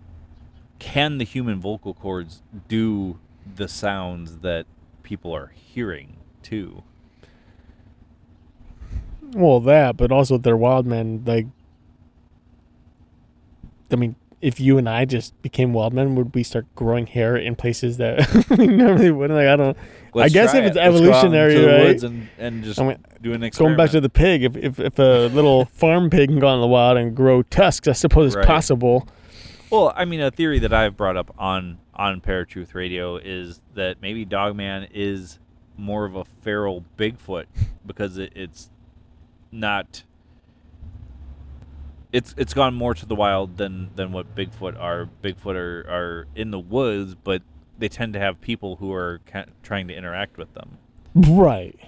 can 0.78 1.18
the 1.18 1.24
human 1.24 1.60
vocal 1.60 1.92
cords 1.92 2.42
do 2.68 3.18
the 3.56 3.68
sounds 3.68 4.38
that 4.38 4.64
people 5.02 5.34
are 5.34 5.52
hearing 5.54 6.16
too? 6.42 6.82
Well, 9.36 9.60
that, 9.60 9.96
but 9.96 10.10
also 10.10 10.38
they're 10.38 10.56
wild 10.56 10.86
men. 10.86 11.22
Like, 11.26 11.46
I 13.92 13.96
mean, 13.96 14.16
if 14.40 14.60
you 14.60 14.78
and 14.78 14.88
I 14.88 15.04
just 15.04 15.40
became 15.42 15.72
wild 15.72 15.92
men, 15.92 16.14
would 16.14 16.34
we 16.34 16.42
start 16.42 16.66
growing 16.74 17.06
hair 17.06 17.36
in 17.36 17.54
places 17.54 17.98
that 17.98 18.46
we 18.58 18.66
normally 18.66 19.10
wouldn't? 19.10 19.38
Like, 19.38 19.48
I 19.48 19.56
don't. 19.56 19.76
Let's 20.14 20.32
guess 20.32 20.54
if 20.54 20.64
it's 20.64 20.76
it. 20.76 20.80
Let's 20.80 21.00
go 21.00 21.12
out 21.12 21.24
evolutionary, 21.26 21.64
right? 21.66 21.80
woods 21.88 22.02
and, 22.02 22.28
and 22.38 22.64
just 22.64 22.80
I 22.80 22.88
mean, 22.88 22.98
do 23.20 23.34
an 23.34 23.48
Going 23.50 23.76
back 23.76 23.90
to 23.90 24.00
the 24.00 24.08
pig, 24.08 24.44
if 24.44 24.56
if, 24.56 24.80
if 24.80 24.98
a 24.98 25.28
little 25.28 25.64
farm 25.72 26.08
pig 26.10 26.30
can 26.30 26.38
go 26.38 26.48
out 26.48 26.54
in 26.54 26.60
the 26.62 26.66
wild 26.66 26.96
and 26.96 27.14
grow 27.14 27.42
tusks, 27.42 27.86
I 27.88 27.92
suppose 27.92 28.28
it's 28.28 28.36
Right. 28.36 28.46
possible. 28.46 29.06
Well, 29.70 29.92
I 29.96 30.04
mean, 30.04 30.20
a 30.20 30.30
theory 30.30 30.58
that 30.60 30.72
I've 30.72 30.96
brought 30.96 31.16
up 31.16 31.34
on 31.38 31.78
on 31.94 32.20
Paratruth 32.20 32.74
Radio 32.74 33.16
is 33.16 33.60
that 33.74 34.00
maybe 34.00 34.24
Dogman 34.24 34.88
is 34.94 35.38
more 35.76 36.04
of 36.06 36.14
a 36.14 36.24
feral 36.24 36.84
Bigfoot 36.96 37.46
because 37.84 38.16
it, 38.16 38.32
it's 38.34 38.70
not. 39.56 40.02
It's 42.12 42.34
it's 42.38 42.54
gone 42.54 42.74
more 42.74 42.94
to 42.94 43.06
the 43.06 43.14
wild 43.14 43.56
than 43.56 43.90
than 43.96 44.12
what 44.12 44.34
Bigfoot 44.34 44.80
are. 44.80 45.08
Bigfoot 45.22 45.56
are, 45.56 45.80
are 45.88 46.26
in 46.34 46.50
the 46.50 46.58
woods, 46.58 47.14
but 47.14 47.42
they 47.78 47.88
tend 47.88 48.12
to 48.14 48.18
have 48.18 48.40
people 48.40 48.76
who 48.76 48.92
are 48.92 49.20
ki 49.30 49.40
trying 49.62 49.88
to 49.88 49.94
interact 49.94 50.38
with 50.38 50.52
them. 50.54 50.78
Right. 51.14 51.78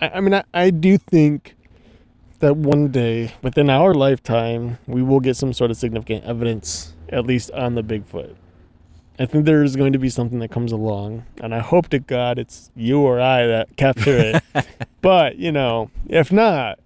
I, 0.00 0.08
I 0.08 0.20
mean, 0.20 0.34
I, 0.34 0.44
I 0.52 0.70
do 0.70 0.98
think 0.98 1.56
that 2.40 2.56
one 2.56 2.88
day, 2.88 3.34
within 3.40 3.70
our 3.70 3.94
lifetime, 3.94 4.78
we 4.86 5.02
will 5.02 5.20
get 5.20 5.36
some 5.36 5.52
sort 5.52 5.70
of 5.70 5.76
significant 5.76 6.24
evidence, 6.24 6.92
at 7.08 7.24
least 7.24 7.52
on 7.52 7.76
the 7.76 7.82
Bigfoot. 7.82 8.34
I 9.22 9.26
think 9.26 9.44
there 9.44 9.62
is 9.62 9.76
going 9.76 9.92
to 9.92 10.00
be 10.00 10.08
something 10.08 10.40
that 10.40 10.50
comes 10.50 10.72
along, 10.72 11.24
and 11.40 11.54
I 11.54 11.60
hope 11.60 11.88
to 11.90 12.00
God 12.00 12.40
it's 12.40 12.72
you 12.74 12.98
or 13.02 13.20
I 13.20 13.46
that 13.46 13.76
capture 13.76 14.42
it. 14.52 14.66
but, 15.00 15.36
you 15.36 15.52
know, 15.52 15.92
if 16.08 16.32
not, 16.32 16.80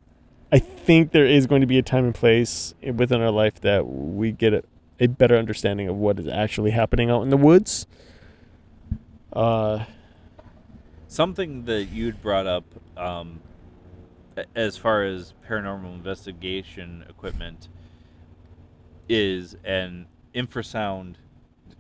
I 0.53 0.59
think 0.59 1.13
there 1.13 1.25
is 1.25 1.47
going 1.47 1.63
to 1.63 1.67
be 1.67 1.79
a 1.79 1.83
time 1.83 2.05
and 2.05 2.15
place 2.15 2.75
within 2.83 3.23
our 3.23 3.31
life 3.31 3.63
that 3.63 3.87
we 3.89 4.33
get 4.33 4.53
a, 4.53 4.63
a 5.01 5.07
better 5.07 5.39
understanding 5.39 5.89
of 5.89 5.97
what 5.97 6.21
is 6.21 6.29
actually 6.29 6.73
happening 6.73 7.09
out 7.09 7.23
in 7.23 7.31
the 7.31 7.39
woods. 7.39 7.87
Uh, 9.33 9.87
Something 11.09 11.65
that 11.65 11.85
you'd 11.85 12.21
brought 12.21 12.47
up 12.47 12.65
um, 12.99 13.41
as 14.55 14.77
far 14.77 15.05
as 15.05 15.33
paranormal 15.49 15.95
investigation 15.95 17.03
equipment 17.09 17.69
is 19.09 19.57
an 19.65 20.05
infrasound 20.35 21.15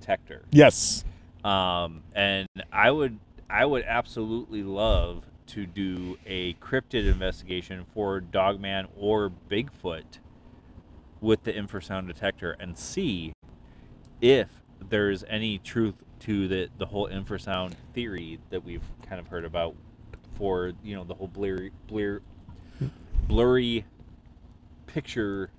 detector. 0.00 0.44
yes. 0.50 1.04
Um, 1.44 2.02
and 2.14 2.48
I 2.72 2.90
would 2.90 3.18
I 3.48 3.64
would 3.64 3.84
absolutely 3.84 4.64
love 4.64 5.26
to 5.48 5.64
do 5.64 6.18
a 6.26 6.54
cryptid 6.54 7.06
investigation 7.06 7.84
for 7.94 8.20
Dogman 8.20 8.88
or 8.96 9.30
Bigfoot 9.48 10.18
with 11.20 11.44
the 11.44 11.52
infrasound 11.52 12.08
detector 12.08 12.56
and 12.58 12.76
see 12.76 13.32
if 14.20 14.48
there's 14.88 15.24
any 15.28 15.58
truth 15.58 15.94
to 16.20 16.48
the 16.48 16.68
the 16.78 16.86
whole 16.86 17.08
infrasound 17.08 17.74
theory 17.94 18.38
that 18.50 18.64
we've 18.64 18.84
kind 19.08 19.20
of 19.20 19.28
heard 19.28 19.44
about 19.44 19.74
for 20.34 20.72
you 20.82 20.94
know 20.94 21.04
the 21.04 21.14
whole 21.14 21.28
blurry 21.28 21.72
blur, 21.86 22.20
blurry 23.28 23.84
picture 24.86 25.50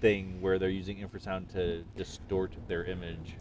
thing 0.00 0.40
where 0.40 0.58
they're 0.58 0.68
using 0.68 0.98
infrasound 0.98 1.52
to 1.52 1.82
distort 1.96 2.52
their 2.68 2.84
image. 2.84 3.34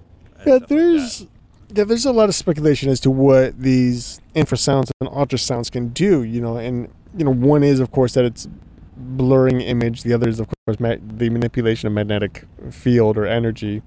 Yeah, 0.45 0.57
stuff 0.57 0.61
like 0.61 0.67
there's 0.69 1.25
yeah, 1.73 1.83
there's 1.83 2.05
a 2.05 2.13
lot 2.13 2.29
of 2.29 2.35
speculation 2.35 2.89
as 2.89 2.99
to 3.01 3.11
what 3.11 3.59
these 3.59 4.21
infrasounds 4.35 4.89
and 5.01 5.09
ultrasounds 5.09 5.71
can 5.71 5.89
do. 5.89 6.23
You 6.23 6.41
know, 6.41 6.57
and 6.57 6.89
you 7.17 7.25
know, 7.25 7.33
one 7.33 7.63
is 7.63 7.79
of 7.79 7.91
course 7.91 8.13
that 8.13 8.25
it's 8.25 8.47
blurring 8.95 9.61
image. 9.61 10.03
The 10.03 10.13
other 10.13 10.29
is 10.29 10.39
of 10.39 10.47
course 10.65 10.79
ma- 10.79 10.95
the 11.01 11.29
manipulation 11.29 11.87
of 11.87 11.93
magnetic 11.93 12.45
field 12.71 13.17
or 13.17 13.25
energy. 13.25 13.81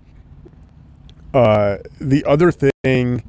Uh, 1.32 1.78
the 2.01 2.24
other 2.24 2.53
thing 2.53 3.22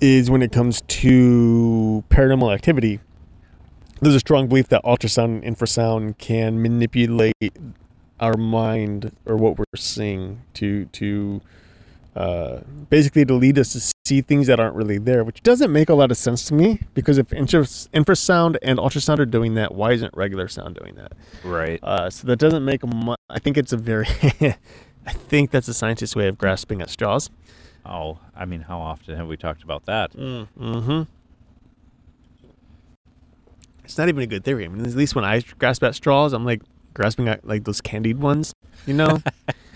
is 0.00 0.30
when 0.30 0.42
it 0.42 0.52
comes 0.52 0.82
to 0.82 2.04
paranormal 2.08 2.54
activity. 2.54 3.00
There's 4.00 4.14
a 4.14 4.20
strong 4.20 4.46
belief 4.46 4.68
that 4.68 4.84
ultrasound 4.84 5.42
and 5.42 5.56
infrasound 5.56 6.18
can 6.18 6.62
manipulate 6.62 7.34
our 8.20 8.36
mind 8.36 9.16
or 9.26 9.36
what 9.36 9.58
we're 9.58 9.64
seeing 9.76 10.42
to 10.54 10.86
to 10.86 11.40
uh, 12.16 12.60
basically 12.90 13.24
to 13.24 13.34
lead 13.34 13.58
us 13.58 13.72
to 13.72 13.80
see 14.06 14.20
things 14.20 14.46
that 14.46 14.58
aren't 14.58 14.74
really 14.74 14.98
there, 14.98 15.24
which 15.24 15.42
doesn't 15.42 15.72
make 15.72 15.88
a 15.88 15.94
lot 15.94 16.10
of 16.10 16.16
sense 16.16 16.44
to 16.46 16.54
me 16.54 16.80
because 16.94 17.18
if 17.18 17.28
infrasound 17.28 18.56
and 18.62 18.78
ultrasound 18.78 19.18
are 19.18 19.26
doing 19.26 19.54
that, 19.54 19.74
why 19.74 19.92
isn't 19.92 20.14
regular 20.16 20.48
sound 20.48 20.76
doing 20.76 20.94
that? 20.96 21.12
Right. 21.44 21.78
Uh, 21.82 22.10
so 22.10 22.26
that 22.26 22.36
doesn't 22.38 22.64
make 22.64 22.84
mu- 22.86 23.14
I 23.28 23.38
think 23.38 23.56
it's 23.56 23.72
a 23.72 23.76
very, 23.76 24.06
I 25.06 25.12
think 25.12 25.50
that's 25.50 25.68
a 25.68 25.74
scientist's 25.74 26.16
way 26.16 26.28
of 26.28 26.38
grasping 26.38 26.80
at 26.80 26.90
straws. 26.90 27.30
Oh, 27.86 28.18
I 28.36 28.44
mean, 28.44 28.62
how 28.62 28.78
often 28.80 29.16
have 29.16 29.28
we 29.28 29.36
talked 29.36 29.62
about 29.62 29.86
that? 29.86 30.12
Mm-hmm. 30.12 31.02
It's 33.84 33.96
not 33.96 34.08
even 34.08 34.22
a 34.22 34.26
good 34.26 34.44
theory. 34.44 34.64
I 34.66 34.68
mean, 34.68 34.84
at 34.84 34.94
least 34.94 35.14
when 35.14 35.24
I 35.24 35.40
grasp 35.58 35.82
at 35.82 35.94
straws, 35.94 36.34
I'm 36.34 36.44
like 36.44 36.60
grasping 36.92 37.28
at 37.28 37.46
like 37.46 37.64
those 37.64 37.80
candied 37.80 38.18
ones, 38.18 38.52
you 38.86 38.92
know, 38.92 39.22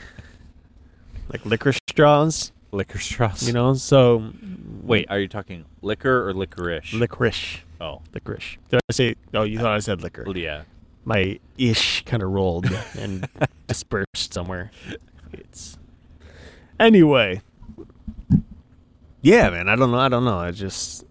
like 1.33 1.45
liquor 1.47 1.73
straws, 1.89 2.53
Liquor 2.71 2.99
straws. 2.99 3.47
you 3.47 3.53
know. 3.53 3.75
So 3.75 4.33
Wait, 4.83 5.07
are 5.11 5.19
you 5.19 5.29
talking 5.29 5.65
liquor 5.83 6.29
or 6.29 6.33
licorice? 6.35 6.93
licorice, 6.93 7.61
oh, 7.81 8.03
licorice. 8.15 8.57
Did 8.71 8.81
I 8.89 8.93
say? 8.93 9.15
Oh, 9.35 9.43
you 9.43 9.59
thought 9.59 9.73
I 9.73 9.79
said 9.81 10.03
liquor. 10.03 10.25
yeah. 10.37 10.63
My 11.05 11.41
ish 11.59 12.05
kind 12.05 12.23
of 12.23 12.31
rolled 12.31 12.67
and 12.99 13.29
dispersed 13.67 14.33
somewhere. 14.33 14.71
It's 15.33 15.77
anyway. 16.79 17.43
Yeah, 19.21 19.51
man. 19.51 19.69
I 19.69 19.75
don't 19.77 19.91
know. 19.91 19.99
I 19.99 20.09
don't 20.09 20.25
know. 20.25 20.39
I 20.39 20.51
just 20.53 21.05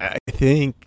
I 0.00 0.16
think 0.30 0.86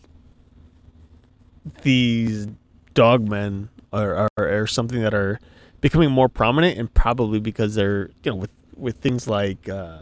these 1.82 2.48
dogmen 2.96 3.70
are, 3.92 4.30
are 4.38 4.62
are 4.62 4.68
something 4.68 5.02
that 5.02 5.14
are 5.14 5.40
becoming 5.82 6.12
more 6.12 6.30
prominent, 6.30 6.78
and 6.78 6.94
probably 6.94 7.40
because 7.40 7.76
they're 7.76 8.10
you 8.24 8.32
know 8.32 8.36
with 8.36 8.52
with 8.80 8.98
things 8.98 9.28
like 9.28 9.68
uh, 9.70 10.02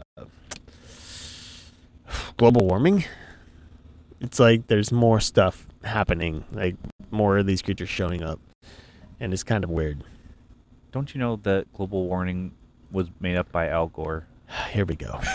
global 2.36 2.66
warming. 2.66 3.04
It's 4.20 4.38
like 4.38 4.66
there's 4.66 4.90
more 4.90 5.20
stuff 5.20 5.66
happening, 5.84 6.44
like 6.52 6.76
more 7.10 7.38
of 7.38 7.46
these 7.46 7.62
creatures 7.62 7.88
showing 7.88 8.22
up, 8.22 8.40
and 9.20 9.32
it's 9.32 9.42
kind 9.42 9.64
of 9.64 9.70
weird. 9.70 10.04
Don't 10.92 11.14
you 11.14 11.20
know 11.20 11.36
that 11.42 11.72
global 11.72 12.06
warming 12.06 12.52
was 12.90 13.10
made 13.20 13.36
up 13.36 13.52
by 13.52 13.68
Al 13.68 13.88
Gore? 13.88 14.26
Here 14.70 14.84
we 14.84 14.96
go. 14.96 15.20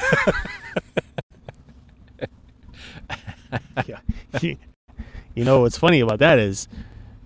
yeah. 3.85 3.99
You 4.41 5.43
know 5.43 5.61
what's 5.61 5.77
funny 5.77 5.99
about 5.99 6.19
that 6.19 6.39
is 6.39 6.67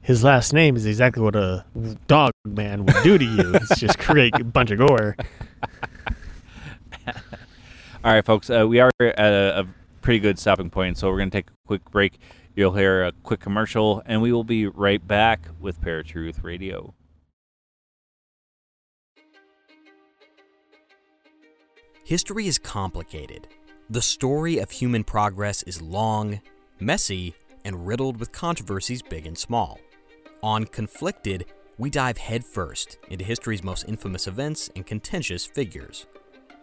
his 0.01 0.23
last 0.23 0.53
name 0.53 0.75
is 0.75 0.85
exactly 0.85 1.21
what 1.21 1.35
a 1.35 1.65
dog 2.07 2.31
man 2.45 2.85
would 2.85 2.95
do 3.03 3.17
to 3.17 3.25
you. 3.25 3.55
It's 3.55 3.79
just 3.79 3.99
create 3.99 4.33
a 4.39 4.43
bunch 4.43 4.71
of 4.71 4.79
gore. 4.79 5.15
All 8.07 8.13
right, 8.13 8.25
folks, 8.25 8.49
uh, 8.49 8.65
we 8.65 8.79
are 8.79 8.89
at 9.01 9.19
a, 9.19 9.59
a 9.59 9.67
pretty 9.99 10.19
good 10.19 10.39
stopping 10.39 10.69
point, 10.69 10.97
so 10.97 11.09
we're 11.09 11.17
going 11.17 11.29
to 11.29 11.37
take 11.37 11.49
a 11.49 11.67
quick 11.67 11.91
break. 11.91 12.19
You'll 12.55 12.71
hear 12.71 13.03
a 13.03 13.11
quick 13.11 13.41
commercial, 13.41 14.01
and 14.05 14.21
we 14.21 14.31
will 14.31 14.45
be 14.45 14.65
right 14.65 15.05
back 15.05 15.49
with 15.59 15.81
Paratruth 15.81 16.41
Radio. 16.41 16.93
History 22.05 22.47
is 22.47 22.57
complicated. 22.57 23.49
The 23.89 24.01
story 24.01 24.59
of 24.59 24.71
human 24.71 25.03
progress 25.03 25.61
is 25.63 25.81
long, 25.81 26.39
messy, 26.79 27.35
and 27.65 27.85
riddled 27.85 28.21
with 28.21 28.31
controversies 28.31 29.01
big 29.01 29.27
and 29.27 29.37
small. 29.37 29.81
On 30.41 30.63
Conflicted, 30.63 31.47
we 31.77 31.89
dive 31.89 32.17
headfirst 32.17 32.99
into 33.09 33.25
history's 33.25 33.65
most 33.65 33.83
infamous 33.89 34.27
events 34.27 34.69
and 34.77 34.85
contentious 34.85 35.45
figures. 35.45 36.07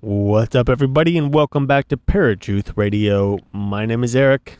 What's 0.00 0.54
up, 0.54 0.68
everybody, 0.70 1.18
and 1.18 1.32
welcome 1.32 1.66
back 1.66 1.88
to 1.88 1.96
Paratruth 1.96 2.74
Radio. 2.76 3.38
My 3.52 3.84
name 3.84 4.02
is 4.02 4.16
Eric, 4.16 4.58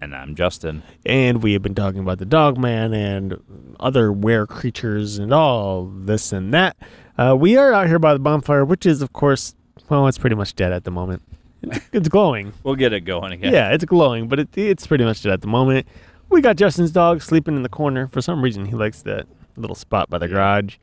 And 0.00 0.14
I'm 0.14 0.36
Justin. 0.36 0.84
and 1.04 1.42
we 1.42 1.52
have 1.54 1.62
been 1.62 1.74
talking 1.74 2.00
about 2.00 2.18
the 2.18 2.24
Dogman 2.24 2.94
and 2.94 3.74
other 3.80 4.12
were 4.12 4.46
creatures 4.46 5.18
and 5.18 5.32
all 5.32 5.86
this 5.86 6.32
and 6.32 6.54
that. 6.54 6.76
Uh, 7.16 7.36
we 7.36 7.56
are 7.56 7.72
out 7.72 7.88
here 7.88 7.98
by 7.98 8.12
the 8.12 8.20
bonfire, 8.20 8.64
which 8.64 8.86
is, 8.86 9.02
of 9.02 9.12
course, 9.12 9.56
well, 9.88 10.06
it's 10.06 10.18
pretty 10.18 10.36
much 10.36 10.54
dead 10.54 10.72
at 10.72 10.84
the 10.84 10.92
moment. 10.92 11.22
It's, 11.62 11.88
it's 11.92 12.08
glowing. 12.08 12.52
We'll 12.62 12.76
get 12.76 12.92
it 12.92 13.00
going 13.00 13.32
again. 13.32 13.52
Yeah, 13.52 13.70
it's 13.70 13.84
glowing, 13.84 14.28
but 14.28 14.38
it, 14.38 14.56
it's 14.56 14.86
pretty 14.86 15.04
much 15.04 15.22
dead 15.22 15.32
at 15.32 15.40
the 15.40 15.48
moment. 15.48 15.88
We 16.28 16.40
got 16.40 16.54
Justin's 16.56 16.92
dog 16.92 17.22
sleeping 17.22 17.56
in 17.56 17.62
the 17.64 17.68
corner. 17.68 18.06
For 18.06 18.20
some 18.20 18.42
reason, 18.42 18.66
he 18.66 18.76
likes 18.76 19.02
that 19.02 19.26
little 19.56 19.74
spot 19.74 20.08
by 20.08 20.18
the 20.18 20.28
garage. 20.28 20.76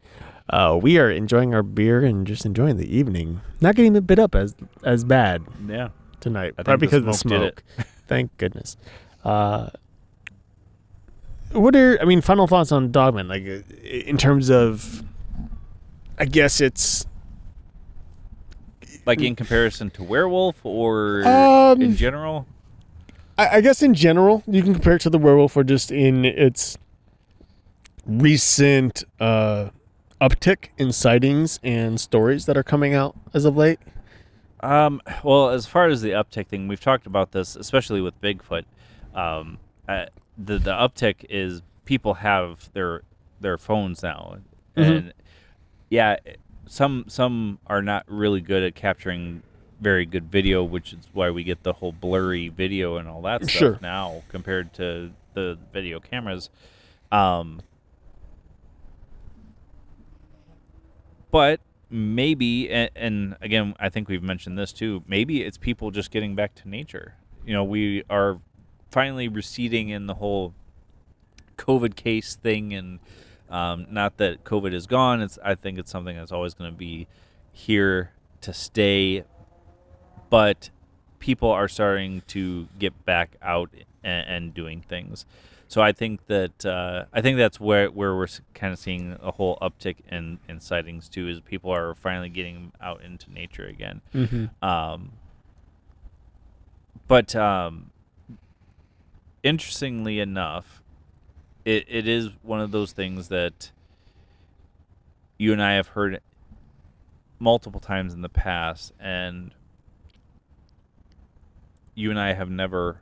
Uh, 0.50 0.78
we 0.80 0.98
are 1.00 1.10
enjoying 1.10 1.54
our 1.56 1.64
beer 1.64 2.04
and 2.04 2.28
just 2.28 2.46
enjoying 2.46 2.78
the 2.78 2.96
evening. 2.96 3.42
Not 3.62 3.76
getting 3.76 4.00
bit 4.02 4.20
up 4.20 4.36
as 4.36 4.54
as 4.84 5.04
bad 5.04 5.44
Yeah. 5.68 5.90
tonight, 6.20 6.54
I 6.58 6.64
probably 6.64 6.88
because 6.88 7.00
of 7.00 7.06
the 7.06 7.14
smoke. 7.14 7.64
Thank 8.08 8.36
goodness. 8.38 8.78
Uh, 9.24 9.70
what 11.52 11.76
are 11.76 12.00
I 12.02 12.06
mean? 12.06 12.22
Final 12.22 12.46
thoughts 12.48 12.72
on 12.72 12.92
Dogman, 12.92 13.28
like 13.28 13.44
in 13.84 14.18
terms 14.18 14.50
of, 14.52 15.04
I 16.20 16.26
guess 16.26 16.62
it's 16.62 17.06
Like 19.06 19.22
in 19.22 19.36
comparison 19.36 19.90
to 19.92 20.04
werewolf 20.04 20.64
or 20.64 21.24
Um, 21.26 21.82
in 21.82 21.96
general? 21.96 22.46
I, 23.38 23.58
I 23.58 23.62
guess 23.62 23.82
in 23.82 23.94
general, 23.96 24.44
you 24.48 24.62
can 24.62 24.74
compare 24.74 24.96
it 24.96 25.02
to 25.02 25.10
the 25.10 25.18
werewolf, 25.18 25.58
or 25.58 25.64
just 25.64 25.92
in 25.92 26.24
its 26.26 26.78
recent 28.06 29.04
uh, 29.20 29.70
uptick 30.22 30.70
in 30.78 30.92
sightings 30.92 31.60
and 31.64 32.00
stories 32.00 32.46
that 32.46 32.58
are 32.58 32.64
coming 32.64 32.94
out 32.94 33.16
as 33.34 33.46
of 33.46 33.56
late. 33.58 33.80
Um, 34.62 35.02
well, 35.24 35.50
as 35.50 35.66
far 35.68 35.88
as 35.88 36.02
the 36.02 36.12
uptick 36.12 36.48
thing, 36.48 36.68
we've 36.68 36.80
talked 36.80 37.06
about 37.06 37.32
this, 37.32 37.56
especially 37.56 38.02
with 38.02 38.20
Bigfoot. 38.22 38.64
Um, 39.14 39.60
uh, 39.88 40.06
the 40.38 40.58
the 40.58 40.72
uptick 40.72 41.26
is 41.30 41.62
people 41.86 42.16
have 42.16 42.70
their 42.74 43.04
their 43.40 43.58
phones 43.58 44.02
now, 44.02 44.38
Mhm. 44.76 44.88
and 44.98 45.14
yeah, 45.90 46.18
some 46.66 47.06
some 47.08 47.60
are 47.68 47.82
not 47.82 48.04
really 48.08 48.42
good 48.42 48.64
at 48.64 48.76
capturing 48.76 49.44
very 49.82 50.06
good 50.06 50.32
video, 50.32 50.64
which 50.64 50.94
is 50.94 51.08
why 51.14 51.30
we 51.30 51.44
get 51.44 51.64
the 51.64 51.74
whole 51.74 51.92
blurry 51.92 52.48
video 52.50 52.96
and 52.96 53.08
all 53.08 53.22
that 53.22 53.44
stuff 53.44 53.52
Sure. 53.52 53.80
now 53.82 54.24
compared 54.30 54.74
to 54.74 55.12
the 55.34 55.58
video 55.74 56.00
cameras. 56.00 56.50
Um, 57.12 57.62
but 61.36 61.60
maybe 61.90 62.70
and, 62.70 62.90
and 62.96 63.36
again 63.42 63.76
i 63.78 63.90
think 63.90 64.08
we've 64.08 64.24
mentioned 64.24 64.58
this 64.58 64.72
too 64.72 65.04
maybe 65.06 65.44
it's 65.44 65.58
people 65.58 65.92
just 65.92 66.10
getting 66.10 66.34
back 66.34 66.56
to 66.56 66.70
nature. 66.70 67.16
You 67.46 67.52
know 67.52 67.64
we 67.66 68.04
are 68.10 68.40
finally 68.90 69.28
receding 69.28 69.90
in 69.90 70.08
the 70.08 70.14
whole 70.14 70.54
covid 71.58 71.98
case 71.98 72.38
thing 72.38 72.74
and 72.74 73.00
um, 73.50 73.86
not 73.92 74.16
that 74.18 74.46
covid 74.46 74.74
is 74.74 74.88
gone. 74.88 75.22
It's 75.22 75.38
i 75.44 75.56
think 75.56 75.78
it's 75.78 75.92
something 75.92 76.16
that's 76.16 76.32
always 76.32 76.54
going 76.54 76.72
to 76.72 76.78
be 76.78 77.06
here 77.52 78.14
to 78.40 78.54
stay 78.54 79.26
but 80.30 80.70
people 81.20 81.50
are 81.50 81.68
starting 81.68 82.22
to 82.28 82.70
get 82.80 83.04
back 83.04 83.36
out 83.42 83.72
and, 84.06 84.28
and 84.28 84.54
doing 84.54 84.82
things 84.88 85.26
so 85.68 85.82
I 85.82 85.92
think 85.92 86.26
that 86.28 86.66
uh, 86.66 87.06
I 87.14 87.22
think 87.22 87.38
that's 87.38 87.60
where 87.60 87.90
where 87.90 88.16
we're 88.16 88.28
kind 88.54 88.72
of 88.74 88.80
seeing 88.80 89.18
a 89.22 89.32
whole 89.32 89.58
uptick 89.62 89.98
in, 90.12 90.40
in 90.48 90.60
sightings 90.60 91.10
too, 91.10 91.28
is 91.28 91.40
people 91.42 91.72
are 91.72 91.96
finally 91.96 92.30
getting 92.30 92.72
out 92.82 93.02
into 93.02 93.32
nature 93.32 93.66
again. 93.66 94.02
Mhm. 94.14 94.50
Um, 94.64 95.12
but 97.08 97.36
um, 97.36 97.92
interestingly 99.44 100.20
enough, 100.20 100.82
it, 101.64 101.86
it 101.88 102.08
is 102.08 102.30
one 102.42 102.62
of 102.62 102.72
those 102.72 102.92
things 102.92 103.28
that 103.30 103.72
you 105.38 105.52
and 105.52 105.62
I 105.62 105.74
have 105.74 105.90
heard 105.90 106.22
multiple 107.40 107.80
times 107.80 108.14
in 108.14 108.22
the 108.22 108.30
past, 108.30 108.94
and 109.00 109.52
you 111.94 112.10
and 112.10 112.20
I 112.20 112.34
have 112.34 112.50
never 112.50 113.02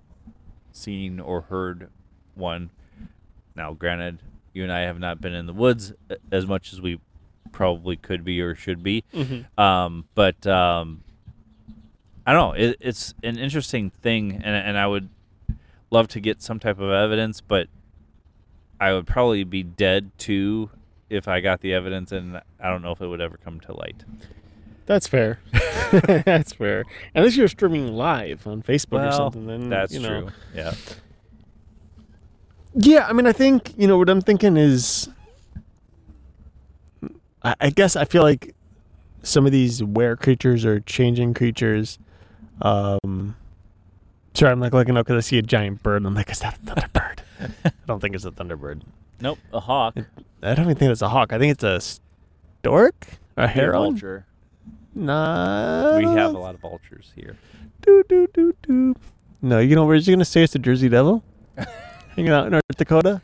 seen 0.71 1.19
or 1.19 1.41
heard 1.41 1.89
one. 2.35 2.69
Now, 3.55 3.73
granted, 3.73 4.19
you 4.53 4.63
and 4.63 4.71
I 4.71 4.81
have 4.81 4.99
not 4.99 5.21
been 5.21 5.33
in 5.33 5.45
the 5.45 5.53
woods 5.53 5.93
as 6.31 6.47
much 6.47 6.73
as 6.73 6.81
we 6.81 6.99
probably 7.51 7.95
could 7.95 8.23
be 8.23 8.41
or 8.41 8.55
should 8.55 8.83
be. 8.83 9.03
Mhm. 9.13 9.45
Um, 9.59 10.05
but 10.15 10.45
um, 10.47 11.03
I 12.25 12.33
don't 12.33 12.57
know. 12.57 12.65
It, 12.69 12.77
it's 12.79 13.13
an 13.23 13.37
interesting 13.37 13.89
thing, 13.89 14.33
and 14.43 14.55
and 14.55 14.77
I 14.77 14.87
would 14.87 15.09
love 15.91 16.07
to 16.09 16.19
get 16.19 16.41
some 16.41 16.59
type 16.59 16.79
of 16.79 16.89
evidence, 16.89 17.41
but 17.41 17.67
I 18.79 18.93
would 18.93 19.05
probably 19.07 19.43
be 19.43 19.63
dead 19.63 20.11
too 20.17 20.69
if 21.09 21.27
I 21.27 21.39
got 21.39 21.61
the 21.61 21.73
evidence, 21.73 22.11
and 22.11 22.37
I 22.59 22.69
don't 22.69 22.81
know 22.81 22.91
if 22.91 23.01
it 23.01 23.07
would 23.07 23.21
ever 23.21 23.37
come 23.37 23.59
to 23.61 23.73
light. 23.77 24.03
That's 24.85 25.07
fair. 25.07 25.39
that's 26.25 26.53
fair. 26.53 26.85
Unless 27.13 27.35
you're 27.35 27.47
streaming 27.47 27.93
live 27.93 28.47
on 28.47 28.63
Facebook 28.63 29.07
or 29.07 29.11
something, 29.11 29.45
then 29.45 29.69
that's 29.69 29.93
you 29.93 29.99
know. 29.99 30.21
true. 30.21 30.29
Yeah. 30.55 30.73
Yeah, 32.75 33.05
I 33.07 33.13
mean, 33.13 33.27
I 33.27 33.31
think 33.33 33.73
you 33.77 33.87
know 33.87 33.97
what 33.97 34.09
I'm 34.09 34.21
thinking 34.21 34.57
is. 34.57 35.09
I, 37.43 37.55
I 37.61 37.69
guess 37.69 37.95
I 37.95 38.05
feel 38.05 38.23
like 38.23 38.55
some 39.21 39.45
of 39.45 39.51
these 39.51 39.83
were 39.83 40.15
creatures 40.15 40.65
are 40.65 40.79
changing 40.81 41.33
creatures. 41.33 41.99
Um, 42.61 43.35
sorry, 44.33 44.51
I'm 44.51 44.59
like 44.59 44.73
looking 44.73 44.97
up 44.97 45.05
because 45.05 45.23
I 45.25 45.27
see 45.27 45.37
a 45.37 45.41
giant 45.41 45.83
bird. 45.83 45.97
And 45.97 46.07
I'm 46.07 46.15
like, 46.15 46.29
is 46.31 46.39
that 46.39 46.57
a 46.57 46.59
thunderbird? 46.59 47.19
I 47.65 47.71
don't 47.87 47.99
think 47.99 48.15
it's 48.15 48.25
a 48.25 48.31
thunderbird. 48.31 48.81
Nope, 49.21 49.39
a 49.51 49.59
hawk. 49.59 49.95
I 50.41 50.53
don't 50.55 50.65
even 50.65 50.75
think 50.75 50.91
it's 50.91 51.01
a 51.01 51.09
hawk. 51.09 51.31
I 51.33 51.39
think 51.39 51.51
it's 51.51 51.63
a 51.63 51.79
stork 52.59 53.07
a 53.37 53.47
heron. 53.47 53.91
vulture. 53.93 54.25
Nah, 54.95 55.97
We 55.97 56.03
have 56.05 56.35
a 56.35 56.37
lot 56.39 56.53
of 56.55 56.61
vultures 56.61 57.11
here. 57.15 57.35
Do, 57.81 58.03
do, 58.07 58.27
do, 58.33 58.53
do. 58.61 58.95
No, 59.41 59.59
you 59.59 59.75
know, 59.75 59.85
we're 59.85 59.97
just 59.97 60.09
gonna 60.09 60.23
say 60.23 60.43
it's 60.43 60.53
the 60.53 60.59
Jersey 60.59 60.87
Devil, 60.87 61.23
hanging 62.15 62.31
out 62.31 62.45
in 62.45 62.51
North 62.51 62.63
Dakota. 62.75 63.21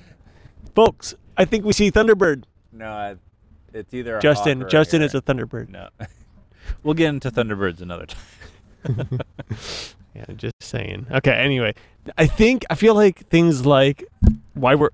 Folks, 0.75 1.15
I 1.37 1.45
think 1.45 1.65
we 1.65 1.73
see 1.73 1.91
Thunderbird. 1.91 2.43
No, 2.71 2.89
I, 2.89 3.15
it's 3.73 3.93
either 3.93 4.19
Justin, 4.19 4.59
hawk 4.59 4.65
or 4.65 4.67
a 4.67 4.69
Justin 4.71 5.01
is 5.01 5.15
a 5.15 5.21
Thunderbird. 5.21 5.69
No, 5.69 5.89
we'll 6.83 6.93
get 6.93 7.09
into 7.09 7.31
Thunderbirds 7.31 7.81
another 7.81 8.05
time. 8.05 9.19
Yeah, 10.15 10.25
just 10.35 10.55
saying. 10.61 11.07
Okay, 11.11 11.31
anyway, 11.31 11.73
I 12.17 12.25
think 12.25 12.65
I 12.69 12.75
feel 12.75 12.95
like 12.95 13.27
things 13.29 13.65
like 13.65 14.03
why 14.53 14.75
we're. 14.75 14.89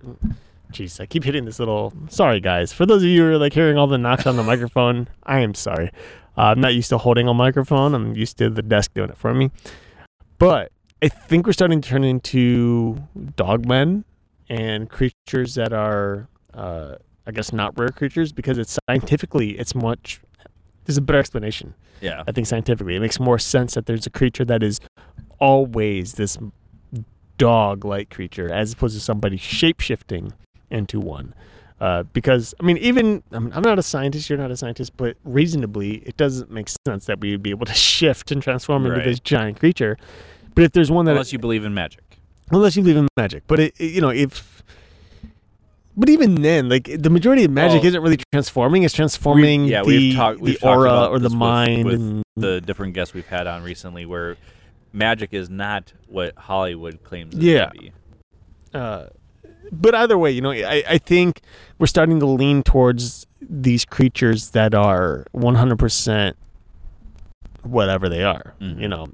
Jeez, 0.71 0.99
I 0.99 1.05
keep 1.05 1.23
hitting 1.23 1.45
this 1.45 1.57
little. 1.57 1.93
Sorry, 2.09 2.39
guys. 2.39 2.73
For 2.73 2.85
those 2.85 3.01
of 3.01 3.07
you 3.07 3.21
who 3.21 3.31
are 3.31 3.37
like 3.37 3.53
hearing 3.53 3.77
all 3.77 3.87
the 3.87 3.97
knocks 3.97 4.27
on 4.27 4.35
the 4.35 4.43
microphone, 4.43 5.07
I 5.23 5.39
am 5.39 5.53
sorry. 5.55 5.89
Uh, 6.37 6.41
I'm 6.41 6.59
not 6.59 6.73
used 6.73 6.89
to 6.89 6.97
holding 6.97 7.27
a 7.27 7.33
microphone. 7.33 7.95
I'm 7.95 8.13
used 8.15 8.37
to 8.39 8.49
the 8.49 8.61
desk 8.61 8.93
doing 8.93 9.09
it 9.09 9.17
for 9.17 9.33
me. 9.33 9.51
But 10.37 10.71
I 11.01 11.09
think 11.09 11.45
we're 11.45 11.53
starting 11.53 11.81
to 11.81 11.89
turn 11.89 12.03
into 12.03 12.97
dogmen 13.17 14.03
and 14.49 14.89
creatures 14.89 15.55
that 15.55 15.73
are, 15.73 16.27
uh, 16.53 16.95
I 17.27 17.31
guess, 17.31 17.51
not 17.51 17.77
rare 17.77 17.89
creatures 17.89 18.31
because 18.31 18.57
it's 18.57 18.77
scientifically 18.89 19.51
it's 19.59 19.75
much. 19.75 20.21
There's 20.85 20.97
a 20.97 21.01
better 21.01 21.19
explanation. 21.19 21.73
Yeah. 22.01 22.23
I 22.27 22.31
think 22.31 22.47
scientifically 22.47 22.95
it 22.95 22.99
makes 22.99 23.19
more 23.19 23.39
sense 23.39 23.73
that 23.73 23.85
there's 23.87 24.05
a 24.05 24.09
creature 24.09 24.45
that 24.45 24.61
is 24.63 24.79
always 25.39 26.13
this 26.13 26.37
dog-like 27.37 28.09
creature 28.09 28.51
as 28.51 28.73
opposed 28.73 28.95
to 28.95 29.01
somebody 29.01 29.37
shape-shifting 29.37 30.33
into 30.69 30.99
one. 30.99 31.33
Uh, 31.81 32.03
because 32.03 32.53
I 32.59 32.63
mean, 32.63 32.77
even 32.77 33.21
I'm, 33.31 33.51
I'm 33.53 33.61
not 33.63 33.77
a 33.77 33.83
scientist. 33.83 34.29
You're 34.29 34.39
not 34.39 34.49
a 34.51 34.55
scientist, 34.55 34.95
but 34.95 35.17
reasonably, 35.25 35.95
it 36.05 36.15
doesn't 36.15 36.49
make 36.49 36.69
sense 36.87 37.05
that 37.07 37.19
we 37.19 37.31
would 37.31 37.43
be 37.43 37.49
able 37.49 37.65
to 37.65 37.73
shift 37.91 38.31
and 38.31 38.41
transform 38.41 38.85
into 38.85 38.97
Right. 38.99 39.05
this 39.05 39.19
giant 39.19 39.59
creature. 39.59 39.97
But 40.55 40.63
if 40.63 40.71
there's 40.71 40.89
one 40.89 41.05
that, 41.05 41.11
Unless 41.11 41.33
you 41.33 41.39
believe 41.39 41.63
in 41.65 41.73
magic. 41.73 42.17
unless 42.51 42.75
you 42.75 42.81
believe 42.81 42.97
in 42.97 43.07
magic, 43.17 43.43
but 43.47 43.59
it, 43.59 43.73
it- 43.77 43.91
you 43.93 44.01
know, 44.01 44.09
if, 44.09 44.63
but 45.97 46.09
even 46.09 46.41
then, 46.41 46.67
like 46.69 46.89
the 46.97 47.09
majority 47.09 47.43
of 47.45 47.51
magic 47.51 47.79
Well, 47.81 47.87
isn't 47.87 48.01
really 48.01 48.17
transforming; 48.33 48.83
it's 48.83 48.93
transforming 48.93 49.65
yeah, 49.65 49.81
the, 49.83 49.87
we've 49.87 50.15
the 50.17 50.37
we've 50.39 50.59
talked 50.59 50.77
aura 50.77 51.05
or 51.07 51.19
the 51.19 51.23
this 51.23 51.31
with- 51.31 51.39
mind 51.39 51.85
with 51.85 51.95
and 52.01 52.23
the 52.35 52.59
different 52.61 52.93
guests 52.93 53.13
we've 53.13 53.27
had 53.27 53.47
on 53.47 53.63
recently, 53.63 54.05
where 54.05 54.35
magic 54.93 55.33
is 55.33 55.49
not 55.49 55.93
what 56.07 56.35
Hollywood 56.37 57.03
claims 57.03 57.35
it 57.35 57.41
Yeah. 57.41 57.65
to 57.67 57.79
be. 57.79 57.91
uh, 58.73 59.05
but 59.71 59.95
either 59.95 60.17
way, 60.17 60.31
you 60.31 60.41
know, 60.41 60.51
I, 60.51 60.83
I 60.87 60.97
think 60.97 61.41
we're 61.79 61.87
starting 61.87 62.19
to 62.19 62.25
lean 62.25 62.61
towards 62.63 63.25
these 63.41 63.83
creatures 63.83 64.51
that 64.51 64.73
are 64.75 65.25
100% 65.33 66.33
whatever 67.63 68.07
they 68.09 68.23
are, 68.23 68.53
Mhm. 68.61 68.79
you 68.81 68.87
know, 68.87 69.07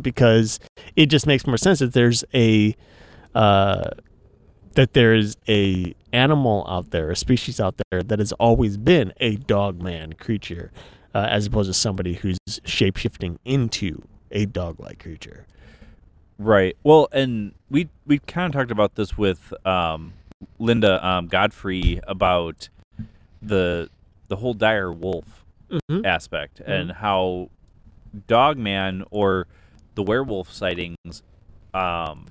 because 0.00 0.58
it 0.96 1.06
just 1.06 1.26
makes 1.26 1.46
more 1.46 1.56
sense 1.56 1.78
that 1.80 1.92
there's 1.92 2.24
a, 2.34 2.74
uh, 3.34 3.90
that 4.74 4.92
there's 4.92 5.36
a 5.48 5.94
animal 6.12 6.66
out 6.68 6.90
there, 6.90 7.10
a 7.10 7.16
species 7.16 7.60
out 7.60 7.80
there 7.90 8.02
that 8.02 8.18
has 8.18 8.32
always 8.32 8.76
been 8.76 9.12
a 9.20 9.36
dog 9.36 9.80
man 9.82 10.12
creature, 10.14 10.70
uh, 11.14 11.26
as 11.30 11.46
opposed 11.46 11.68
to 11.70 11.74
somebody 11.74 12.14
who's 12.14 12.38
shape 12.64 12.96
shifting 12.96 13.38
into 13.44 14.02
a 14.30 14.44
dog 14.46 14.78
like 14.80 14.98
creature. 15.02 15.46
Right. 16.38 16.76
Well, 16.82 17.08
and 17.12 17.52
we 17.70 17.88
we 18.06 18.18
kind 18.18 18.54
of 18.54 18.58
talked 18.60 18.70
about 18.70 18.94
this 18.96 19.16
with 19.16 19.54
um, 19.66 20.12
Linda 20.58 21.04
um, 21.06 21.28
Godfrey 21.28 22.00
about 22.06 22.68
the 23.40 23.88
the 24.28 24.36
whole 24.36 24.52
dire 24.54 24.92
wolf 24.92 25.44
Mhm. 25.90 26.04
aspect 26.06 26.60
and 26.60 26.92
how 26.92 27.50
Dogman 28.28 29.04
or 29.10 29.46
the 29.96 30.02
werewolf 30.04 30.52
sightings, 30.52 31.22
um, 31.74 32.26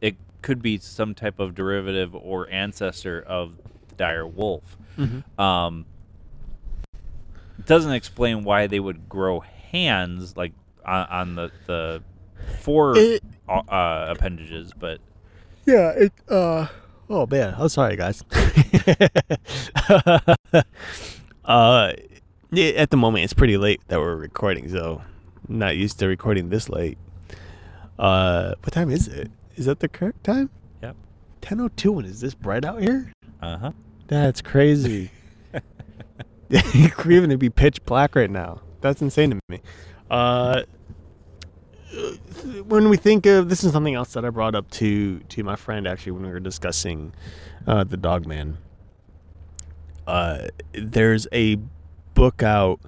it 0.00 0.16
could 0.40 0.62
be 0.62 0.78
some 0.78 1.14
type 1.14 1.38
of 1.38 1.54
derivative 1.54 2.14
or 2.14 2.48
ancestor 2.50 3.20
of 3.20 3.52
the 3.88 3.94
dire 3.96 4.26
wolf. 4.26 4.76
Mhm. 4.98 5.22
Um, 5.38 5.84
it 7.58 7.66
doesn't 7.66 7.92
explain 7.92 8.42
why 8.44 8.66
they 8.66 8.80
would 8.80 9.08
grow 9.08 9.40
hands 9.40 10.36
like 10.36 10.52
on, 10.84 11.06
on 11.08 11.34
the 11.36 11.50
the 11.66 12.02
fore 12.60 12.96
It- 12.96 13.22
uh, 13.48 14.06
appendages, 14.08 14.72
but 14.78 14.98
Yeah, 15.66 15.90
it 15.90 16.12
uh 16.28 16.66
oh 17.10 17.26
man, 17.26 17.54
I'm 17.58 17.68
sorry 17.68 17.96
guys. 17.96 18.22
uh 21.44 21.92
at 22.54 22.90
the 22.90 22.96
moment 22.96 23.24
it's 23.24 23.32
pretty 23.32 23.56
late 23.56 23.80
that 23.88 23.98
we're 24.00 24.16
recording, 24.16 24.68
so 24.68 25.02
not 25.48 25.76
used 25.76 25.98
to 26.00 26.06
recording 26.06 26.48
this 26.48 26.68
late. 26.68 26.98
Uh 27.98 28.54
what 28.62 28.72
time 28.72 28.90
is 28.90 29.08
it? 29.08 29.30
Is 29.56 29.66
that 29.66 29.80
the 29.80 29.88
correct 29.88 30.24
time? 30.24 30.50
Yep. 30.82 30.96
10:02 31.42 31.98
and 31.98 32.06
is 32.06 32.20
this 32.20 32.34
bright 32.34 32.64
out 32.64 32.80
here? 32.80 33.12
uh 33.40 33.58
huh. 33.58 33.72
That's 34.08 34.40
crazy. 34.42 35.10
Even 37.08 37.30
to 37.30 37.38
be 37.38 37.48
pitch 37.50 37.84
black 37.84 38.14
right 38.14 38.30
now. 38.30 38.60
that's 38.80 39.00
insane 39.00 39.30
to 39.30 39.40
me. 39.48 39.60
Uh, 40.10 40.62
when 42.66 42.88
we 42.88 42.96
think 42.96 43.26
of 43.26 43.48
this 43.48 43.64
is 43.64 43.72
something 43.72 43.94
else 43.94 44.12
that 44.14 44.24
I 44.24 44.30
brought 44.30 44.54
up 44.54 44.70
to 44.72 45.18
to 45.20 45.44
my 45.44 45.56
friend 45.56 45.86
actually 45.86 46.12
when 46.12 46.22
we 46.24 46.30
were 46.30 46.40
discussing 46.40 47.14
uh, 47.66 47.84
the 47.84 47.96
Dog 47.96 48.26
Man. 48.26 48.58
Uh, 50.06 50.48
there's 50.72 51.26
a 51.32 51.56
book 52.14 52.42
out. 52.42 52.80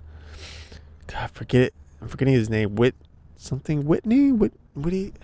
God, 1.07 1.23
I 1.25 1.27
forget. 1.29 1.73
I'm 2.05 2.11
forgetting 2.11 2.35
his 2.35 2.51
name. 2.51 2.75
Whit 2.75 2.95
something 3.37 3.87
Whitney. 3.87 4.31
Whit 4.31 4.53
Whitty. 4.75 5.15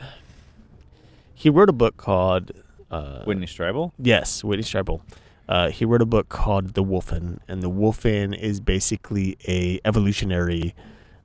He 1.34 1.50
wrote 1.50 1.68
a 1.68 1.74
book 1.74 1.98
called. 1.98 2.52
Uh, 2.90 3.22
Whitney 3.24 3.44
Strieber. 3.46 3.92
Yes, 3.98 4.42
Whitney 4.42 4.64
Strieber. 4.64 5.02
Uh, 5.46 5.68
he 5.68 5.84
wrote 5.84 6.00
a 6.00 6.06
book 6.06 6.30
called 6.30 6.72
The 6.72 6.82
Wolfen, 6.82 7.40
and 7.46 7.62
the 7.62 7.68
Wolfen 7.68 8.34
is 8.34 8.60
basically 8.60 9.36
a 9.46 9.78
evolutionary 9.84 10.74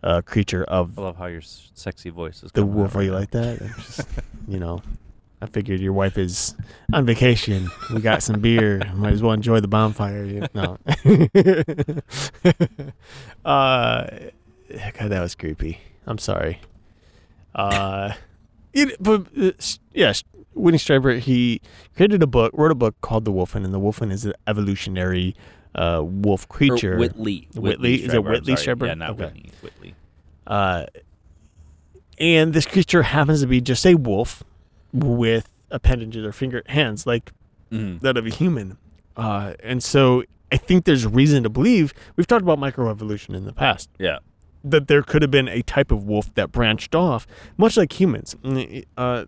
uh, 0.03 0.21
creature 0.23 0.65
of 0.65 0.99
I 0.99 1.03
love 1.03 1.15
how 1.15 1.27
your 1.27 1.41
sexy 1.41 2.09
voice 2.09 2.43
is. 2.43 2.51
the 2.51 2.65
wolf. 2.65 2.93
Are 2.97 3.01
you 3.01 3.13
like 3.13 3.31
that? 3.31 3.59
Just, 3.77 4.01
you 4.49 4.59
know, 4.59 4.81
I 5.41 5.45
figured 5.45 5.79
your 5.79 5.93
wife 5.93 6.17
is 6.17 6.53
on 6.91 7.05
vacation. 7.05 7.69
We 7.93 8.01
got 8.01 8.23
some 8.23 8.41
beer. 8.41 8.81
Might 8.93 9.13
as 9.13 9.21
well 9.21 9.31
enjoy 9.31 9.61
the 9.61 9.69
bonfire. 9.69 10.25
You 10.25 10.47
know. 10.53 10.77
uh, 13.45 14.07
God, 14.69 15.09
that 15.11 15.21
was 15.21 15.35
creepy. 15.35 15.79
I'm 16.05 16.17
sorry. 16.17 16.59
Uh, 17.55 18.11
it, 18.73 18.97
but 18.99 19.27
uh, 19.41 19.51
yeah, 19.93 20.11
Winnie 20.55 20.77
Strieber, 20.77 21.17
he 21.19 21.61
created 21.95 22.21
a 22.21 22.27
book, 22.27 22.51
wrote 22.53 22.69
a 22.71 22.75
book 22.75 22.99
called 22.99 23.23
The 23.23 23.31
Wolfen, 23.31 23.63
and 23.63 23.73
the 23.73 23.79
Wolfen 23.79 24.11
is 24.11 24.25
an 24.25 24.33
evolutionary 24.45 25.37
uh, 25.73 26.01
wolf 26.03 26.43
Or 26.43 26.53
creature. 26.53 26.97
Whitley. 26.97 27.47
Whitley? 27.55 28.03
Is 28.03 28.13
it 28.13 28.21
Whitley 28.21 28.57
sorry. 28.57 28.75
Yeah, 28.81 28.93
not 28.95 29.11
Okay. 29.11 29.23
Whitney. 29.27 29.51
Whitley. 29.61 29.95
Uh, 30.45 30.85
and 32.17 32.53
this 32.53 32.65
creature 32.65 33.03
happens 33.03 33.39
to 33.39 33.47
be 33.47 33.61
just 33.61 33.85
a 33.85 33.95
wolf 33.95 34.43
with 34.91 35.49
appendages 35.71 36.25
or 36.25 36.33
finger 36.33 36.61
hands 36.67 37.07
like 37.07 37.31
Mhm. 37.71 38.01
that 38.01 38.17
of 38.17 38.25
a 38.25 38.29
human. 38.29 38.77
Uh, 39.15 39.53
and 39.63 39.81
so 39.81 40.25
I 40.51 40.57
think 40.57 40.83
there's 40.83 41.05
reason 41.05 41.43
to 41.43 41.49
believe 41.49 41.93
we've 42.17 42.27
talked 42.27 42.43
about 42.43 42.59
microevolution 42.59 43.33
in 43.33 43.45
the 43.45 43.53
past 43.53 43.89
Yeah. 43.97 44.17
That 44.71 44.87
there 44.87 45.03
could 45.03 45.21
have 45.21 45.31
been 45.31 45.47
a 45.47 45.61
type 45.61 45.91
of 45.91 46.03
wolf 46.05 46.33
that 46.35 46.51
branched 46.51 46.95
off, 46.95 47.25
much 47.57 47.77
like 47.77 47.99
humans. 47.99 48.35
Mm, 48.43 48.83
Uh, 48.97 49.25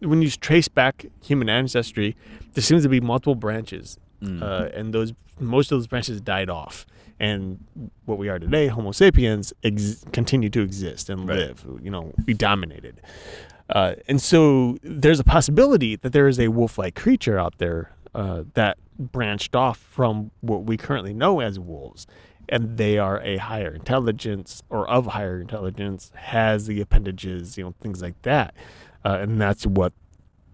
when 0.00 0.22
you 0.22 0.30
trace 0.30 0.68
back 0.68 1.06
human 1.22 1.48
ancestry, 1.48 2.14
there 2.54 2.62
seems 2.62 2.82
to 2.84 2.88
be 2.88 3.00
multiple 3.00 3.34
branches, 3.34 3.98
Mm. 4.22 4.42
uh, 4.42 4.68
and 4.74 4.92
those 4.92 5.12
most 5.40 5.70
of 5.72 5.78
those 5.78 5.86
branches 5.86 6.20
died 6.20 6.50
off. 6.50 6.84
And 7.20 7.58
what 8.06 8.18
we 8.18 8.28
are 8.28 8.38
today, 8.40 8.66
Homo 8.68 8.90
sapiens, 8.92 9.52
ex- 9.64 10.04
continue 10.12 10.50
to 10.50 10.60
exist 10.62 11.08
and 11.10 11.28
Right. 11.28 11.38
live. 11.38 11.64
You 11.82 11.90
know, 11.90 12.12
we 12.26 12.34
dominated. 12.34 13.00
Uh, 13.70 13.94
and 14.08 14.20
so 14.20 14.76
there's 14.82 15.20
a 15.20 15.24
possibility 15.24 15.94
that 15.96 16.12
there 16.12 16.26
is 16.28 16.38
a 16.40 16.48
wolf-like 16.48 16.94
creature 16.96 17.38
out 17.38 17.58
there 17.58 17.92
uh, 18.14 18.42
that 18.54 18.78
branched 18.98 19.54
off 19.54 19.78
from 19.78 20.30
what 20.40 20.64
we 20.64 20.76
currently 20.76 21.12
know 21.14 21.38
as 21.40 21.58
wolves, 21.60 22.06
and 22.48 22.76
they 22.76 22.98
are 22.98 23.20
a 23.22 23.36
higher 23.38 23.74
intelligence 23.74 24.62
or 24.70 24.88
of 24.88 25.06
higher 25.06 25.40
intelligence, 25.40 26.10
has 26.14 26.66
the 26.66 26.80
appendages, 26.80 27.56
you 27.58 27.64
know, 27.64 27.74
things 27.80 28.00
like 28.02 28.20
that, 28.22 28.54
uh, 29.04 29.18
and 29.20 29.40
that's 29.40 29.66
what 29.66 29.92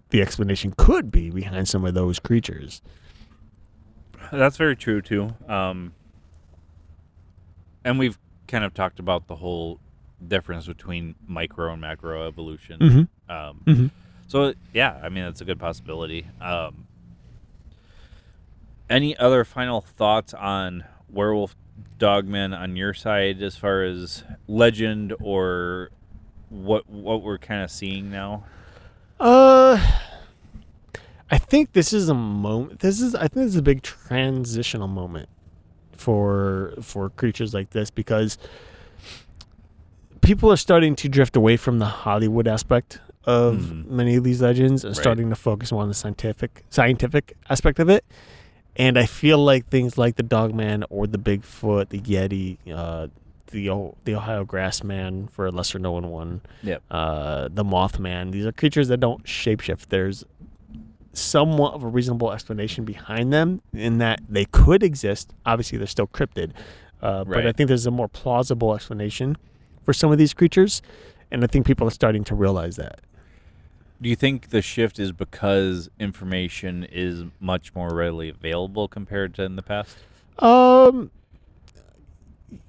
the 0.09 0.21
explanation 0.21 0.73
could 0.77 1.11
be 1.11 1.29
behind 1.29 1.67
some 1.67 1.83
of 1.85 1.93
those 1.93 2.19
creatures. 2.19 2.81
That's 4.31 4.57
very 4.57 4.75
true 4.75 5.01
too. 5.01 5.29
Um, 5.47 5.93
and 7.83 7.99
we've 7.99 8.17
kind 8.47 8.63
of 8.63 8.73
talked 8.73 8.99
about 8.99 9.27
the 9.27 9.35
whole 9.35 9.79
difference 10.27 10.65
between 10.67 11.15
micro 11.27 11.71
and 11.73 11.81
macro 11.81 12.27
evolution. 12.27 12.79
Mhm. 12.79 13.07
Um, 13.29 13.61
Mhm. 13.65 13.91
So 14.27 14.53
yeah, 14.73 14.99
I 15.03 15.09
mean 15.09 15.23
that's 15.25 15.41
a 15.41 15.45
good 15.45 15.59
possibility. 15.59 16.25
Um, 16.41 16.87
any 18.89 19.17
other 19.17 19.43
final 19.43 19.81
thoughts 19.81 20.33
on 20.33 20.83
Werewolf 21.09 21.55
Dogman 21.97 22.53
on 22.53 22.75
your 22.75 22.93
side, 22.93 23.41
as 23.41 23.55
far 23.55 23.83
as 23.83 24.23
legend 24.47 25.13
or 25.21 25.89
what 26.49 26.89
what 26.89 27.21
we're 27.21 27.37
kind 27.37 27.63
of 27.63 27.71
seeing 27.71 28.11
now? 28.11 28.43
Uh, 29.19 29.79
I 31.31 31.37
think 31.37 31.73
this 31.73 31.93
is 31.93 32.09
a 32.09 32.13
moment. 32.13 32.79
This 32.81 32.99
is 33.01 33.15
I 33.15 33.21
think 33.27 33.33
this 33.45 33.47
is 33.47 33.55
a 33.57 33.61
big 33.61 33.81
transitional 33.81 34.87
moment 34.87 35.29
for 35.93 36.73
for 36.81 37.09
creatures 37.11 37.53
like 37.53 37.69
this 37.71 37.89
because 37.89 38.37
people 40.21 40.51
are 40.51 40.57
starting 40.57 40.95
to 40.97 41.07
drift 41.09 41.35
away 41.35 41.55
from 41.57 41.79
the 41.79 41.85
Hollywood 41.85 42.47
aspect 42.47 42.99
of 43.25 43.55
Mhm. 43.57 43.87
many 43.87 44.15
of 44.15 44.23
these 44.23 44.41
legends 44.41 44.83
and 44.83 44.95
Right. 44.95 45.01
starting 45.01 45.29
to 45.29 45.35
focus 45.35 45.71
more 45.71 45.81
on 45.81 45.87
the 45.87 45.93
scientific 45.95 46.63
scientific 46.69 47.35
aspect 47.49 47.79
of 47.79 47.89
it. 47.89 48.05
And 48.77 48.97
I 48.99 49.05
feel 49.05 49.37
like 49.37 49.67
things 49.67 49.97
like 49.97 50.15
the 50.17 50.23
Dogman 50.23 50.83
or 50.89 51.07
the 51.07 51.17
Bigfoot, 51.17 51.89
the 51.89 51.99
Yeti, 51.99 52.57
uh, 52.73 53.07
the 53.51 53.69
O- 53.69 53.95
the 54.03 54.15
Ohio 54.15 54.43
Grassman 54.43 55.29
for 55.29 55.45
a 55.45 55.51
lesser 55.51 55.79
known 55.79 56.09
one, 56.09 56.41
Yep. 56.63 56.83
uh, 56.91 57.47
the 57.51 57.63
Mothman. 57.63 58.31
These 58.31 58.45
are 58.45 58.51
creatures 58.51 58.87
that 58.89 58.97
don't 58.99 59.23
shapeshift. 59.23 59.87
There's 59.87 60.25
somewhat 61.13 61.73
of 61.73 61.83
a 61.83 61.87
reasonable 61.87 62.33
explanation 62.33 62.83
behind 62.83 63.31
them 63.31 63.61
in 63.73 63.99
that 63.99 64.19
they 64.27 64.43
could 64.45 64.83
exist. 64.83 65.33
Obviously, 65.45 65.77
they're 65.77 65.87
still 65.87 66.07
cryptid, 66.07 66.51
uh, 67.01 67.23
but 67.23 67.47
I 67.47 67.53
think 67.53 67.69
there's 67.69 67.85
a 67.85 67.91
more 67.91 68.09
plausible 68.09 68.75
explanation 68.75 69.37
for 69.83 69.93
some 69.93 70.11
of 70.11 70.17
these 70.17 70.33
creatures, 70.33 70.81
and 71.31 71.43
I 71.43 71.47
think 71.47 71.65
people 71.65 71.87
are 71.87 71.91
starting 71.91 72.25
to 72.25 72.35
realize 72.35 72.75
that. 72.75 72.99
Do 74.01 74.09
you 74.09 74.15
think 74.15 74.49
the 74.49 74.61
shift 74.61 74.99
is 74.99 75.11
because 75.11 75.89
information 75.99 76.83
is 76.83 77.23
much 77.39 77.73
more 77.73 77.93
readily 77.93 78.29
available 78.29 78.87
compared 78.87 79.33
to 79.35 79.43
in 79.43 79.55
the 79.55 79.61
past? 79.63 79.95
Um. 80.39 81.11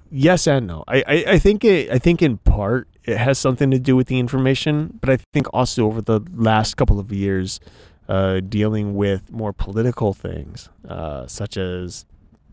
Yes 0.09 0.47
and 0.47 0.67
no. 0.67 0.85
I, 0.87 1.03
I, 1.05 1.25
I 1.33 1.39
think 1.39 1.65
it. 1.65 1.91
I 1.91 1.99
think 1.99 2.21
in 2.21 2.37
part 2.37 2.87
it 3.03 3.17
has 3.17 3.37
something 3.37 3.71
to 3.71 3.79
do 3.79 3.95
with 3.95 4.07
the 4.07 4.19
information, 4.19 4.97
but 5.01 5.09
I 5.09 5.17
think 5.33 5.47
also 5.53 5.85
over 5.85 6.01
the 6.01 6.21
last 6.33 6.77
couple 6.77 6.97
of 6.99 7.11
years, 7.11 7.59
uh, 8.07 8.39
dealing 8.39 8.95
with 8.95 9.29
more 9.31 9.51
political 9.51 10.13
things, 10.13 10.69
uh, 10.87 11.27
such 11.27 11.57
as, 11.57 12.05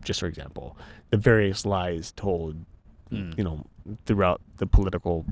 just 0.03 0.19
for 0.19 0.27
example, 0.27 0.77
the 1.11 1.17
various 1.17 1.65
lies 1.65 2.11
told, 2.11 2.57
Mm. 3.11 3.37
you 3.37 3.43
know, 3.43 3.63
throughout 4.07 4.41
the 4.57 4.65
political, 4.65 5.25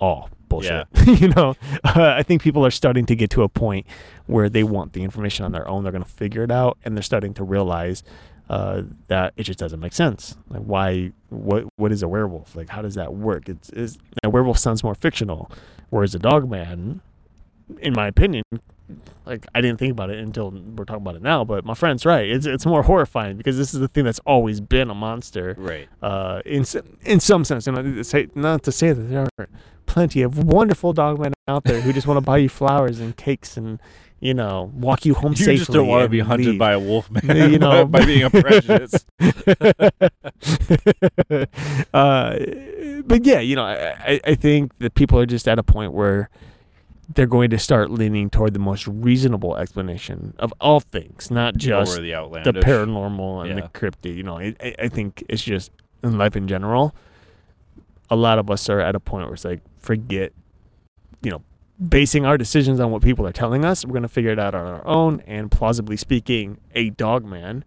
all 0.00 0.30
bullshit. 0.48 0.86
you 1.20 1.28
know, 1.28 1.54
uh, 1.84 2.14
I 2.16 2.22
think 2.22 2.42
people 2.42 2.64
are 2.64 2.70
starting 2.70 3.06
to 3.06 3.16
get 3.16 3.30
to 3.30 3.42
a 3.42 3.48
point 3.48 3.86
where 4.26 4.48
they 4.48 4.64
want 4.64 4.92
the 4.92 5.02
information 5.02 5.44
on 5.44 5.52
their 5.52 5.66
own. 5.68 5.82
They're 5.82 5.92
going 5.92 6.04
to 6.04 6.10
figure 6.10 6.42
it 6.42 6.50
out, 6.50 6.78
and 6.84 6.96
they're 6.96 7.02
starting 7.02 7.34
to 7.34 7.44
realize 7.44 8.02
uh, 8.50 8.82
that 9.08 9.34
it 9.36 9.44
just 9.44 9.58
doesn't 9.58 9.80
make 9.80 9.92
sense. 9.92 10.36
Like, 10.48 10.62
why? 10.62 11.12
What? 11.28 11.64
What 11.76 11.92
is 11.92 12.02
a 12.02 12.08
werewolf? 12.08 12.56
Like, 12.56 12.68
how 12.68 12.82
does 12.82 12.94
that 12.94 13.14
work? 13.14 13.48
It's, 13.48 13.68
it's 13.70 13.98
a 14.22 14.30
werewolf 14.30 14.58
sounds 14.58 14.82
more 14.82 14.94
fictional, 14.94 15.50
whereas 15.90 16.14
a 16.14 16.18
dog 16.18 16.50
man, 16.50 17.00
in 17.80 17.92
my 17.94 18.06
opinion, 18.06 18.44
like 19.26 19.46
I 19.54 19.60
didn't 19.60 19.78
think 19.78 19.92
about 19.92 20.10
it 20.10 20.18
until 20.18 20.50
we're 20.50 20.84
talking 20.84 21.02
about 21.02 21.16
it 21.16 21.22
now. 21.22 21.44
But 21.44 21.64
my 21.64 21.74
friend's 21.74 22.06
right. 22.06 22.28
It's 22.28 22.46
it's 22.46 22.64
more 22.66 22.82
horrifying 22.82 23.36
because 23.36 23.56
this 23.58 23.74
is 23.74 23.80
the 23.80 23.88
thing 23.88 24.04
that's 24.04 24.20
always 24.20 24.60
been 24.60 24.90
a 24.90 24.94
monster. 24.94 25.54
Right. 25.58 25.88
Uh, 26.02 26.40
in 26.46 26.64
in 27.04 27.20
some 27.20 27.44
sense, 27.44 27.66
and 27.66 27.76
not 27.76 27.82
to 27.84 28.04
say 28.04 28.28
not 28.34 28.62
to 28.64 28.72
say 28.72 28.92
that 28.92 29.02
there 29.02 29.28
aren't 29.38 29.50
plenty 29.86 30.22
of 30.22 30.38
wonderful 30.44 30.92
dogmen 30.94 31.32
out 31.46 31.64
there 31.64 31.80
who 31.80 31.92
just 31.92 32.06
want 32.06 32.16
to 32.18 32.22
buy 32.22 32.38
you 32.38 32.48
flowers 32.48 33.00
and 33.00 33.16
cakes 33.16 33.56
and 33.56 33.78
you 34.20 34.34
know 34.34 34.70
walk 34.74 35.04
you 35.06 35.14
home 35.14 35.32
You 35.32 35.36
safely. 35.36 35.52
You 35.52 35.58
just 35.60 35.72
don't 35.72 35.86
want 35.86 36.02
to 36.04 36.08
be 36.08 36.20
hunted 36.20 36.46
leave. 36.46 36.58
by 36.58 36.72
a 36.72 36.78
wolf 36.78 37.10
man, 37.10 37.52
You 37.52 37.58
know, 37.58 37.84
by, 37.86 38.00
by 38.00 38.06
being 38.06 38.22
a 38.24 38.30
prejudice. 38.30 39.04
uh, 41.94 42.38
but 43.04 43.24
yeah, 43.24 43.40
you 43.40 43.56
know, 43.56 43.64
I- 43.64 44.20
I 44.24 44.34
think 44.34 44.76
that 44.78 44.94
people 44.94 45.18
are 45.18 45.26
just 45.26 45.48
at 45.48 45.58
a 45.58 45.62
point 45.62 45.92
where 45.92 46.30
they're 47.14 47.26
going 47.26 47.48
to 47.50 47.58
start 47.58 47.90
leaning 47.90 48.28
toward 48.28 48.52
the 48.52 48.58
most 48.60 48.86
reasonable 48.86 49.56
explanation 49.56 50.34
of 50.38 50.52
all 50.60 50.80
things, 50.80 51.30
not 51.30 51.56
just 51.56 51.96
the 51.96 52.02
the 52.44 52.52
paranormal 52.52 53.40
and 53.48 53.48
Yeah. 53.58 53.66
the 53.66 53.68
cryptid. 53.78 54.14
You 54.16 54.22
know, 54.24 54.38
I, 54.38 54.54
I 54.78 54.88
think 54.88 55.24
it's 55.28 55.42
just 55.42 55.70
in 56.02 56.18
life 56.18 56.36
in 56.36 56.46
general. 56.48 56.94
A 58.10 58.16
lot 58.16 58.38
of 58.38 58.50
us 58.50 58.68
are 58.68 58.80
at 58.80 58.94
a 58.94 59.00
point 59.00 59.26
where 59.26 59.34
it's 59.34 59.44
like, 59.44 59.60
forget, 59.78 60.32
you 61.22 61.30
know, 61.30 61.42
basing 61.88 62.26
our 62.26 62.36
decisions 62.36 62.78
on 62.80 62.90
what 62.90 63.02
people 63.02 63.26
are 63.26 63.32
telling 63.32 63.64
us. 63.64 63.84
We're 63.86 63.94
gonna 63.94 64.08
figure 64.08 64.30
it 64.32 64.38
out 64.38 64.54
on 64.54 64.66
our 64.66 64.86
own. 64.86 65.22
And 65.26 65.50
plausibly 65.50 65.96
speaking, 65.96 66.58
a 66.74 66.90
dog 66.90 67.24
man 67.24 67.64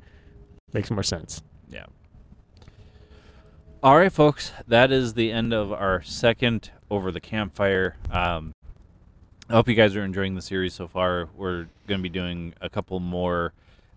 makes 0.74 0.92
more 0.92 1.04
sense. 1.04 1.42
Yeah. 1.70 1.86
All 3.84 3.98
right, 3.98 4.12
folks. 4.12 4.52
That 4.68 4.92
is 4.92 5.16
the 5.16 5.32
end 5.32 5.54
of 5.54 5.72
our 5.74 6.02
second 6.04 6.70
over 6.92 7.12
the 7.12 7.20
campfire. 7.22 7.98
Um, 8.12 8.54
I 9.52 9.56
hope 9.56 9.68
you 9.68 9.76
guys 9.76 9.98
are 9.98 10.06
enjoying 10.06 10.36
the 10.36 10.42
series 10.42 10.74
so 10.74 10.88
far. 10.88 11.28
We're 11.36 11.68
going 11.86 12.00
to 12.00 12.02
be 12.02 12.08
doing 12.08 12.54
a 12.62 12.70
couple 12.70 13.02
more, 13.02 13.52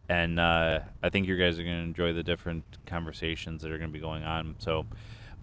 and 0.09 0.41
uh, 0.41 0.81
I 1.01 1.11
think 1.11 1.29
you 1.29 1.37
guys 1.37 1.61
are 1.61 1.63
going 1.63 1.77
to 1.77 1.85
enjoy 1.85 2.13
the 2.13 2.25
different 2.25 2.65
conversations 2.87 3.63
that 3.63 3.71
are 3.71 3.79
going 3.79 3.91
to 3.91 3.93
be 3.93 4.01
going 4.01 4.25
on. 4.25 4.57
So, 4.59 4.85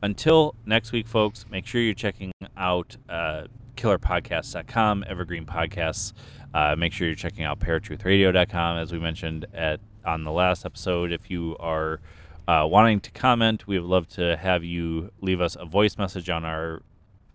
until 0.04 0.54
next 0.66 0.92
week, 0.92 1.08
folks, 1.08 1.46
make 1.50 1.66
sure 1.66 1.80
you're 1.80 1.94
checking 1.94 2.34
out 2.58 2.98
uh, 3.08 3.44
killerpodcast.com, 3.78 5.06
Evergreen 5.08 5.46
Podcasts. 5.46 6.12
Uh, 6.54 6.76
make 6.76 6.92
sure 6.92 7.08
you're 7.08 7.16
checking 7.16 7.46
out 7.46 7.62
paratruthradio.com, 7.62 8.80
as 8.80 8.92
we 8.92 9.00
mentioned 9.00 9.46
at 9.54 9.80
on 10.04 10.26
the 10.26 10.32
last 10.32 10.66
episode. 10.66 11.14
If 11.14 11.32
you 11.32 11.56
are 11.58 12.02
uh, 12.50 12.68
wanting 12.70 13.00
to 13.00 13.12
comment, 13.12 13.66
we 13.66 13.80
would 13.80 13.88
love 13.88 14.10
to 14.10 14.36
have 14.36 14.66
you 14.66 15.12
leave 15.22 15.40
us 15.40 15.56
a 15.58 15.64
voice 15.64 15.98
message 15.98 16.30
on 16.30 16.44
our 16.44 16.82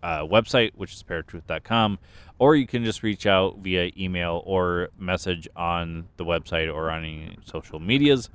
uh, 0.07 0.25
website, 0.25 0.71
which 0.75 0.93
is 0.93 1.03
paratruth.com, 1.03 1.99
or 2.39 2.55
you 2.55 2.65
can 2.65 2.85
just 2.85 3.03
reach 3.03 3.25
out 3.25 3.57
via 3.57 3.91
email 3.97 4.41
or 4.45 4.87
message 4.97 5.49
on 5.53 6.07
the 6.15 6.23
website 6.23 6.73
or 6.73 6.89
on 6.89 7.03
any 7.03 7.37
social 7.43 7.81
medias. 7.81 8.29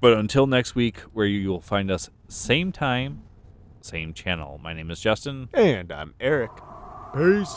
But 0.00 0.16
until 0.16 0.46
next 0.46 0.76
week, 0.76 1.00
where 1.12 1.26
you 1.26 1.48
will 1.48 1.60
find 1.60 1.90
us 1.90 2.10
same 2.28 2.70
time, 2.70 3.22
same 3.80 4.14
channel. 4.14 4.60
My 4.62 4.72
name 4.72 4.92
is 4.92 5.00
Justin. 5.00 5.48
And 5.52 5.90
I'm 5.90 6.14
Eric. 6.20 6.52
Peace. 7.12 7.52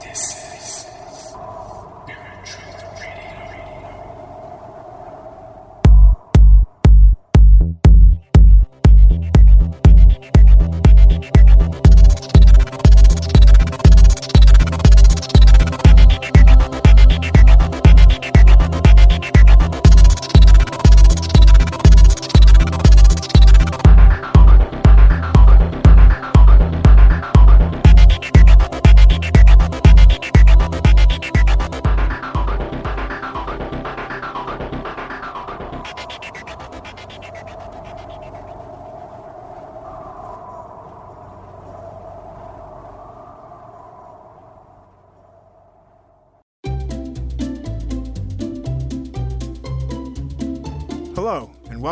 Hello, 0.00 0.47